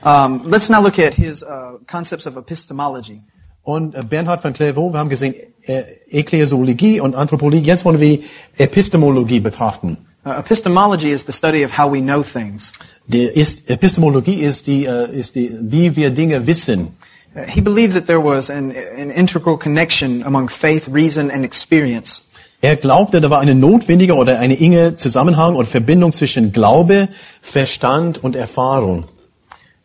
Um, 0.05 0.43
let's 0.49 0.69
now 0.69 0.81
look 0.81 0.99
at 1.01 1.15
his 1.15 1.43
uh, 1.43 1.79
concepts 1.87 2.27
of 2.29 2.37
epistemology. 2.37 3.23
Und 3.67 3.97
äh, 3.97 4.05
Bernhard 4.05 4.43
von 4.43 4.53
Clairvaux, 4.53 4.93
wir 4.93 5.01
haben 5.01 5.09
gesehen 5.09 5.35
äh, 5.67 5.83
Ekklesiologie 6.09 7.01
und 7.01 7.17
Anthropologie. 7.17 7.59
Jetzt 7.59 7.85
wollen 7.85 7.99
wir 7.99 8.21
Epistemologie 8.57 9.41
betrachten. 9.41 9.99
Uh, 10.25 10.39
epistemology 10.39 11.11
is 11.11 11.25
the 11.27 11.33
study 11.33 11.65
of 11.65 11.77
how 11.77 11.93
we 11.93 12.01
know 12.01 12.23
things. 12.23 12.71
Die 13.09 13.25
ist, 13.25 13.69
Epistemologie 13.69 14.35
ist 14.35 14.69
die, 14.69 14.85
äh, 14.85 15.13
ist 15.13 15.35
die, 15.35 15.51
wie 15.61 15.97
wir 15.97 16.11
Dinge 16.11 16.47
wissen. 16.47 16.97
Uh, 17.35 17.41
he 17.49 17.61
believed 17.61 17.95
that 17.95 18.07
there 18.07 18.23
was 18.23 18.51
an, 18.51 18.73
an 18.97 19.11
integral 19.11 19.59
connection 19.59 20.23
among 20.23 20.49
faith, 20.49 20.89
reason, 20.89 21.29
and 21.29 21.45
experience. 21.45 22.23
Er 22.61 22.77
glaubte, 22.77 23.21
da 23.21 23.31
war 23.31 23.41
eine 23.41 23.57
notwendige 23.57 24.15
oder 24.15 24.39
eine 24.39 24.61
enge 24.61 24.97
Zusammenhang 24.97 25.57
oder 25.57 25.67
Verbindung 25.67 26.13
zwischen 26.13 26.53
Glaube, 26.53 27.09
Verstand 27.43 28.23
und 28.23 28.37
Erfahrung. 28.37 29.09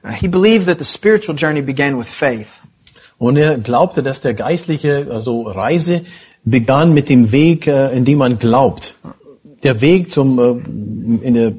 Uh, 0.04 0.10
he 0.12 0.28
believed 0.28 0.68
that 0.68 0.78
the 0.78 0.86
spiritual 0.86 1.36
journey 1.36 1.64
began 1.64 1.98
with 1.98 2.08
faith. 2.08 2.61
Und 3.22 3.38
er 3.38 3.60
glaubte, 3.60 4.02
dass 4.02 4.20
der 4.20 4.34
geistliche 4.34 5.06
also 5.12 5.44
Reise 5.44 6.06
begann 6.44 6.96
mit 6.96 7.08
dem 7.08 7.32
Weg, 7.32 7.68
äh, 7.68 7.96
in 7.96 8.04
dem 8.04 8.18
man 8.18 8.40
glaubt. 8.40 8.96
Der 9.62 9.80
Weg 9.80 10.10
zum 10.10 10.40
äh, 10.40 11.28
in 11.28 11.36
der, 11.36 11.54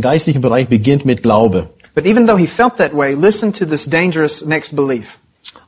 geistlichen 0.00 0.40
Bereich 0.40 0.68
beginnt 0.68 1.04
mit 1.04 1.24
Glaube. 1.24 1.70
But 1.96 2.06
even 2.06 2.28
though 2.28 2.38
he 2.38 2.46
felt 2.46 2.76
that 2.76 2.94
way, 2.94 3.14
listen 3.14 3.52
to 3.52 3.64
this 3.64 3.84
dangerous 3.84 4.46
next 4.46 4.76
belief. 4.76 5.18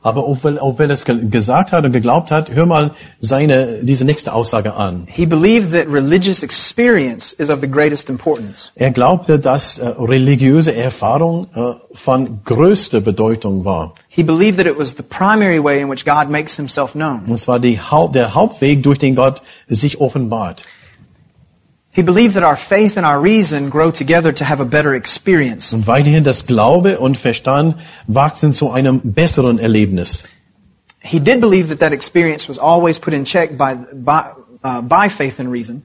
Aber 0.03 0.27
obwohl, 0.27 0.57
obwohl 0.57 0.85
er 0.85 0.91
es 0.91 1.05
ge 1.05 1.27
gesagt 1.29 1.71
hat 1.71 1.85
und 1.85 1.91
geglaubt 1.91 2.31
hat, 2.31 2.49
hör 2.49 2.65
mal 2.65 2.91
seine 3.19 3.83
diese 3.83 4.03
nächste 4.03 4.33
Aussage 4.33 4.73
an. 4.73 5.07
He 5.07 5.25
believed 5.25 5.71
that 5.73 5.87
religious 5.87 6.43
experience 6.43 7.33
is 7.33 7.49
of 7.49 7.61
the 7.61 7.67
greatest 7.67 8.09
importance. 8.09 8.71
Er 8.75 8.91
glaubte, 8.91 9.39
dass 9.39 9.77
äh, 9.79 9.87
religiöse 9.87 10.75
Erfahrung 10.75 11.47
äh, 11.53 11.73
von 11.93 12.41
größter 12.43 13.01
Bedeutung 13.01 13.63
war. 13.63 13.93
He 14.07 14.23
believed 14.23 14.57
that 14.57 14.67
it 14.67 14.77
was 14.77 14.95
the 14.97 15.03
primary 15.03 15.63
way 15.63 15.81
in 15.81 15.89
which 15.89 16.03
God 16.05 16.29
makes 16.29 16.55
himself 16.55 16.93
known. 16.93 17.25
Und 17.27 17.37
zwar 17.37 17.59
die 17.59 17.79
der 18.13 18.33
Hauptweg, 18.33 18.83
durch 18.83 18.97
den 18.97 19.15
Gott 19.15 19.41
sich 19.67 20.01
offenbart. 20.01 20.65
He 21.93 22.03
believed 22.03 22.35
that 22.35 22.43
our 22.43 22.55
faith 22.55 22.95
and 22.95 23.05
our 23.05 23.21
reason 23.21 23.69
grow 23.69 23.91
together 23.91 24.33
to 24.33 24.45
have 24.45 24.61
a 24.61 24.65
better 24.65 24.93
experience. 24.93 25.73
Und 25.73 25.87
weiterhin 25.87 26.23
das 26.23 26.45
Glaube 26.45 26.99
und 26.99 27.17
Verstand 27.17 27.75
wachsen 28.07 28.53
zu 28.53 28.71
einem 28.71 29.01
besseren 29.03 29.59
Erlebnis. 29.59 30.23
He 30.99 31.19
did 31.19 31.41
believe 31.41 31.67
that 31.69 31.79
that 31.79 31.91
experience 31.91 32.47
was 32.47 32.57
always 32.57 32.97
put 32.97 33.13
in 33.13 33.25
check 33.25 33.57
by, 33.57 33.75
by, 33.93 34.33
uh, 34.63 34.81
by 34.81 35.09
faith 35.09 35.39
and 35.39 35.51
reason. 35.51 35.83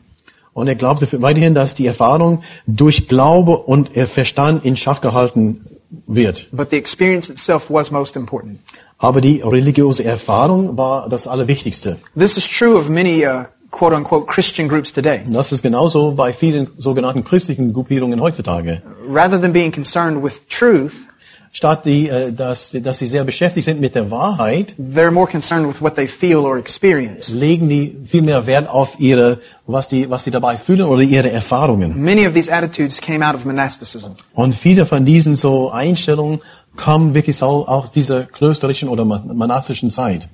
Und 0.53 0.69
er 0.69 0.75
glaubte 0.77 1.07
weiterhin, 1.21 1.55
dass 1.55 1.75
die 1.75 1.87
Erfahrung 1.87 2.43
durch 2.67 3.09
Glaube 3.09 3.59
und 3.59 3.95
äh, 3.97 4.07
Verstand 4.07 4.65
in 4.65 4.77
Schach 4.77 5.01
gehalten 5.01 5.67
wird. 6.07 6.49
But 6.53 6.71
the 6.71 6.77
experience 6.77 7.29
itself 7.29 7.69
was 7.69 7.91
most 7.91 8.17
important. 8.17 8.61
Aber 8.99 9.21
die 9.21 9.43
religiöse 9.43 10.05
Erfahrung 10.05 10.77
war 10.77 11.09
das 11.09 11.27
Allerwichtigste. 11.27 11.99
This 12.17 12.37
is 12.37 12.49
true 12.49 12.79
of 12.79 12.89
many 12.89 13.27
uh, 13.27 13.45
quote 13.77 13.95
unquote 13.95 14.27
Christian 14.27 14.69
groups 14.69 14.93
today. 14.93 15.21
Das 15.27 15.53
ist 15.53 15.63
genauso 15.63 16.13
bei 16.13 16.33
vielen 16.33 16.69
sogenannten 16.79 17.25
christlichen 17.25 17.73
Gruppierungen 17.73 18.21
heutzutage. 18.21 18.83
Rather 19.09 19.41
than 19.41 19.53
being 19.53 19.71
concerned 19.71 20.23
with 20.23 20.41
truth, 20.49 21.07
Statt 21.53 21.87
die, 21.87 22.09
äh, 22.09 22.33
dass, 22.33 22.71
dass 22.71 22.99
sie 22.99 23.07
sehr 23.07 23.25
beschäftigt 23.25 23.65
sind 23.65 23.81
mit 23.81 23.95
der 23.95 24.11
Wahrheit, 24.11 24.75
they're 24.79 25.11
more 25.11 25.27
concerned 25.27 25.67
with 25.67 25.81
what 25.81 25.95
they 25.95 26.07
feel 26.07 26.45
or 26.45 26.59
experience. 26.59 27.33
legen 27.33 27.71
die 27.71 27.97
viel 28.05 28.21
mehr 28.21 28.47
Wert 28.47 28.69
auf 28.69 29.01
ihre, 29.01 29.39
was 29.67 29.89
die, 29.89 30.11
was 30.11 30.25
sie 30.25 30.31
dabei 30.31 30.59
fühlen 30.59 30.83
oder 30.83 31.01
ihre 31.01 31.31
Erfahrungen. 31.31 31.99
Many 31.99 32.27
of 32.27 32.35
these 32.35 32.53
attitudes 32.53 33.01
came 33.01 33.27
out 33.27 33.35
of 33.35 33.47
monasticism. 33.47 34.17
Und 34.35 34.55
viele 34.55 34.85
von 34.85 35.07
diesen 35.07 35.35
so 35.35 35.71
Einstellungen 35.71 36.41
kommen 36.77 37.15
wirklich 37.15 37.39
so 37.39 37.67
aus 37.67 37.91
dieser 37.91 38.25
klösterlichen 38.25 38.91
oder 38.91 39.07
monastischen 39.07 39.91
Zeit, 39.91 40.29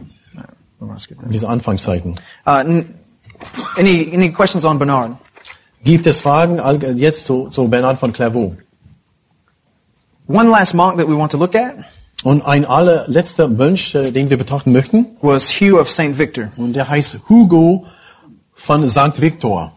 dieser 1.30 1.50
Anfangszeiten. 1.50 2.16
Uh, 2.44 2.82
any, 3.76 4.10
any 4.12 4.32
questions 4.32 4.64
on 4.64 4.78
Bernard? 4.78 5.12
Gibt 5.84 6.06
es 6.06 6.20
Fragen 6.20 6.60
jetzt 6.96 7.26
zu, 7.26 7.48
zu 7.48 7.68
Bernhard 7.68 7.98
von 7.98 8.12
Clairvaux? 8.12 8.56
One 10.28 10.48
last 10.50 10.74
monk 10.74 10.98
that 10.98 11.08
we 11.08 11.16
want 11.16 11.32
to 11.32 11.38
look 11.38 11.54
at 11.54 11.74
Und 12.22 12.46
ein 12.46 12.64
allerletzter 12.64 13.48
Mönch, 13.48 13.94
äh, 13.94 14.12
den 14.12 14.30
wir 14.30 14.36
betrachten 14.36 14.72
möchten, 14.72 15.06
was 15.20 15.50
Hugh 15.50 15.80
of 15.80 15.90
St. 15.90 16.18
Victor. 16.18 16.52
und 16.56 16.74
der 16.74 16.88
heißt 16.88 17.28
Hugo 17.28 17.86
von 18.54 18.88
St. 18.88 19.20
Victor. 19.20 19.72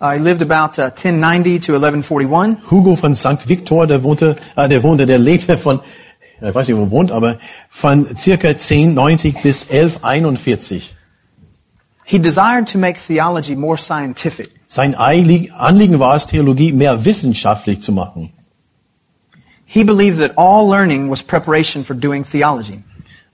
Uh, 0.00 0.12
he 0.12 0.18
lived 0.18 0.40
about 0.40 0.78
uh, 0.80 0.92
1090 0.92 1.58
to 1.58 1.74
1141. 1.74 2.70
Hugo 2.70 2.94
von 2.94 3.16
St. 3.16 3.48
Victor, 3.48 3.88
der 3.88 4.04
wohnte, 4.04 4.36
äh, 4.54 4.68
der 4.68 4.84
wohnte, 4.84 5.06
der 5.06 5.18
lebte 5.18 5.58
von, 5.58 5.80
ich 6.40 6.54
weiß 6.54 6.68
nicht, 6.68 6.76
wo 6.76 6.82
er 6.84 6.90
wohnt, 6.92 7.10
aber 7.10 7.40
von 7.68 8.16
circa 8.16 8.48
1090 8.48 9.42
bis 9.42 9.64
1141. 9.64 10.94
He 12.10 12.18
desired 12.18 12.66
to 12.72 12.78
make 12.78 12.98
theology 12.98 13.54
more 13.54 13.76
scientific. 13.76 14.48
Sein 14.66 14.94
Anliegen 14.94 15.98
war 15.98 16.16
es, 16.16 16.26
Theologie 16.26 16.72
mehr 16.72 17.04
wissenschaftlich 17.04 17.82
zu 17.82 17.92
machen. 17.92 18.32
He 19.66 19.84
believed 19.84 20.18
that 20.18 20.32
all 20.38 20.66
learning 20.66 21.10
was 21.10 21.22
preparation 21.22 21.84
for 21.84 21.94
doing 21.94 22.24
theology. 22.24 22.82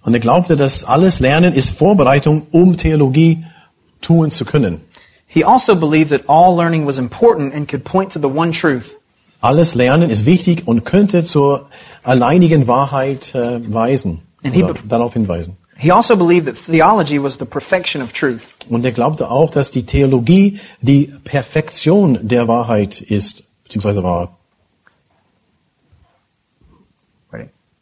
Und 0.03 0.15
er 0.15 0.19
glaubte, 0.19 0.57
dass 0.57 0.83
alles 0.83 1.21
Lernen 1.21 1.55
ist 1.55 1.71
Vorbereitung, 1.71 2.49
um 2.51 2.77
Theologie 2.77 3.45
tun 4.01 4.33
zu 4.33 4.45
können. 4.45 4.81
He 5.29 5.45
also 5.45 5.77
believed 5.77 6.11
that 6.11 6.29
all 6.29 6.57
learning 6.57 6.85
was 6.85 6.99
important 6.99 7.55
and 7.55 7.69
could 7.69 7.85
point 7.85 8.11
to 8.15 8.19
the 8.19 8.27
one 8.27 8.51
truth. 8.51 8.99
Alles 9.41 9.77
Lernen 9.77 10.11
ist 10.11 10.27
wichtig 10.27 10.67
und 10.67 10.85
könnte 10.85 11.25
zur 11.25 11.69
alleinigen 12.03 12.67
Wahrheit 12.67 13.37
äh, 13.37 13.61
weisen, 13.73 14.23
darauf 14.89 15.13
hinweisen. 15.13 15.59
He 15.85 15.91
also 15.91 16.17
believed 16.17 16.47
that 16.47 16.57
theology 16.57 17.19
was 17.19 17.37
the 17.37 17.45
perfection 17.45 18.01
of 18.01 18.15
truth. 18.15 18.55
Und 18.71 18.87
er 18.87 18.93
glaubte 18.93 19.31
auch, 19.31 19.51
dass 19.51 19.71
die 19.71 19.85
Theologie 19.85 20.59
die 20.81 21.13
Perfektion 21.25 22.27
der 22.27 22.49
Wahrheit 22.49 23.03
ist, 23.03 23.43
beziehungsweise 23.65 24.03
war. 24.03 24.39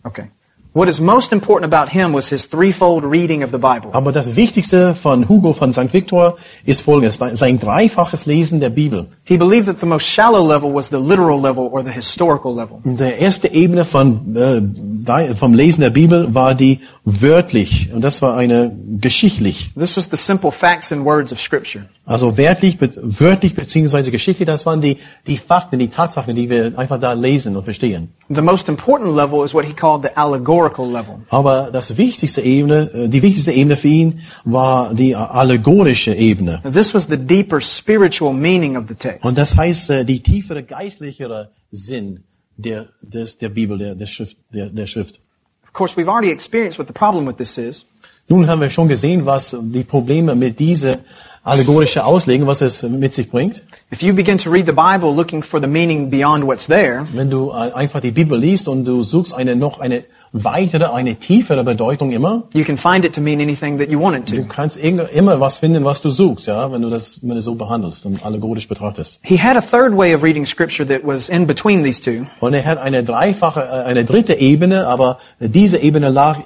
Okay. 0.05 0.31
What 0.75 0.89
is 0.89 1.01
most 1.01 1.33
important 1.33 1.71
about 1.75 1.91
him 1.91 2.15
was 2.15 2.31
his 2.31 2.47
threefold 2.47 3.05
reading 3.05 3.45
of 3.45 3.51
the 3.51 3.59
Bible. 3.59 3.91
Aber 3.93 4.11
das 4.11 4.37
Wichtigste 4.37 4.95
von 4.95 5.29
Hugo 5.29 5.53
von 5.53 5.71
St. 5.75 5.93
Victor 5.93 6.39
ist 6.65 6.81
folgendes, 6.81 7.19
sein 7.35 7.61
dreifaches 7.61 8.25
Lesen 8.25 8.59
der 8.59 8.71
Bibel. 8.71 9.09
He 9.25 9.37
believed 9.37 9.67
that 9.67 9.81
the 9.81 9.87
most 9.87 10.07
shallow 10.07 10.43
level 10.43 10.73
was 10.73 10.89
the 10.89 10.97
literal 10.97 11.39
level 11.39 11.69
or 11.71 11.85
the 11.85 11.91
historical 11.91 12.55
level. 12.55 12.81
Der 12.85 13.19
erste 13.19 13.49
Ebene 13.53 13.85
von, 13.85 14.35
äh, 14.35 15.35
vom 15.35 15.53
Lesen 15.53 15.83
der 15.83 15.91
Bibel 15.91 16.35
war 16.35 16.55
die 16.55 16.81
wörtlich. 17.05 17.91
Und 17.93 18.01
das 18.01 18.23
war 18.23 18.37
eine 18.37 18.75
geschichtlich. 18.99 19.73
This 19.79 19.99
was 19.99 20.09
the 20.11 20.17
simple 20.17 20.51
facts 20.51 20.91
and 20.91 21.05
words 21.05 21.33
of 21.33 21.41
Scripture. 21.41 21.85
Also 22.05 22.37
wörtlich, 22.39 22.79
wörtlich 22.81 23.55
beziehungsweise 23.55 24.11
geschichtlich, 24.11 24.47
das 24.47 24.67
waren 24.67 24.81
die, 24.81 24.97
die 25.27 25.37
Fakten, 25.37 25.79
die 25.79 25.89
Tatsachen, 25.89 26.35
die 26.35 26.51
wir 26.51 26.73
einfach 26.77 26.99
da 26.99 27.13
lesen 27.13 27.57
und 27.57 27.65
verstehen. 27.65 28.09
The 28.33 28.43
most 28.43 28.69
important 28.69 29.11
level 29.11 29.45
is 29.45 29.53
what 29.53 29.65
he 29.65 29.75
called 29.75 30.03
the 30.03 30.17
allegorical 30.17 30.91
level. 30.91 31.21
Aber 31.29 31.71
das 31.71 31.97
wichtigste 31.97 32.41
Ebene, 32.41 32.91
äh, 32.95 33.09
die 33.09 33.23
wichtigste 33.23 33.53
Ebene 33.53 33.77
für 33.77 33.89
ihn 33.89 34.21
war 34.45 34.95
die 34.95 35.15
allegorische 35.15 36.15
Ebene. 36.15 36.61
This 36.63 36.95
was 36.95 37.07
the 37.09 37.19
deeper 37.19 37.61
spiritual 37.61 38.33
meaning 38.33 38.77
of 38.77 38.85
the 38.89 38.95
text. 38.95 39.25
Und 39.25 39.37
das 39.37 39.57
heißt, 39.57 39.91
äh, 39.91 40.05
die 40.05 40.23
tiefere 40.23 40.63
geistlichere 40.63 41.51
Sinn 41.71 42.25
der, 42.57 42.89
des, 43.03 43.37
der 43.39 43.49
Bibel, 43.49 43.77
der, 43.79 43.95
der 43.95 44.07
Schrift, 44.07 44.37
der, 44.53 44.71
der 44.71 44.87
Schrift. 44.87 45.21
Of 45.65 45.73
course, 45.73 45.97
we've 45.97 46.09
already 46.09 46.31
experienced 46.31 46.79
what 46.79 46.87
the 46.87 46.95
problem 46.95 47.27
with 47.27 47.37
this 47.37 47.59
is. 47.59 47.87
Nun 48.29 48.47
haben 48.47 48.61
wir 48.61 48.71
schon 48.71 48.89
gesehen, 48.89 49.27
was 49.27 49.57
die 49.61 49.85
Probleme 49.85 50.35
mit 50.35 50.59
dieser 50.59 50.99
allegorische 51.45 52.05
Auslegung, 52.05 52.47
was 52.47 52.61
es 52.61 52.83
mit 52.83 53.15
sich 53.15 53.31
bringt. 53.31 53.63
If 53.93 54.03
you 54.03 54.15
begin 54.15 54.39
to 54.39 54.51
read 54.51 54.67
the 54.67 54.73
Bible 54.73 55.15
looking 55.15 55.43
for 55.43 55.61
the 55.61 55.67
meaning 55.67 56.11
beyond 56.11 56.47
what's 56.47 56.67
there, 56.67 57.07
Wenn 57.13 57.31
du 57.31 57.51
äh, 57.51 57.73
einfach 57.73 58.01
die 58.01 58.13
Bibel 58.13 58.39
liest 58.39 58.69
und 58.69 58.85
du 58.85 59.03
suchst 59.03 59.35
eine 59.35 59.57
noch 59.57 59.81
eine 59.81 60.05
weitere, 60.33 60.87
eine 60.87 61.17
tiefere 61.17 61.63
Bedeutung 61.63 62.11
immer, 62.13 62.45
you 62.55 62.65
can 62.65 62.77
find 62.79 63.05
it 63.05 63.15
to 63.15 63.21
mean 63.21 63.41
anything 63.41 63.79
that 63.79 63.91
you 63.91 64.01
want 64.01 64.17
it 64.17 64.31
du 64.31 64.43
to. 64.43 64.49
kannst 64.49 64.77
irgend- 64.83 65.11
immer 65.13 65.41
was 65.41 65.59
finden, 65.59 65.85
was 65.85 66.01
du 66.01 66.11
suchst, 66.11 66.47
ja, 66.47 66.73
wenn 66.73 66.81
du 66.83 66.89
das, 66.91 67.21
wenn 67.23 67.35
du 67.37 67.43
so 67.43 67.55
behandelst 67.55 68.07
und 68.07 68.25
allegorisch 68.25 68.67
betrachtest. 68.67 69.21
He 69.23 69.39
had 69.39 69.57
a 69.57 69.61
third 69.61 69.97
way 69.97 70.15
of 70.15 70.23
reading 70.23 70.47
Scripture 70.47 70.87
that 70.89 71.07
was 71.07 71.29
in 71.29 71.47
between 71.47 71.85
these 71.85 72.01
two. 72.01 72.25
Und 72.41 72.55
er 72.55 72.65
hat 72.65 72.79
eine 72.79 73.05
dreifache, 73.05 73.61
äh, 73.61 73.85
eine 73.85 74.05
dritte 74.05 74.35
Ebene, 74.35 74.87
aber 74.87 75.19
diese 75.39 75.79
Ebene 75.79 76.09
lag 76.09 76.39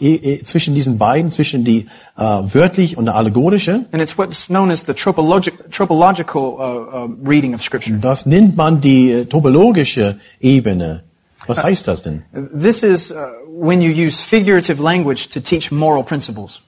zwischen 0.44 0.74
diesen 0.74 0.98
beiden, 0.98 1.30
zwischen 1.30 1.64
die 1.64 1.86
äh, 2.16 2.22
wörtlich 2.22 2.96
und 2.96 3.04
der 3.06 3.14
allegorische. 3.14 3.84
And 3.92 4.02
it's 4.02 4.18
what's 4.18 4.46
known 4.48 4.70
as 4.70 4.84
the 4.86 4.94
tropologic, 4.94 5.70
tropological 5.70 6.42
uh, 6.42 7.04
uh, 7.04 7.08
reading 7.24 7.54
of 7.54 7.62
Scripture. 7.62 7.98
Das 8.00 8.26
nennt 8.26 8.56
man 8.56 8.80
die 8.80 9.10
äh, 9.12 9.24
topologische 9.26 10.16
Ebene. 10.40 11.02
Was 11.46 11.62
heißt 11.62 11.86
das 11.86 12.02
denn? 12.02 12.22
This 12.32 12.82
is 12.82 13.12
uh, 13.12 13.16
when 13.48 13.80
you 13.80 13.90
use 13.90 14.22
figurative 14.22 14.82
language 14.82 15.28
to 15.30 15.40
teach 15.40 15.70
moral 15.70 16.02
principles. 16.02 16.62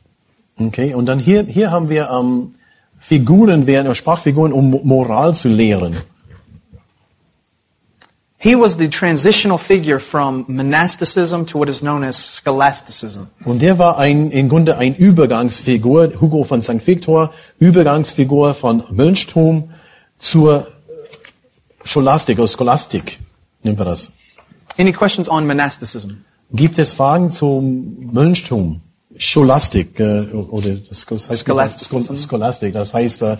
Okay, 0.58 0.94
und 0.94 1.06
dann 1.06 1.18
hier, 1.18 1.44
hier 1.44 1.70
haben 1.70 1.88
wir 1.88 2.08
ähm, 2.10 2.54
Figuren 2.98 3.66
werden, 3.66 3.94
Sprachfiguren, 3.94 4.52
um 4.52 4.70
Mo- 4.70 4.80
Moral 4.84 5.34
zu 5.34 5.48
lehren. 5.48 5.96
He 8.40 8.54
was 8.54 8.76
the 8.78 8.88
transitional 8.88 9.58
figure 9.58 9.98
from 9.98 10.44
monasticism 10.46 11.44
to 11.46 11.58
what 11.58 11.68
is 11.68 11.80
known 11.80 12.04
as 12.04 12.16
scholasticism. 12.16 13.26
Und 13.44 13.62
der 13.62 13.78
war 13.80 13.98
ein, 13.98 14.30
im 14.30 14.48
Grunde 14.48 14.78
ein 14.78 14.94
Übergangsfigur, 14.94 16.20
Hugo 16.20 16.44
von 16.44 16.62
St. 16.62 16.86
Victor, 16.86 17.32
Übergangsfigur 17.58 18.54
von 18.54 18.84
Mönchtum 18.90 19.70
zur 20.20 20.68
Scholastik 21.84 22.38
oder 22.38 22.46
Scholastik, 22.46 23.18
nennen 23.64 23.76
wir 23.76 23.84
das. 23.84 24.12
Any 24.78 24.92
questions 24.92 25.28
on 25.28 25.46
monasticism? 25.46 26.24
Gibt 26.52 26.78
es 26.78 26.94
Fragen 26.94 27.30
zum 27.30 28.12
Mönchtum? 28.12 28.80
Scholastik, 29.16 29.98
äh, 29.98 30.20
oder 30.32 30.76
das, 30.76 31.04
das 31.04 31.28
heißt 31.28 31.46
Scholasticism. 31.46 32.16
Scholastik, 32.16 32.72
das 32.72 32.94
heißt, 32.94 33.22
äh, 33.22 33.36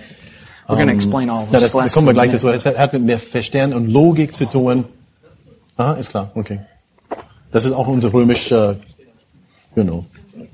We're 0.66 0.74
going 0.74 0.78
to 0.78 0.82
ähm, 0.82 0.88
explain 0.90 1.30
all 1.30 1.44
of 1.44 1.52
ja, 1.52 1.60
das, 1.60 1.72
da 1.72 1.88
kommen 1.88 2.08
wir 2.08 2.12
gleich 2.12 2.30
dazu. 2.32 2.48
Das 2.48 2.66
hat 2.66 2.92
mit 2.92 3.02
mehr 3.02 3.18
Verstehen 3.18 3.72
und 3.72 3.88
Logik 3.88 4.34
zu 4.34 4.44
tun. 4.46 4.84
Ah, 5.76 5.92
ist 5.92 6.10
klar, 6.10 6.30
okay. 6.34 6.60
Das 7.52 7.64
ist 7.64 7.72
auch 7.72 7.86
unser 7.86 8.12
römisch, 8.12 8.50
äh, 8.50 8.74
genau, 9.74 10.04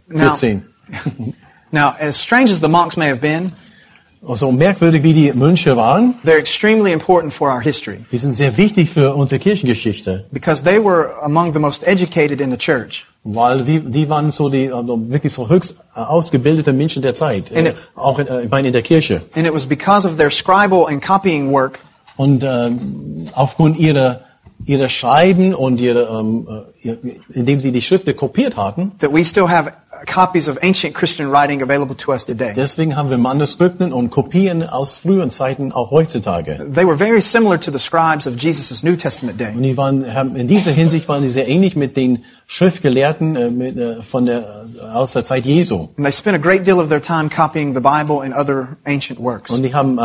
Now- 0.06 0.36
14. 0.36 0.62
Now, 1.72 1.92
as 1.98 2.22
strange 2.22 2.52
as 2.52 2.60
the 2.60 2.68
monks 2.68 2.96
may 2.96 3.08
have 3.08 3.20
been, 3.20 3.52
so 4.34 4.50
merkwürdig 4.52 5.02
wie 5.02 5.12
die 5.12 5.32
Mönche 5.32 5.76
waren, 5.76 6.14
they're 6.24 6.38
extremely 6.38 6.92
important 6.92 7.32
for 7.32 7.50
our 7.52 7.60
history 7.60 7.98
die 8.12 8.18
sind 8.18 8.34
sehr 8.34 8.56
wichtig 8.56 8.90
für 8.90 9.14
unsere 9.14 9.38
Kirchengeschichte, 9.38 10.24
because 10.32 10.62
they 10.64 10.78
were 10.82 11.10
among 11.22 11.52
the 11.52 11.58
most 11.58 11.82
educated 11.86 12.40
in 12.40 12.50
the 12.50 12.56
church. 12.56 13.06
weil 13.24 13.64
die, 13.64 13.80
die 13.80 14.08
waren 14.08 14.30
so 14.30 14.48
die 14.48 14.70
also 14.72 14.98
wirklich 15.10 15.32
so 15.32 15.48
höchst 15.48 15.76
äh, 15.96 16.00
ausgebildete 16.00 16.72
Menschen 16.72 17.02
der 17.02 17.14
Zeit, 17.14 17.50
äh, 17.50 17.68
it- 17.70 17.74
auch 17.94 18.18
in, 18.18 18.26
äh, 18.26 18.44
ich 18.44 18.50
meine 18.50 18.66
in 18.68 18.72
der 18.72 18.82
Kirche. 18.82 19.22
And 19.34 19.46
it 19.46 19.52
was 19.54 19.66
because 19.66 20.06
of 20.06 20.16
their 20.16 20.30
scribal 20.30 20.86
and 20.86 21.02
copying 21.02 21.50
work 21.50 21.78
Und 22.16 22.44
ähm, 22.44 23.26
aufgrund 23.34 23.78
ihrer 23.78 24.20
ihrer 24.66 24.88
Schreiben 24.88 25.52
und 25.52 25.80
ihrer, 25.80 26.20
ähm, 26.20 26.46
äh, 26.82 26.94
indem 27.34 27.60
sie 27.60 27.72
die 27.72 27.82
Schriften 27.82 28.14
kopiert 28.16 28.56
hatten, 28.56 28.92
that 29.00 29.12
we 29.12 29.22
still 29.24 29.48
have 29.48 29.72
copies 30.06 30.48
of 30.48 30.58
ancient 30.62 30.94
Christian 30.94 31.30
writing 31.30 31.62
available 31.62 31.96
to 31.96 32.12
us 32.12 32.24
today. 32.24 32.52
deswegen 32.54 32.96
haben 32.96 33.10
wir 33.10 33.18
Manuskripten 33.18 33.92
und 33.92 34.10
Kopien 34.10 34.62
aus 34.62 34.98
früheren 34.98 35.30
Zeiten 35.30 35.72
auch 35.72 35.90
heutzutage. 35.90 36.58
They 36.72 36.86
were 36.86 36.96
very 36.96 37.20
similar 37.20 37.58
to 37.60 37.70
the 37.70 37.78
scribes 37.78 38.26
of 38.26 38.36
Jesus' 38.36 38.82
New 38.82 38.96
Testament 38.96 39.40
day. 39.40 39.54
Und 39.54 39.62
die 39.62 39.76
waren, 39.76 40.04
in 40.36 40.48
dieser 40.48 40.72
Hinsicht 40.72 41.08
waren 41.08 41.22
sie 41.22 41.30
sehr 41.30 41.48
ähnlich 41.48 41.76
mit 41.76 41.96
den 41.96 42.24
Schriftgelehrten 42.46 43.36
äh, 43.36 43.68
äh, 43.68 44.02
von 44.02 44.26
der, 44.26 44.66
äh, 44.76 44.80
aus 44.80 45.12
der 45.12 45.24
Zeit 45.24 45.46
Jesu. 45.46 45.88
And 45.96 46.04
they 46.04 46.12
spent 46.12 46.36
a 46.36 46.38
great 46.38 46.66
deal 46.66 46.78
of 46.78 46.88
their 46.88 47.00
time 47.00 47.30
copying 47.30 47.74
the 47.74 47.80
Bible 47.80 48.20
and 48.22 48.34
other 48.34 48.76
ancient 48.84 49.18
works. 49.18 49.50
Und 49.50 49.62
die 49.62 49.74
haben 49.74 49.98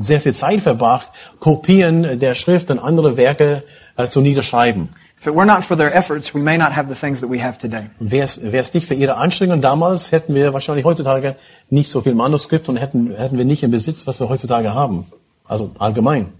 sehr 0.00 0.20
viel 0.20 0.34
Zeit 0.34 0.60
verbracht, 0.60 1.10
Kopien 1.40 2.18
der 2.18 2.34
Schrift 2.34 2.70
und 2.70 2.78
andere 2.78 3.16
Werke 3.16 3.64
zu 4.10 4.20
niederschreiben. 4.20 4.90
If 5.18 5.26
it 5.26 5.34
were 5.34 5.46
not 5.46 5.64
for 5.64 5.76
their 5.76 5.92
efforts, 5.94 6.34
we 6.34 6.42
may 6.42 6.58
not 6.58 6.72
have 6.72 6.88
the 6.88 6.94
things 6.94 7.20
that 7.20 7.30
we 7.30 7.42
have 7.42 7.58
today. 7.58 7.88
Wäre 7.98 8.24
es 8.24 8.74
nicht 8.74 8.86
für 8.86 8.94
ihre 8.94 9.16
Anstrengungen 9.16 9.62
damals, 9.62 10.12
hätten 10.12 10.34
wir 10.34 10.52
wahrscheinlich 10.52 10.84
heutzutage 10.84 11.36
nicht 11.70 11.90
so 11.90 12.02
viel 12.02 12.14
Manuskript 12.14 12.68
und 12.68 12.76
hätten, 12.76 13.14
hätten 13.16 13.38
wir 13.38 13.44
nicht 13.44 13.62
im 13.62 13.70
Besitz, 13.70 14.06
was 14.06 14.20
wir 14.20 14.28
heutzutage 14.28 14.74
haben. 14.74 15.06
Also 15.44 15.70
allgemein. 15.78 16.32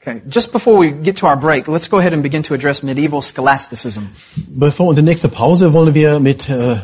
Okay, 0.00 0.20
just 0.28 0.52
before 0.52 0.80
we 0.80 0.90
get 0.90 1.16
to 1.18 1.26
our 1.26 1.36
break, 1.36 1.68
let's 1.68 1.88
go 1.88 1.98
ahead 1.98 2.12
and 2.12 2.22
begin 2.22 2.42
to 2.42 2.54
address 2.54 2.82
medieval 2.82 3.22
scholasticism. 3.22 4.10
Bevor 4.48 4.88
unsere 4.88 5.04
nächste 5.04 5.28
Pause 5.28 5.72
wollen 5.72 5.94
wir 5.94 6.18
mit, 6.18 6.48
äh, 6.48 6.76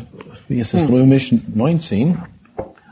wie 0.49 0.61
ist 0.61 0.73
es, 0.73 0.89
römisch 0.89 1.35
19 1.53 2.19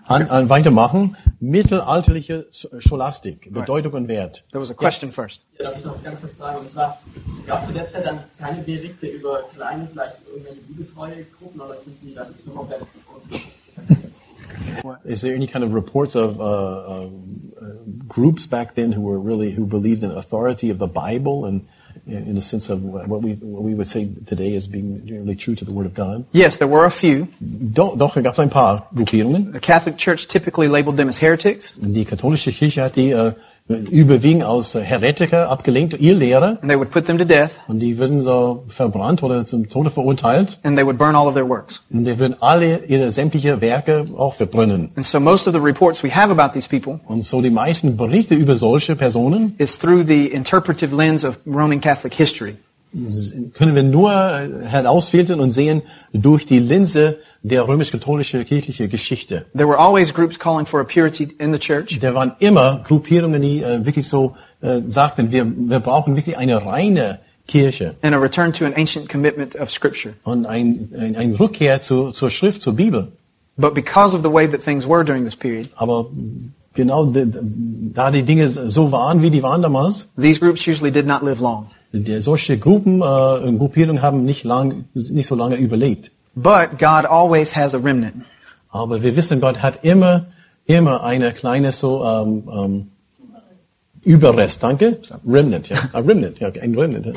an, 0.04 0.28
an 0.28 0.48
weitermachen. 0.48 1.16
Mittelalterliche 1.38 2.46
Scholastik, 2.78 3.52
Bedeutung 3.52 3.92
und 3.92 4.08
Wert. 4.08 4.44
There 4.52 4.60
was 4.60 4.70
a 4.70 4.74
question 4.74 5.12
first. 5.12 5.42
Ja, 5.58 5.64
darf 5.64 5.78
ich 5.78 5.84
noch 5.84 6.02
ganz 6.02 6.20
kurz 6.20 6.32
fragen? 6.32 6.58
Und 6.60 6.72
zwar, 6.72 6.98
gab 7.46 7.60
es 7.60 7.66
zu 7.66 7.72
der 7.74 7.90
Zeit 7.90 8.06
dann 8.06 8.20
keine 8.38 8.62
Berichte 8.62 9.06
über 9.06 9.42
kleine, 9.54 9.86
vielleicht 9.92 10.16
irgendwelche 10.26 10.60
bibeltreue 10.60 11.26
Gruppen, 11.38 11.60
oder 11.60 11.76
sind 11.76 11.96
die 12.02 12.14
dann 12.14 12.34
so 12.44 12.50
komplett 12.52 12.80
Is 15.04 15.20
there 15.20 15.34
any 15.34 15.46
kind 15.46 15.64
of 15.64 15.74
reports 15.74 16.16
of 16.16 16.40
uh, 16.40 16.44
uh, 16.44 17.10
uh, 17.60 17.74
groups 18.08 18.46
back 18.46 18.74
then 18.74 18.92
who 18.92 19.02
were 19.02 19.18
really 19.18 19.52
who 19.52 19.66
believed 19.66 20.02
in 20.02 20.10
authority 20.10 20.70
of 20.70 20.78
the 20.78 20.86
Bible 20.86 21.44
and 21.44 21.68
in 22.06 22.34
the 22.34 22.42
sense 22.42 22.70
of 22.70 22.82
what 22.82 23.22
we 23.22 23.34
what 23.34 23.62
we 23.62 23.74
would 23.74 23.88
say 23.88 24.08
today 24.26 24.54
as 24.54 24.66
being 24.66 25.04
really 25.06 25.34
true 25.34 25.54
to 25.56 25.64
the 25.64 25.72
Word 25.72 25.86
of 25.86 25.94
God? 25.94 26.24
Yes, 26.32 26.58
there 26.58 26.68
were 26.68 26.84
a 26.84 26.90
few. 26.90 27.28
Doch, 27.40 27.96
doch 27.96 28.14
gab 28.14 28.32
es 28.32 28.38
ein 28.38 28.50
paar 28.50 28.88
Gruppierungen. 28.94 29.52
The 29.52 29.60
Catholic 29.60 29.96
Church 29.96 30.28
typically 30.28 30.68
labeled 30.68 30.96
them 30.96 31.08
as 31.08 31.18
heretics, 31.18 31.74
Die 31.76 32.04
katholische 32.04 32.52
Kirche 32.52 32.82
hat 32.82 32.96
die 32.96 33.10
äh, 33.10 33.32
überwiegend 33.68 34.44
äh, 34.74 34.80
Heretiker 34.80 35.50
abgelehnt, 35.50 35.98
ihr 35.98 36.14
Lehrer, 36.14 36.58
and 36.60 36.68
they 36.68 36.76
would 36.76 36.90
put 36.90 37.06
them 37.06 37.18
to 37.18 37.24
death, 37.24 37.60
und 37.68 37.80
die 37.80 37.98
würden 37.98 38.20
so 38.20 38.64
verbrannt 38.68 39.22
oder 39.22 39.44
zum 39.44 39.68
Tode 39.68 39.90
verurteilt. 39.90 40.58
and 40.62 40.76
they 40.76 40.84
would 40.86 40.98
burn 40.98 41.14
all 41.14 41.26
of 41.26 41.34
their 41.34 41.48
works. 41.48 41.82
Und 41.90 42.04
die 42.04 42.18
würden 42.18 42.36
alle 42.40 42.84
ihre 42.86 43.10
sämtliche 43.10 43.60
Werke 43.60 44.06
auch 44.16 44.34
verbrennen. 44.34 44.90
And 44.96 45.04
so 45.04 45.18
most 45.18 45.48
of 45.48 45.54
the 45.54 45.60
reports 45.60 46.02
we 46.02 46.14
have 46.14 46.30
about 46.30 46.52
these 46.54 46.68
people 46.68 47.00
Und 47.06 47.22
so 47.24 47.40
die 47.42 47.50
meisten 47.50 47.96
Berichte 47.96 48.34
über 48.34 48.56
solche 48.56 48.94
Personen 48.94 49.54
is 49.58 49.78
through 49.78 50.04
the 50.06 50.26
interpretive 50.26 50.94
lens 50.94 51.24
of 51.24 51.38
Roman 51.46 51.80
Catholic 51.80 52.14
history. 52.14 52.56
Können 53.54 53.74
wir 53.74 53.82
nur 53.82 54.12
äh, 54.12 54.64
herausfiltern 54.64 55.40
und 55.40 55.50
sehen 55.50 55.82
durch 56.12 56.46
die 56.46 56.58
Linse 56.58 57.18
der 57.42 57.68
römisch-katholische 57.68 58.44
kirchliche 58.44 58.88
Geschichte. 58.88 59.44
There 59.54 59.68
were 59.68 59.78
always 59.78 60.12
groups 60.14 60.38
calling 60.38 60.66
for 60.66 60.80
a 60.80 60.84
purity 60.84 61.34
in 61.38 61.52
the 61.52 61.58
church, 61.58 61.98
Da 62.00 62.14
waren 62.14 62.32
immer 62.38 62.82
Gruppierungen, 62.86 63.42
die 63.42 63.62
äh, 63.62 63.84
wirklich 63.84 64.08
so 64.08 64.34
äh, 64.62 64.80
sagten, 64.86 65.30
wir, 65.30 65.46
wir 65.46 65.80
brauchen 65.80 66.16
wirklich 66.16 66.36
eine 66.38 66.64
reine 66.64 67.18
Kirche 67.46 67.94
and 68.02 68.14
a 68.14 68.18
return 68.18 68.52
to 68.52 68.64
an 68.64 68.74
ancient 68.74 69.08
commitment 69.08 69.54
of 69.56 69.70
Scripture. 69.70 70.14
und 70.24 70.46
ein, 70.46 70.88
ein, 70.98 71.16
ein 71.16 71.34
Rückkehr 71.34 71.80
zu, 71.80 72.10
zur 72.10 72.30
Schrift, 72.30 72.62
zur 72.62 72.72
Bibel. 72.74 73.12
But 73.58 73.74
because 73.74 74.14
of 74.16 74.22
the 74.22 74.30
way 74.32 74.46
that 74.48 74.62
things 74.62 74.86
were 74.86 75.04
during 75.04 75.24
this 75.24 75.36
period, 75.36 75.68
Aber 75.76 76.06
genau 76.74 77.06
da 77.12 78.10
die 78.10 78.22
Dinge 78.22 78.48
so 78.48 78.90
waren, 78.92 79.22
wie 79.22 79.30
die 79.30 79.42
waren 79.42 79.62
damals, 79.62 80.08
these 80.18 80.40
groups 80.40 80.66
usually 80.66 80.90
did 80.90 81.06
not 81.06 81.22
live 81.22 81.40
long. 81.40 81.68
Die, 81.92 82.20
solche 82.20 82.58
Gruppen, 82.58 82.96
äh, 83.00 83.52
Gruppierungen 83.58 84.02
haben 84.02 84.24
nicht, 84.24 84.44
lang, 84.44 84.84
nicht 84.94 85.26
so 85.26 85.34
lange 85.34 85.56
überlebt. 85.56 86.10
But 86.34 86.78
God 86.78 87.06
always 87.06 87.56
has 87.56 87.74
a 87.74 87.78
remnant. 87.78 88.24
Aber 88.68 89.02
wir 89.02 89.16
wissen, 89.16 89.40
Gott 89.40 89.62
hat 89.62 89.84
immer, 89.84 90.26
immer 90.66 91.02
eine 91.02 91.32
kleine 91.32 91.72
so 91.72 92.04
ähm, 92.04 92.48
ähm, 92.52 92.86
Überrest, 94.02 94.62
danke, 94.62 94.98
Remnant, 95.26 95.68
ja, 95.68 95.78
ein 95.92 96.04
Remnant, 96.04 96.38
ja, 96.38 96.48
ein 96.48 96.78
Remnant, 96.78 97.06
ja. 97.06 97.12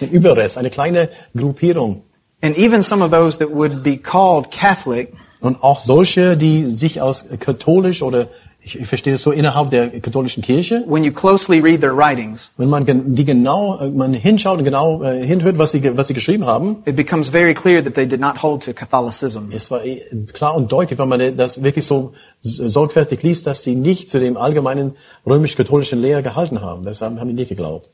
ein 0.00 0.10
Überrest, 0.10 0.58
eine 0.58 0.70
kleine 0.70 1.08
Gruppierung. 1.36 2.02
And 2.40 2.58
even 2.58 2.82
some 2.82 3.04
of 3.04 3.12
those 3.12 3.38
that 3.38 3.50
would 3.54 3.84
be 3.84 3.96
called 3.96 4.50
Catholic 4.50 5.12
Und 5.42 5.64
auch 5.64 5.80
solche, 5.80 6.36
die 6.36 6.68
sich 6.68 7.02
als 7.02 7.26
katholisch 7.40 8.02
oder 8.02 8.28
ich, 8.64 8.78
ich 8.78 8.86
verstehe 8.86 9.14
es 9.14 9.22
so 9.22 9.32
innerhalb 9.32 9.70
der 9.70 9.88
katholischen 10.00 10.42
Kirche, 10.42 10.84
when 10.86 11.04
you 11.04 11.12
closely 11.12 11.60
read 11.60 11.80
their 11.80 11.96
writings, 11.96 12.50
wenn 12.56 12.68
man 12.68 12.84
die 13.14 13.24
genau, 13.24 13.78
äh, 13.80 13.90
man 13.90 14.14
hinschaut 14.14 14.58
und 14.58 14.64
genau 14.64 15.02
äh, 15.02 15.24
hinhört, 15.24 15.58
was 15.58 15.72
sie, 15.72 15.96
was 15.96 16.08
sie 16.08 16.14
geschrieben 16.14 16.46
haben, 16.46 16.78
it 16.84 16.96
becomes 16.96 17.30
very 17.30 17.54
clear 17.54 17.82
that 17.82 17.94
they 17.94 18.06
did 18.06 18.20
not 18.20 18.42
hold 18.42 18.62
to 18.64 18.72
Catholicism. 18.72 19.50
es 19.52 19.70
war 19.70 19.84
eh 19.84 20.02
klar 20.32 20.54
und 20.54 20.70
deutlich, 20.70 20.98
wenn 20.98 21.08
man 21.08 21.36
das 21.36 21.62
wirklich 21.62 21.86
so 21.86 22.12
sorgfältig 22.40 23.22
liest, 23.22 23.46
dass 23.46 23.62
sie 23.62 23.74
nicht 23.74 24.10
zu 24.10 24.18
dem 24.18 24.36
allgemeinen 24.36 24.92
römisch-katholischen 25.26 26.00
Lehre 26.00 26.22
gehalten 26.22 26.60
haben. 26.60 26.84
Das 26.84 27.00
haben, 27.02 27.20
haben 27.20 27.28
die 27.28 27.34
nicht 27.34 27.48
geglaubt. 27.48 27.88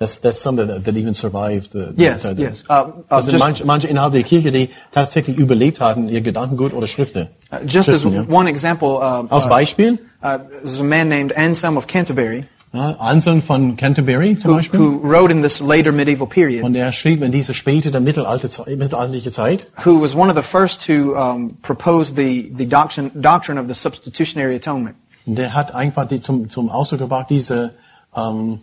That's, 0.00 0.18
that's 0.18 0.40
something 0.40 0.66
that, 0.66 0.84
that 0.86 0.96
even 0.96 1.12
survived. 1.12 1.72
The, 1.72 1.92
Yes, 1.94 2.22
the, 2.22 2.32
yes. 2.32 2.64
Uh, 2.70 2.72
uh, 2.72 2.92
das 3.10 3.26
sind 3.26 3.32
just- 3.32 3.44
manche, 3.44 3.64
manche 3.66 3.86
innerhalb 3.86 4.12
der 4.14 4.22
Kirche, 4.22 4.50
die 4.50 4.70
tatsächlich 4.92 5.36
überlebt 5.36 5.78
hatten, 5.78 6.08
ihr 6.08 6.22
Gedankengut 6.22 6.72
oder 6.72 6.86
Schriften. 6.86 7.28
Uh, 7.52 7.56
just 7.66 7.90
as 7.90 8.00
Schriften, 8.00 8.14
ja. 8.14 8.34
one 8.34 8.48
example, 8.48 8.96
uh, 8.96 9.26
Als 9.28 9.44
uh, 9.44 9.48
Beispiel, 9.50 9.98
uh, 10.22 10.38
there's 10.62 10.80
a 10.80 10.84
man 10.84 11.10
named 11.10 11.36
Anselm 11.36 11.76
of 11.76 11.86
Canterbury 11.86 12.46
ja, 12.72 12.92
Anselm 12.98 13.42
von 13.42 13.76
Canterbury 13.76 14.38
zum 14.38 14.52
who, 14.52 14.56
Beispiel. 14.56 14.80
who 14.80 15.00
wrote 15.02 15.30
in 15.32 15.42
this 15.42 15.60
later 15.60 15.92
medieval 15.92 16.26
period, 16.26 16.62
Und 16.64 16.74
er 16.76 16.92
schrieb 16.92 17.20
in 17.22 17.32
diese 17.32 17.52
späte 17.52 17.90
der 17.90 18.00
mittelalterliche 18.00 19.32
Zeit. 19.32 19.66
who 19.84 20.00
was 20.00 20.14
one 20.14 20.30
of 20.30 20.36
the 20.36 20.42
first 20.42 20.86
to 20.86 21.14
um, 21.14 21.56
propose 21.62 22.14
the, 22.14 22.50
the 22.56 22.66
doctrine, 22.66 23.10
doctrine 23.14 23.60
of 23.60 23.68
the 23.68 23.74
substitutionary 23.74 24.54
atonement. 24.56 24.96
Und 25.26 25.36
der 25.36 25.52
hat 25.52 25.74
einfach 25.74 26.06
die 26.08 26.20
zum, 26.20 26.48
zum 26.48 26.70
Ausdruck 26.70 27.00
gebracht, 27.00 27.28
diese 27.28 27.74
ähm, 28.16 28.60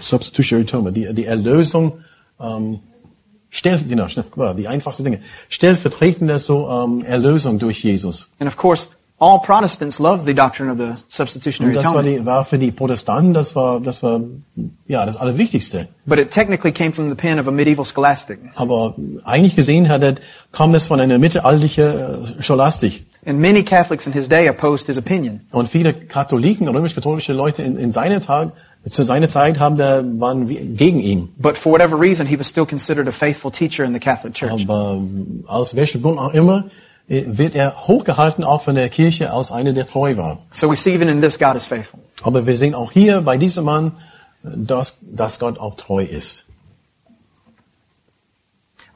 Substitutionary 0.00 0.66
Atonement, 0.66 0.96
die, 0.96 1.12
die 1.14 1.24
Erlösung, 1.24 2.00
ähm, 2.40 2.80
stell, 3.50 3.78
genau, 3.88 4.06
die 4.54 4.68
einfachsten 4.68 5.04
Dinge, 5.04 5.20
stellvertretende 5.48 6.38
so 6.38 6.68
ähm, 6.68 7.04
Erlösung 7.04 7.58
durch 7.58 7.82
Jesus. 7.82 8.30
And 8.38 8.48
of 8.48 8.56
course, 8.56 8.88
all 9.18 9.40
Protestants 9.40 9.98
love 9.98 10.24
the 10.24 10.34
doctrine 10.34 10.70
of 10.70 10.78
the 10.78 10.90
Und 10.90 11.04
substitutionary 11.08 11.74
das 11.74 11.84
war, 11.84 12.02
die, 12.02 12.24
war 12.26 12.44
für 12.44 12.58
die 12.58 12.70
Protestanten, 12.70 13.32
das 13.32 13.54
war, 13.54 13.80
das 13.80 14.02
war 14.02 14.20
ja 14.86 15.06
das 15.06 15.16
Allerwichtigste. 15.16 15.88
But 16.04 16.18
it 16.18 16.30
technically 16.30 16.72
came 16.72 16.92
from 16.92 17.08
the 17.08 17.14
pen 17.14 17.38
of 17.38 17.48
a 17.48 17.50
medieval 17.50 17.84
scholastic. 17.84 18.38
Aber 18.54 18.94
eigentlich 19.24 19.56
gesehen 19.56 19.88
hat 19.88 20.02
er, 20.02 20.16
kam 20.52 20.74
es 20.74 20.86
von 20.86 21.00
einer 21.00 21.18
mittelalterlichen 21.18 21.84
äh, 22.38 22.42
Scholastik. 22.42 23.06
And 23.24 23.40
many 23.40 23.64
Catholics 23.64 24.06
in 24.06 24.12
his 24.12 24.28
day 24.28 24.48
opposed 24.48 24.86
his 24.86 24.98
opinion. 24.98 25.40
Und 25.50 25.68
viele 25.68 25.92
Katholiken, 25.92 26.68
römisch-katholische 26.68 27.32
Leute 27.32 27.62
in, 27.62 27.76
in 27.76 27.90
seiner 27.90 28.20
Tag, 28.20 28.52
zu 28.88 29.02
seiner 29.02 29.28
Zeit 29.28 29.58
haben 29.58 29.76
da, 29.76 30.02
waren 30.18 30.48
wie- 30.48 30.60
gegen 30.60 31.00
ihn. 31.00 31.28
But 31.38 31.56
for 31.56 31.72
whatever 31.72 31.98
reason, 31.98 32.26
he 32.26 32.38
was 32.38 32.48
still 32.48 32.66
considered 32.66 33.08
a 33.08 33.12
faithful 33.12 33.50
teacher 33.50 33.84
in 33.84 33.92
the 33.92 33.98
Catholic 34.00 34.34
Church. 34.34 34.64
Aber 34.68 34.94
ähm, 34.98 35.44
aus 35.46 35.74
welchem 35.74 36.02
Grund 36.02 36.18
auch 36.18 36.32
immer 36.34 36.64
äh, 37.08 37.24
wird 37.26 37.54
er 37.54 37.86
hochgehalten, 37.88 38.44
auch 38.44 38.62
von 38.62 38.74
der 38.76 38.88
Kirche, 38.88 39.32
als 39.32 39.50
einer, 39.50 39.72
der 39.72 39.86
treu 39.86 40.16
war. 40.16 40.38
So 40.52 40.70
we 40.70 40.76
see 40.76 40.94
even 40.94 41.08
in 41.08 41.20
this, 41.20 41.38
God 41.38 41.56
is 41.56 41.66
faithful. 41.66 41.98
Aber 42.22 42.46
wir 42.46 42.56
sehen 42.56 42.74
auch 42.74 42.92
hier 42.92 43.20
bei 43.22 43.36
diesem 43.36 43.64
Mann, 43.64 43.92
äh, 44.44 44.48
dass, 44.54 44.98
dass 45.02 45.38
Gott 45.38 45.58
auch 45.58 45.74
treu 45.76 46.04
ist. 46.04 46.44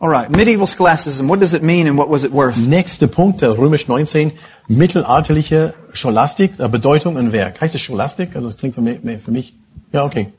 All 0.02 0.08
right, 0.08 0.30
medieval 0.30 0.66
scholasticism. 0.66 1.28
What 1.28 1.40
does 1.42 1.52
it 1.52 1.62
mean 1.62 1.86
and 1.86 1.98
what 1.98 2.08
was 2.08 2.24
it 2.24 2.32
worth? 2.32 2.56
Nächster 2.66 3.06
Punkt, 3.06 3.42
der 3.42 3.58
Römisch 3.58 3.86
19, 3.86 4.32
mittelalterliche 4.66 5.74
Scholastik, 5.92 6.52
äh, 6.58 6.68
Bedeutung 6.68 7.16
und 7.16 7.32
Werk. 7.32 7.60
Heißt 7.60 7.74
es 7.74 7.82
Scholastik? 7.82 8.34
Also 8.34 8.48
das 8.48 8.56
klingt 8.56 8.74
für 8.74 8.80
mich, 8.80 9.00
für 9.22 9.30
mich 9.30 9.54
ja 9.92 10.04
okay. 10.04 10.32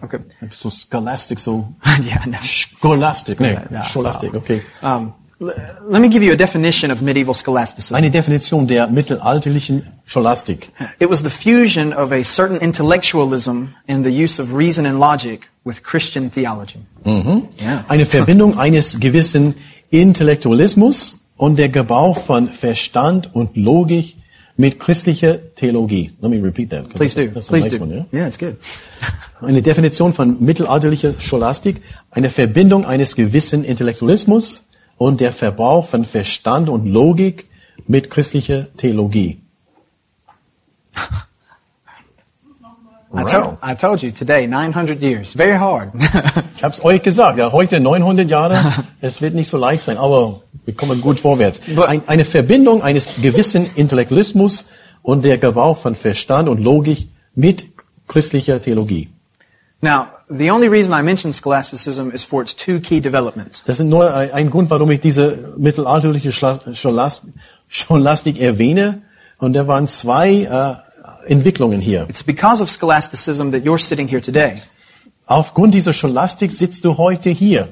Okay. 0.00 0.20
So 0.52 0.70
Scholastik, 0.70 1.40
so 1.40 1.74
yeah, 2.04 2.24
no. 2.26 2.38
Scholastik, 2.42 3.40
nee, 3.40 3.58
Ja, 3.70 3.84
Scholastik, 3.84 4.34
okay. 4.34 4.62
Um, 4.80 5.12
let 5.40 6.00
me 6.00 6.08
give 6.08 6.22
you 6.22 6.32
a 6.32 6.36
definition 6.36 6.90
of 6.90 7.00
medieval 7.00 7.34
scholasticism. 7.34 7.96
Eine 7.96 8.10
Definition 8.10 8.66
der 8.66 8.88
mittelalterlichen 8.88 9.86
Scholastik. 10.04 10.72
It 10.98 11.08
was 11.08 11.22
the 11.22 11.30
fusion 11.30 11.92
of 11.92 12.12
a 12.12 12.22
certain 12.24 12.58
intellectualism 12.58 13.74
and 13.88 14.04
the 14.04 14.10
use 14.10 14.40
of 14.40 14.52
reason 14.52 14.86
and 14.86 14.98
logic 14.98 15.48
with 15.64 15.82
Christian 15.82 16.30
theology. 16.30 16.80
Ja. 17.04 17.84
Eine 17.88 18.04
Verbindung 18.04 18.58
eines 18.58 18.98
gewissen 19.00 19.54
Intellektualismus 19.90 21.20
und 21.36 21.56
der 21.56 21.68
Gebrauch 21.68 22.18
von 22.18 22.52
Verstand 22.52 23.34
und 23.34 23.56
Logik 23.56 24.16
mit 24.58 24.78
christlicher 24.80 25.38
Theologie. 25.54 26.10
Let 26.20 26.30
me 26.30 26.38
repeat 26.38 26.70
that. 26.70 26.90
Please 26.90 27.14
do. 27.14 27.28
that's 27.28 27.48
a 27.48 27.52
Please 27.52 27.64
nice 27.64 27.78
do. 27.78 27.80
one, 27.80 27.90
yeah? 27.90 28.04
Yeah, 28.12 28.26
it's 28.26 28.38
good. 28.38 28.56
Eine 29.40 29.62
Definition 29.62 30.12
von 30.12 30.44
mittelalterlicher 30.44 31.14
Scholastik, 31.20 31.80
eine 32.10 32.28
Verbindung 32.28 32.84
eines 32.84 33.14
gewissen 33.14 33.62
Intellektualismus 33.62 34.66
und 34.96 35.20
der 35.20 35.32
Verbrauch 35.32 35.86
von 35.86 36.04
Verstand 36.04 36.68
und 36.68 36.86
Logik 36.86 37.46
mit 37.86 38.10
christlicher 38.10 38.66
Theologie. 38.76 39.38
I, 43.14 43.24
told, 43.24 43.58
I 43.62 43.74
told 43.74 44.02
you 44.02 44.12
today, 44.12 44.46
900 44.46 45.00
years. 45.00 45.32
Very 45.32 45.58
hard. 45.58 45.92
Ich 46.56 46.64
habe 46.64 46.74
es 46.74 46.84
euch 46.84 47.02
gesagt, 47.02 47.38
ja, 47.38 47.52
heute 47.52 47.78
900 47.78 48.28
Jahre, 48.28 48.84
es 49.00 49.22
wird 49.22 49.34
nicht 49.34 49.48
so 49.48 49.56
leicht 49.56 49.82
sein, 49.82 49.96
aber 49.96 50.42
wir 50.64 50.74
kommen 50.74 51.00
gut 51.00 51.20
vorwärts. 51.20 51.60
Ein, 51.86 52.02
eine 52.06 52.24
Verbindung 52.24 52.82
eines 52.82 53.14
gewissen 53.22 53.70
Intellektualismus 53.76 54.66
und 55.02 55.24
der 55.24 55.38
Gebrauch 55.38 55.78
von 55.78 55.94
Verstand 55.94 56.48
und 56.48 56.58
Logik 56.58 57.08
mit 57.34 57.66
christlicher 58.08 58.60
Theologie. 58.60 59.08
now, 59.80 60.08
the 60.28 60.50
only 60.50 60.68
reason 60.68 60.92
I 60.92 61.02
mention 61.02 61.32
scholasticism 61.32 62.10
is 62.10 62.24
for 62.24 62.42
its 62.42 62.54
two 62.54 62.80
key 62.80 63.00
developments. 63.00 63.62
Das 63.64 63.78
ist 63.78 63.86
nur 63.86 64.12
ein, 64.12 64.50
Grund, 64.50 64.70
warum 64.70 64.90
ich 64.90 65.00
diese 65.00 65.54
mittelalterliche 65.56 66.32
Scholastik 66.32 68.40
erwähne. 68.40 69.02
Und 69.38 69.52
da 69.52 69.68
waren 69.68 69.86
zwei 69.86 70.42
äh, 70.42 70.87
Entwicklungen 71.28 71.80
hier. 71.80 72.06
It's 72.08 72.22
because 72.22 72.62
of 72.62 72.70
scholasticism 72.70 73.52
that 73.52 73.64
you're 73.64 73.78
sitting 73.78 74.08
here 74.08 74.20
today. 74.22 74.54
Aufgrund 75.26 75.74
dieser 75.74 75.92
Scholastik 75.92 76.52
sitzt 76.52 76.84
du 76.84 76.96
heute 76.96 77.30
hier. 77.30 77.68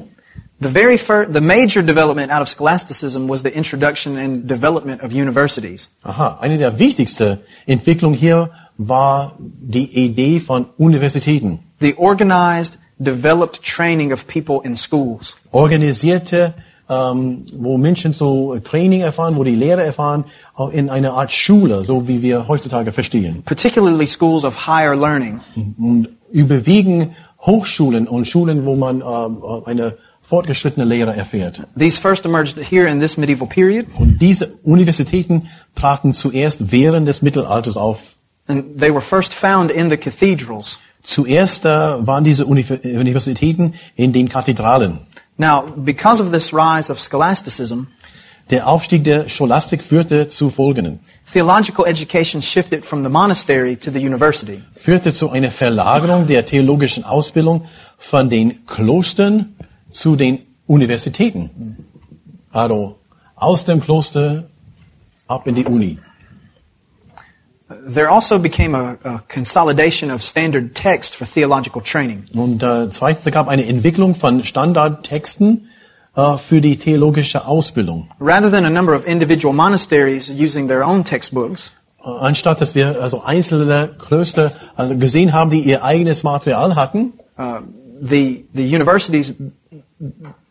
The 0.59 0.71
very 0.71 0.97
first, 0.97 1.35
the 1.35 1.41
major 1.41 1.83
development 1.83 2.33
out 2.33 2.41
of 2.41 2.49
scholasticism 2.49 3.29
was 3.29 3.43
the 3.43 3.51
introduction 3.51 4.17
and 4.17 4.49
development 4.49 5.03
of 5.03 5.13
universities. 5.13 5.91
Aha, 6.03 6.39
eine 6.41 6.57
der 6.57 6.79
wichtigsten 6.79 7.41
Entwicklungen 7.67 8.17
hier 8.19 8.51
war 8.79 9.37
die 9.39 10.05
Idee 10.05 10.41
von 10.41 10.67
Universitäten. 10.79 11.61
The 11.81 11.95
organized, 11.97 12.79
developed 12.99 13.63
training 13.63 14.13
of 14.13 14.27
people 14.27 14.61
in 14.65 14.77
schools. 14.77 15.37
Organisierte, 15.53 16.55
ähm, 16.89 17.45
wo 17.53 17.79
Menschen 17.79 18.13
so 18.13 18.57
Training 18.59 19.01
erfahren, 19.01 19.37
wo 19.37 19.45
die 19.45 19.55
Lehre 19.55 19.83
erfahren, 19.83 20.25
in 20.73 20.89
einer 20.89 21.13
Art 21.15 21.33
Schule, 21.33 21.85
so 21.85 22.07
wie 22.09 22.23
wir 22.23 22.47
heutzutage 22.49 22.93
verstehen. 22.93 23.43
particularly 23.45 24.07
schools 24.07 24.45
of 24.45 24.67
higher 24.67 24.95
learning. 24.97 25.41
Und 25.79 26.09
überwiegen 26.33 27.15
Hochschulen 27.41 28.09
und 28.09 28.27
Schulen, 28.27 28.65
wo 28.65 28.75
man 28.77 29.01
ähm, 29.01 29.43
eine 29.67 29.95
fortgeschrittene 30.23 30.85
Lehre 30.85 31.15
erfährt. 31.15 31.63
These 31.79 32.01
first 32.01 32.25
emerged 32.25 32.59
here 32.59 32.89
in 32.89 32.99
this 33.01 33.17
medieval 33.17 33.47
period, 33.47 33.87
Und 33.99 34.21
diese 34.21 34.55
Universitäten 34.65 35.49
traten 35.77 36.13
zuerst 36.15 36.73
während 36.73 37.07
des 37.07 37.23
Mittelalters 37.23 37.77
auf. 37.77 38.15
and 38.49 38.79
they 38.79 38.91
were 38.91 39.01
first 39.01 39.35
found 39.35 39.71
in 39.71 39.91
the 39.91 39.97
cathedrals. 39.97 40.79
Zuerst 41.03 41.65
äh, 41.65 41.69
waren 41.69 42.25
diese 42.25 42.47
Universitäten 42.47 43.75
in 43.95 44.13
den 44.13 44.29
Kathedralen. 44.29 45.01
Now, 45.39 45.73
because 45.77 46.23
of 46.23 46.33
this 46.33 46.53
rise 46.53 46.91
of 46.91 46.99
scholasticism, 47.01 47.89
Der 48.51 48.69
Aufstieg 48.69 49.03
der 49.03 49.29
Scholastik 49.29 49.83
führte 49.83 50.29
zu 50.29 50.51
folgenden. 50.51 51.01
theological 51.33 51.85
education 51.85 52.41
shifted 52.41 52.85
from 52.87 53.03
the 53.03 53.11
monastery 53.11 53.77
to 53.77 53.91
the 53.91 53.99
university. 53.99 54.63
Führte 54.77 55.13
zu 55.13 55.31
einer 55.31 55.51
Verlagerung 55.51 56.29
der 56.29 56.47
theologischen 56.47 57.03
Ausbildung 57.03 57.65
von 57.99 58.31
den 58.31 58.65
Klostern 58.67 59.57
zu 59.91 60.15
den 60.15 60.39
Universitäten. 60.69 61.77
Also 62.53 62.99
aus 63.35 63.65
dem 63.65 63.81
Kloster 63.81 64.45
ab 65.27 65.47
in 65.49 65.57
die 65.57 65.65
Uni. 65.65 65.99
There 67.69 68.09
also 68.09 68.39
became 68.39 68.75
a, 68.77 68.97
a 69.03 69.23
consolidation 69.29 70.11
of 70.11 70.23
standard 70.23 70.75
text 70.75 71.17
for 71.17 71.27
theological 71.27 71.83
training. 71.83 72.29
Und 72.33 72.63
äh, 72.63 72.89
zweitens 72.91 73.25
gab 73.33 73.49
eine 73.49 73.67
Entwicklung 73.67 74.15
von 74.15 74.45
Standardtexten 74.45 75.69
äh, 76.15 76.39
für 76.39 76.61
die 76.61 76.77
theologische 76.77 77.45
Ausbildung. 77.47 78.09
Rather 78.21 78.51
than 78.51 78.65
a 78.65 78.71
number 78.71 78.95
of 78.95 79.05
individual 79.05 79.53
monasteries 79.53 80.31
using 80.31 80.69
their 80.69 80.87
own 80.87 81.05
textbooks, 81.05 81.73
Äh, 82.07 82.11
Anstatt 82.11 82.61
dass 82.61 82.75
wir 82.75 83.01
also 83.03 83.23
einzelne 83.23 83.95
Klöster 83.99 84.53
also 84.77 84.97
gesehen 84.97 85.33
haben, 85.33 85.51
die 85.51 85.61
ihr 85.61 85.83
eigenes 85.83 86.23
Material 86.23 86.77
hatten, 86.77 87.15
uh, 87.39 87.61
the, 88.01 88.47
the 88.55 88.65
universities 88.65 89.35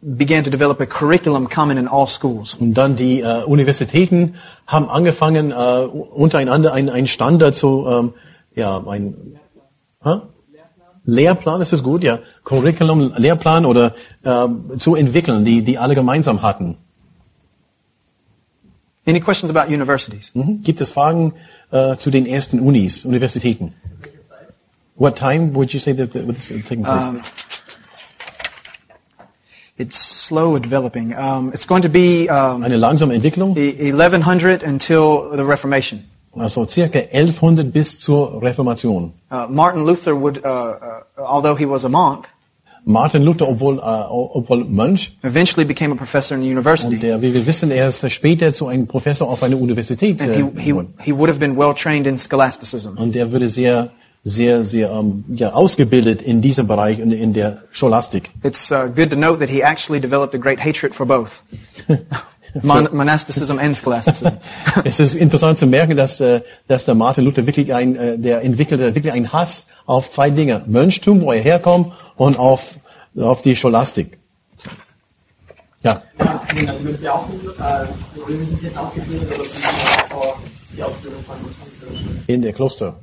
began 0.06 0.43
to 0.43 0.51
develop 0.51 0.80
a 0.80 0.86
curriculum 0.86 1.49
common 1.49 1.78
in 1.78 1.88
all 1.88 2.08
schools. 2.08 2.53
Und 2.53 2.76
dann 2.76 2.95
die 2.95 3.22
äh, 3.22 3.43
Universitäten 3.43 4.36
haben 4.68 4.88
angefangen, 4.88 5.51
äh, 5.51 5.56
untereinander 5.56 6.74
einen, 6.74 6.89
einen 6.89 7.08
Standard 7.08 7.56
zu, 7.56 7.88
ähm, 7.88 8.14
ja, 8.53 8.78
ein 8.88 9.39
hä? 10.03 10.22
Lehrplan, 11.06 11.62
ist 11.62 11.72
das 11.72 11.84
gut, 11.84 12.03
ja, 12.03 12.20
Curriculum, 12.43 13.14
Lehrplan 13.16 13.66
oder 13.66 13.95
äh, 14.24 14.47
zu 14.78 14.95
entwickeln, 14.95 15.45
die, 15.45 15.64
die 15.64 15.78
alle 15.78 15.95
gemeinsam 15.95 16.41
hatten. 16.41 16.78
Any 19.08 19.20
questions 19.20 19.56
about 19.56 19.72
universities? 19.72 20.32
Mhm. 20.34 20.62
Gibt 20.64 20.82
es 20.82 20.91
Fragen 20.91 21.34
äh, 21.72 21.95
zu 21.95 22.10
den 22.10 22.26
ersten 22.26 22.60
Unis, 22.60 23.06
Universitäten? 23.06 23.74
What 24.95 25.16
time 25.16 25.53
would 25.53 25.74
you 25.74 25.80
say 25.80 25.93
that 25.93 26.14
that 26.14 26.28
was 26.28 26.47
taking 26.47 26.84
place? 26.84 27.10
Um, 27.10 27.22
it's 29.78 29.97
slow 29.97 30.57
developing. 30.59 31.13
Um, 31.15 31.51
it's 31.53 31.65
going 31.65 31.82
to 31.84 31.89
be 31.89 32.30
um, 32.30 32.63
Eine 32.63 32.78
langsame 32.78 33.13
Entwicklung, 33.15 33.55
e- 33.57 33.91
1100 33.91 34.63
until 34.63 35.30
the 35.36 35.43
Reformation. 35.45 36.03
also 36.38 36.65
circa 36.67 36.99
1100 36.99 37.71
bis 37.71 37.99
zur 37.99 38.41
Reformation. 38.41 39.13
Uh, 39.32 39.47
Martin 39.49 39.86
Luther 39.86 40.13
would, 40.15 40.43
uh, 40.43 40.47
uh, 40.49 41.03
although 41.17 41.55
he 41.55 41.65
was 41.65 41.86
a 41.86 41.89
monk, 41.89 42.28
Martin 42.88 43.23
Luther, 43.23 43.47
obwohl, 43.47 43.80
äh, 43.80 44.05
obwohl 44.11 44.63
Mönch, 44.65 45.13
eventually 45.23 45.65
became 45.65 45.91
a 45.91 45.95
professor 45.95 46.36
in 46.36 46.41
the 46.43 46.47
university. 46.51 46.93
und 46.95 47.01
der, 47.01 47.19
wie 47.21 47.34
wir 47.34 47.47
wissen, 47.47 47.71
er 47.71 47.89
ist 47.89 48.07
später 48.11 48.53
zu 48.53 48.67
einem 48.67 48.86
Professor 48.86 49.28
auf 49.28 49.41
einer 49.41 49.57
Universität 49.59 50.21
äh, 50.21 50.23
And 50.26 50.36
he, 50.36 50.61
he, 50.61 50.69
geworden. 50.69 50.93
he 51.01 51.11
would 51.11 51.28
have 51.30 51.39
been 51.39 51.57
well 51.57 51.73
trained 51.73 52.05
in 52.05 52.17
scholasticism. 52.19 52.95
Und 52.97 53.15
der 53.15 53.32
würde 53.32 53.49
sehr, 53.49 53.89
sehr, 54.28 54.65
sehr 54.65 54.89
ähm, 54.89 55.23
ja, 55.30 55.53
ausgebildet 55.53 56.23
in 56.23 56.41
diesem 56.41 56.65
Bereich, 56.67 56.97
in, 56.97 57.11
in 57.11 57.34
der 57.34 57.61
Scholastik. 57.71 58.32
It's 58.43 58.71
uh, 58.71 58.88
good 58.93 59.11
to 59.11 59.15
note 59.15 59.39
that 59.39 59.49
he 59.49 59.61
actually 59.61 60.01
developed 60.01 60.34
a 60.34 60.39
great 60.39 60.59
hatred 60.59 60.95
for 60.95 61.05
both 61.05 61.43
mon- 62.63 62.89
monasticism 62.91 63.59
and 63.59 63.78
scholasticism. 63.78 64.39
es 64.84 64.99
ist 64.99 65.15
interessant 65.15 65.59
zu 65.59 65.67
merken, 65.67 65.95
dass, 65.95 66.19
äh, 66.19 66.41
dass 66.67 66.86
der 66.86 66.95
Martin 66.95 67.23
Luther 67.23 67.45
wirklich 67.45 67.71
ein, 67.71 67.95
äh, 67.95 68.17
der 68.17 68.41
entwickelte 68.41 68.95
wirklich 68.95 69.13
einen 69.13 69.32
Hass 69.32 69.67
auf 69.86 70.09
zwei 70.09 70.32
Dinge. 70.32 70.63
Mönchtum, 70.65 71.21
wo 71.21 71.32
er 71.32 71.41
herkommt, 71.41 71.93
und 72.15 72.39
auf, 72.39 72.80
auf 73.15 73.43
die 73.43 73.55
Scholastik. 73.55 74.17
Ja. 75.84 76.01
Auch 76.17 76.41
äh, 76.49 76.65
die 80.76 80.84
Ausbildung 80.84 81.23
von 81.23 81.36
in 82.28 82.41
the 82.41 82.51
cloister. 82.51 82.95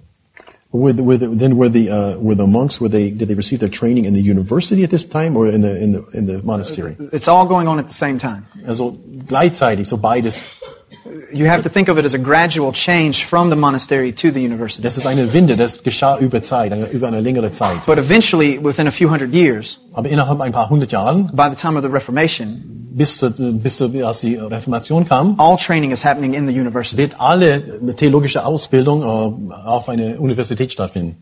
Were 0.72 0.94
the, 0.94 1.28
then 1.28 1.58
were 1.58 1.68
the 1.68 1.90
uh, 1.90 2.18
were 2.18 2.34
the 2.34 2.46
monks 2.46 2.80
were 2.80 2.88
they 2.88 3.10
did 3.10 3.28
they 3.28 3.34
receive 3.34 3.60
their 3.60 3.68
training 3.68 4.06
in 4.06 4.14
the 4.14 4.22
university 4.22 4.82
at 4.82 4.90
this 4.90 5.04
time 5.04 5.36
or 5.36 5.46
in 5.46 5.60
the 5.60 5.76
in 5.76 5.92
the 5.92 6.02
in 6.14 6.26
the 6.26 6.42
monastery? 6.42 6.96
It's 7.12 7.28
all 7.28 7.44
going 7.46 7.68
on 7.68 7.78
at 7.78 7.88
the 7.88 7.92
same 7.92 8.18
time. 8.18 8.46
Also 8.66 8.92
gleichzeitig, 8.92 9.84
so 9.84 9.98
beides. 9.98 10.48
You 11.32 11.46
have 11.48 11.62
to 11.62 11.68
think 11.68 11.88
of 11.88 11.98
it 11.98 12.04
as 12.04 12.14
a 12.14 12.18
gradual 12.18 12.72
change 12.72 13.24
from 13.24 13.50
the 13.50 13.56
monastery 13.56 14.12
to 14.12 14.30
the 14.30 14.38
university. 14.40 14.82
Das 14.82 14.96
ist 14.96 15.06
eine 15.06 15.32
Winde, 15.32 15.56
das 15.56 15.82
geschah 15.82 16.18
über 16.18 16.42
Zeit, 16.42 16.72
eine, 16.72 16.86
über 16.90 17.08
eine 17.08 17.20
längere 17.20 17.50
Zeit. 17.50 17.84
But 17.86 17.98
eventually, 17.98 18.58
within 18.62 18.86
a 18.86 18.92
few 18.92 19.10
hundred 19.10 19.34
years, 19.34 19.78
Aber 19.92 20.08
innerhalb 20.08 20.40
ein 20.40 20.52
paar 20.52 20.70
hundert 20.70 20.92
Jahren, 20.92 21.30
by 21.34 21.48
the 21.50 21.56
time 21.56 21.76
of 21.76 21.82
the 21.82 21.90
Reformation, 21.90 22.62
bis 22.94 23.16
zur, 23.18 23.30
bis 23.30 23.78
zur, 23.78 23.92
als 24.06 24.20
die 24.20 24.36
Reformation 24.36 25.04
kam, 25.08 25.34
all 25.38 25.56
training 25.56 25.90
is 25.90 26.04
happening 26.04 26.34
in 26.34 26.46
the 26.46 26.52
university. 26.54 26.96
wird 26.96 27.18
alle 27.18 27.60
theologische 27.96 28.44
Ausbildung 28.44 29.02
äh, 29.02 29.54
auf 29.54 29.88
einer 29.88 30.20
Universität 30.20 30.70
stattfinden. 30.72 31.16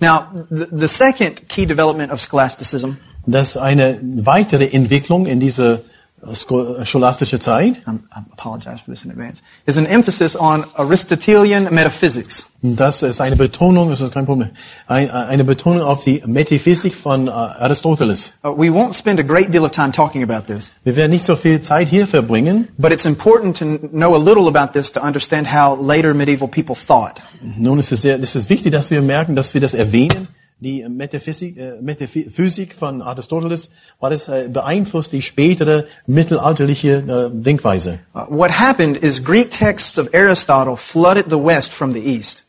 Now, 0.00 0.26
the, 0.50 0.66
the 0.70 0.88
second 0.88 1.48
key 1.48 1.66
development 1.66 2.12
of 2.12 2.20
scholasticism, 2.20 2.98
Das 3.26 3.56
eine 3.56 3.98
weitere 4.02 4.66
Entwicklung 4.66 5.26
in 5.26 5.40
diese 5.40 5.64
äh, 5.72 5.78
sko- 5.78 5.93
scholastische 6.32 7.38
Zeit. 7.38 7.80
I'm, 7.86 8.00
I 8.14 8.20
apologize 8.32 8.80
for 8.84 8.92
this 8.92 9.04
in 9.04 9.10
advance, 9.10 9.42
is 9.66 9.76
an 9.78 9.86
emphasis 9.86 10.36
on 10.36 10.64
Aristotelian 10.76 11.64
metaphysics. 11.74 12.46
Das 12.62 13.02
ist 13.02 13.20
eine 13.20 13.36
Betonung, 13.36 13.90
das 13.90 14.00
ist 14.00 14.12
kein 14.14 14.24
Problem, 14.24 14.50
ein, 14.86 15.10
eine 15.10 15.44
Betonung 15.44 15.82
auf 15.82 16.02
die 16.02 16.22
Metaphysik 16.24 16.94
von 16.94 17.28
äh, 17.28 17.30
Aristoteles. 17.30 18.32
Uh, 18.42 18.48
we 18.56 18.70
won't 18.70 18.94
spend 18.94 19.20
a 19.20 19.22
great 19.22 19.52
deal 19.52 19.64
of 19.64 19.72
time 19.72 19.92
talking 19.92 20.22
about 20.22 20.46
this, 20.46 20.70
Wir 20.82 20.96
werden 20.96 21.10
nicht 21.10 21.26
so 21.26 21.36
viel 21.36 21.60
Zeit 21.60 21.88
hier 21.88 22.06
verbringen. 22.06 22.68
but 22.78 22.90
it's 22.90 23.04
important 23.04 23.56
to 23.58 23.78
know 23.92 24.14
a 24.14 24.18
little 24.18 24.48
about 24.48 24.72
this 24.72 24.90
to 24.92 25.00
understand 25.02 25.52
how 25.52 25.76
later 25.78 26.14
medieval 26.14 26.48
people 26.48 26.74
thought. 26.74 27.20
Nun 27.42 27.78
ist 27.78 27.92
es 27.92 28.00
sehr, 28.00 28.18
es 28.18 28.34
ist 28.34 28.48
wichtig, 28.48 28.72
dass 28.72 28.90
wir 28.90 29.02
merken, 29.02 29.36
dass 29.36 29.52
wir 29.52 29.60
das 29.60 29.74
erwähnen. 29.74 30.28
Die 30.60 30.88
Metaphysik, 30.88 31.56
äh, 31.58 31.80
Metaphysik 31.82 32.74
von 32.74 33.02
Aristoteles, 33.02 33.70
weil 34.00 34.12
es 34.12 34.28
äh, 34.28 34.48
beeinflusst 34.50 35.12
die 35.12 35.20
spätere 35.20 35.86
mittelalterliche 36.06 37.30
äh, 37.32 37.42
Denkweise. 37.42 37.98
Uh, 38.14 38.20
what 38.28 38.50
happened 38.50 38.96
is 38.96 39.22
Greek 39.22 39.50
texts 39.50 39.98
of 39.98 40.08
Aristotle 40.14 40.76
flooded 40.76 41.26
the 41.28 41.36
West 41.36 41.72
from 41.72 41.92
the 41.92 42.00
East. 42.00 42.44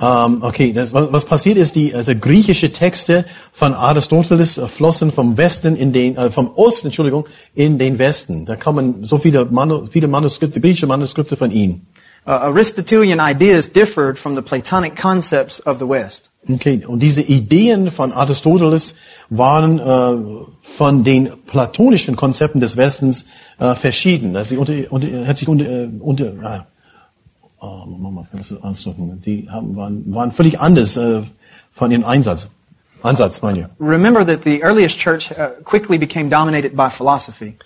Ähm, 0.00 0.42
okay, 0.42 0.72
das, 0.72 0.94
was, 0.94 1.12
was 1.12 1.26
passiert 1.26 1.58
ist, 1.58 1.74
die 1.74 1.94
also 1.94 2.14
griechische 2.14 2.72
Texte 2.72 3.26
von 3.52 3.74
Aristoteles 3.74 4.56
äh, 4.56 4.66
flossen 4.66 5.12
vom 5.12 5.36
Westen 5.36 5.76
in 5.76 5.92
den, 5.92 6.16
äh, 6.16 6.30
vom 6.30 6.52
Osten, 6.54 6.86
Entschuldigung, 6.86 7.26
in 7.54 7.78
den 7.78 7.98
Westen. 7.98 8.46
Da 8.46 8.56
kommen 8.56 9.04
so 9.04 9.18
viele, 9.18 9.44
Manu, 9.44 9.86
viele 9.86 10.08
Manuskripte, 10.08 10.60
griechische 10.60 10.86
Manuskripte 10.86 11.36
von 11.36 11.50
ihm. 11.50 11.82
Uh, 12.26 12.30
Aristotelian 12.30 13.18
ideas 13.18 13.70
differed 13.70 14.18
from 14.18 14.34
the 14.36 14.42
Platonic 14.42 14.94
concepts 14.94 15.64
of 15.66 15.78
the 15.78 15.86
West. 15.86 16.29
Okay, 16.48 16.84
und 16.86 17.00
diese 17.00 17.20
Ideen 17.20 17.90
von 17.90 18.12
Aristoteles 18.12 18.94
waren 19.28 19.78
äh, 19.78 20.46
von 20.62 21.04
den 21.04 21.30
platonischen 21.46 22.16
Konzepten 22.16 22.60
des 22.60 22.76
Westens 22.76 23.26
äh, 23.58 23.74
verschieden. 23.74 24.42
Sie 24.44 24.56
unter, 24.56 24.72
unter, 24.90 25.26
hat 25.26 25.36
sich 25.36 25.48
unter, 25.48 25.66
äh, 25.66 25.90
unter 26.00 26.32
ah, 26.42 26.66
oh, 27.60 27.84
Mama, 27.86 28.26
kann 28.30 28.38
das 28.38 28.52
ausdrücken? 28.62 29.20
Die 29.24 29.48
haben, 29.50 29.76
waren, 29.76 30.02
waren 30.14 30.32
völlig 30.32 30.58
anders 30.60 30.96
äh, 30.96 31.22
von 31.72 31.90
ihrem 31.90 32.04
Einsatz. 32.04 32.48
Ansatz, 33.02 33.40
meine 33.42 33.60
ich. 33.60 33.66
Remember 33.78 34.24
that 34.24 34.42
the 34.44 34.62
earliest 34.62 34.98
church 34.98 35.30
uh, 35.32 35.50
quickly 35.64 35.98
became 35.98 36.28
dominated 36.28 36.76
by 36.76 36.90
philosophy. 36.90 37.56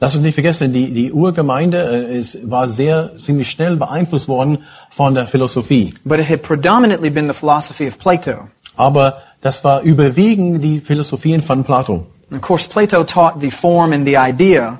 Lass 0.00 0.14
uns 0.14 0.22
nicht 0.22 0.34
vergessen, 0.34 0.72
die, 0.72 0.92
die 0.94 1.12
Urgemeinde 1.12 2.06
äh, 2.08 2.18
ist, 2.18 2.48
war 2.48 2.68
sehr, 2.68 3.16
ziemlich 3.16 3.50
schnell 3.50 3.76
beeinflusst 3.76 4.28
worden 4.28 4.58
von 4.90 5.14
der 5.14 5.26
Philosophie. 5.26 5.94
But 6.04 6.20
it 6.20 6.28
had 6.28 6.42
predominantly 6.42 7.10
been 7.10 7.26
the 7.26 7.34
philosophy 7.34 7.88
of 7.88 7.98
Plato. 7.98 8.48
Aber 8.76 9.22
das 9.40 9.64
war 9.64 9.82
überwiegend 9.82 10.62
die 10.62 10.80
Philosophien 10.80 11.42
von 11.42 11.64
Plato. 11.64 12.06
And 12.30 12.40
of 12.40 12.42
course, 12.42 12.68
Plato 12.68 13.02
taught 13.04 13.40
the 13.40 13.50
form 13.50 13.92
and 13.92 14.06
the 14.06 14.16
idea, 14.16 14.78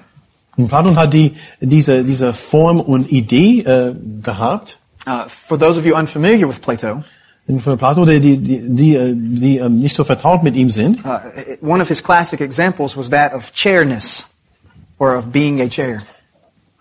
Und 0.56 0.68
Platon 0.68 0.96
hat 0.96 1.12
die, 1.12 1.34
diese, 1.60 2.04
diese 2.04 2.34
Form 2.34 2.80
und 2.80 3.10
Idee 3.10 3.60
äh, 3.60 3.94
gehabt. 4.22 4.78
uh, 5.06 5.22
for 5.28 5.56
those 5.58 5.78
of 5.78 5.86
you 5.86 5.96
unfamiliar 5.96 6.48
with 6.48 6.58
Plato, 6.60 7.02
Und 7.46 7.60
für 7.62 7.76
Plato, 7.76 8.04
die, 8.04 8.20
die, 8.20 8.36
die, 8.38 8.60
die, 8.68 8.94
äh, 8.96 9.14
die 9.16 9.58
ähm, 9.58 9.78
nicht 9.78 9.94
so 9.96 10.04
vertraut 10.04 10.42
mit 10.42 10.54
ihm 10.56 10.68
sind, 10.70 11.04
uh, 11.04 11.18
one 11.62 11.80
of 11.80 11.88
his 11.88 12.02
classic 12.02 12.40
examples 12.40 12.96
was 12.96 13.08
that 13.10 13.32
of 13.34 13.52
chairness, 13.54 14.26
or 14.98 15.14
of 15.14 15.32
being 15.32 15.60
a 15.60 15.68
chair, 15.68 16.02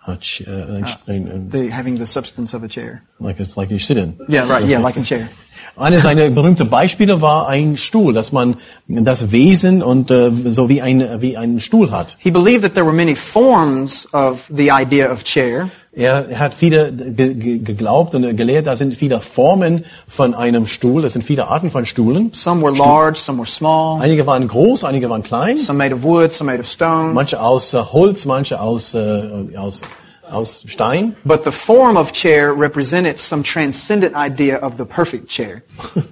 hat, 0.01 0.41
äh, 0.45 0.51
ein, 0.51 0.85
ein, 1.07 1.49
the, 1.51 1.69
having 1.69 1.97
the 1.97 2.05
substance 2.05 2.55
of 2.55 2.63
a 2.63 2.67
chair. 2.67 3.01
like 3.19 3.39
it's 3.39 3.57
like 3.57 3.69
you 3.69 3.79
sit 3.79 3.97
in. 3.97 4.17
Yeah, 4.27 4.47
right, 4.47 4.65
yeah, 4.65 4.79
like 4.79 4.97
a 4.97 5.03
chair. 5.03 5.29
Eines 5.75 6.03
seiner 6.03 6.27
berühmten 6.31 6.69
Beispiele 6.69 7.21
war 7.21 7.47
ein 7.47 7.77
Stuhl, 7.77 8.11
dass 8.11 8.31
man 8.31 8.57
das 8.87 9.31
Wesen 9.31 9.83
und 9.83 10.09
äh, 10.09 10.31
so 10.45 10.69
wie 10.69 10.81
ein, 10.81 11.21
wie 11.21 11.37
ein 11.37 11.59
Stuhl 11.59 11.91
hat. 11.91 12.17
He 12.19 12.31
believed 12.31 12.63
that 12.63 12.73
there 12.73 12.85
were 12.85 12.95
many 12.95 13.15
forms 13.15 14.11
of 14.11 14.49
the 14.49 14.71
idea 14.71 15.11
of 15.11 15.23
chair, 15.23 15.69
Er 15.97 16.37
hat 16.37 16.53
viele 16.53 16.91
ge 16.93 17.33
ge 17.33 17.57
geglaubt 17.57 18.13
und 18.13 18.37
gelehrt, 18.37 18.67
da 18.67 18.75
sind 18.75 18.95
viele 18.95 19.19
Formen 19.19 19.83
von 20.07 20.35
einem 20.35 20.67
Stuhl, 20.67 21.03
es 21.03 21.13
sind 21.13 21.23
viele 21.23 21.47
Arten 21.47 21.71
von 21.71 21.87
Stühlen. 21.87 22.29
Some 22.33 22.61
were 22.61 22.71
large, 22.71 23.17
some 23.17 23.39
were 23.39 23.47
small, 23.47 23.99
Einige 23.99 24.27
waren 24.27 24.47
groß, 24.47 24.83
einige 24.83 25.09
waren 25.09 25.23
klein, 25.23 25.57
some 25.57 25.79
made 25.79 25.95
of 25.95 26.03
wood, 26.03 26.31
some 26.31 26.51
made 26.51 26.59
of 26.59 26.67
stone. 26.67 27.13
manche 27.15 27.41
aus 27.41 27.73
äh, 27.73 27.79
Holz, 27.79 28.25
manche 28.25 28.61
aus, 28.61 28.93
äh, 28.93 29.57
aus, 29.57 29.81
aus 30.29 30.63
Stein. 30.67 31.15
But 31.23 31.43
the 31.45 31.51
form 31.51 31.97
of 31.97 32.13
chair 32.13 32.53
represented 32.55 33.17
some 33.17 33.41
transcendent 33.41 34.13
idea 34.15 34.63
of 34.63 34.73
the 34.77 34.85
perfect 34.85 35.29
chair. 35.29 35.63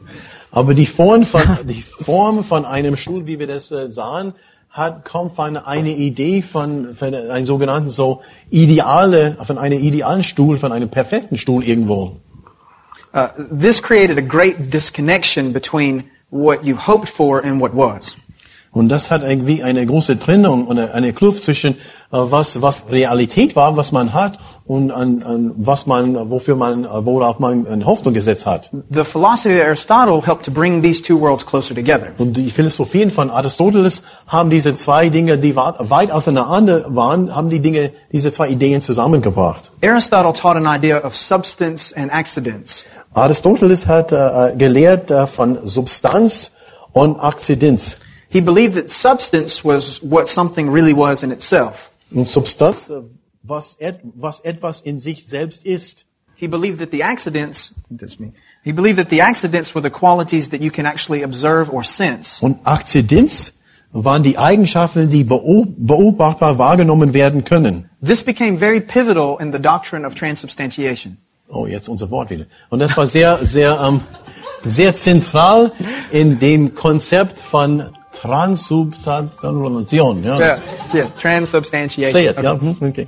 Aber 0.49 0.73
die 0.73 0.87
Form 0.87 1.25
von, 1.25 1.43
die 1.63 1.83
Form 1.83 2.43
von 2.43 2.65
einem 2.65 2.95
Stuhl, 2.95 3.27
wie 3.27 3.37
wir 3.37 3.45
das 3.45 3.71
äh, 3.71 3.91
sahen, 3.91 4.33
hat 4.75 5.05
kommt 5.05 5.37
von 5.37 5.55
einer 5.55 5.87
Idee 5.87 6.41
von, 6.41 6.95
von 6.95 7.15
einem 7.15 7.45
sogenannten 7.45 7.89
so 7.89 8.21
ideale, 8.49 9.37
von 9.45 9.57
einem 9.57 9.79
idealen 9.79 10.21
Stuhl, 10.21 10.57
von 10.57 10.73
einem 10.73 10.89
perfekten 10.89 11.37
Stuhl 11.37 11.63
irgendwo. 11.63 12.17
Uh, 13.13 13.29
this 13.49 13.81
created 13.81 14.17
a 14.17 14.21
great 14.21 14.69
disconnection 14.73 15.53
between 15.53 16.03
what 16.29 16.65
you 16.65 16.75
hoped 16.75 17.07
for 17.07 17.41
and 17.41 17.61
what 17.61 17.73
was. 17.73 18.17
Und 18.75 18.89
das 18.89 19.09
hat 19.09 19.23
irgendwie 19.23 19.63
eine 19.63 19.85
große 19.85 20.19
Trennung 20.19 20.67
und 20.67 20.77
eine, 20.77 21.13
Kluft 21.13 21.43
zwischen 21.43 21.75
äh, 21.75 21.77
was 22.11 22.61
was 22.61 22.83
Realität 22.91 23.55
war, 23.55 23.77
was 23.77 23.93
man 23.93 24.13
hat 24.13 24.37
und 24.65 24.91
an, 24.91 25.23
an 25.23 25.53
was 25.55 25.85
man 25.85 26.29
wofür 26.29 26.57
man 26.57 26.83
äh, 26.83 27.05
worauf 27.05 27.39
man 27.39 27.65
eine 27.67 27.85
Hoffnung 27.85 28.13
gesetzt 28.13 28.45
hat. 28.45 28.69
The 28.89 29.05
philosophy 29.05 29.55
of 29.55 29.65
Aristotle 29.65 30.21
helped 30.21 30.43
to 30.43 30.51
bring 30.51 30.81
these 30.83 31.01
two 31.01 31.17
worlds 31.17 31.45
closer 31.45 31.73
together. 31.73 32.07
Und 32.17 32.35
die 32.35 32.51
Philosophien 32.51 33.11
von 33.11 33.29
Aristoteles 33.29 34.03
haben 34.27 34.49
diese 34.49 34.75
zwei 34.75 35.07
Dinge, 35.07 35.37
die 35.37 35.55
weit 35.55 36.11
auseinander 36.11 36.85
waren, 36.89 37.33
haben 37.33 37.49
die 37.49 37.61
Dinge, 37.61 37.93
diese 38.11 38.33
zwei 38.33 38.49
Ideen 38.49 38.81
zusammengebracht. 38.81 39.71
Aristotle 39.81 40.33
taught 40.33 40.57
an 40.57 40.65
idea 40.65 40.97
of 41.01 41.15
substance 41.15 41.95
and 41.95 42.11
accidents. 42.13 42.83
Aristoteles 43.13 43.87
hat 43.87 44.11
äh, 44.11 44.53
gelehrt 44.57 45.11
äh, 45.11 45.27
von 45.27 45.59
Substanz 45.63 46.51
und 46.91 47.21
Akzidenz. 47.21 47.99
He 48.29 48.41
believed 48.41 48.75
that 48.75 48.91
substance 48.91 49.63
was 49.63 50.01
what 50.01 50.27
something 50.27 50.71
really 50.71 50.93
was 50.93 51.23
in 51.23 51.31
itself. 51.31 51.91
Substanz, 52.11 52.89
äh, 52.89 52.99
uh, 52.99 53.03
was, 53.43 53.77
et, 53.79 53.99
was 54.03 54.39
etwas 54.41 54.81
in 54.81 54.99
sich 54.99 55.25
selbst 55.25 55.65
ist. 55.65 56.05
He 56.35 56.47
believed 56.47 56.79
that 56.79 56.91
the 56.91 57.03
accidents, 57.03 57.73
that's 57.89 58.19
me. 58.19 58.33
He 58.63 58.73
believed 58.73 58.97
that 58.97 59.09
the 59.09 59.21
accidents 59.21 59.73
were 59.73 59.81
the 59.81 59.89
qualities 59.89 60.49
that 60.49 60.61
you 60.61 60.71
can 60.71 60.85
actually 60.85 61.23
observe 61.23 61.71
or 61.71 61.83
sense. 61.83 62.41
Und 62.41 62.59
Akzidenz 62.65 63.53
waren 63.93 64.23
die 64.23 64.37
Eigenschaften, 64.37 65.09
die 65.09 65.23
beobachtbar 65.23 66.57
wahrgenommen 66.57 67.13
werden 67.13 67.45
können. 67.45 67.89
This 68.03 68.21
became 68.23 68.57
very 68.57 68.81
pivotal 68.81 69.37
in 69.39 69.53
the 69.53 69.59
doctrine 69.59 70.05
of 70.05 70.15
transubstantiation. 70.15 71.17
Oh, 71.47 71.67
jetzt 71.67 71.87
unser 71.87 72.09
Wort 72.11 72.29
wieder. 72.29 72.45
Und 72.69 72.79
das 72.79 72.97
war 72.97 73.07
sehr, 73.07 73.45
sehr, 73.45 73.79
ähm, 73.79 74.01
sehr 74.63 74.93
zentral 74.93 75.71
in 76.11 76.39
dem 76.39 76.75
Konzept 76.75 77.39
von 77.39 77.95
Transubstantiation. 78.21 80.39
Yeah, 80.39 80.59
yes, 80.93 81.11
transubstantiation. 81.17 82.11
Say 82.11 82.25
it, 82.27 82.35
hmm, 82.37 82.45
Okay. 82.45 82.45
ja. 82.45 82.55
hm, 82.79 82.89
Okay. 82.89 83.07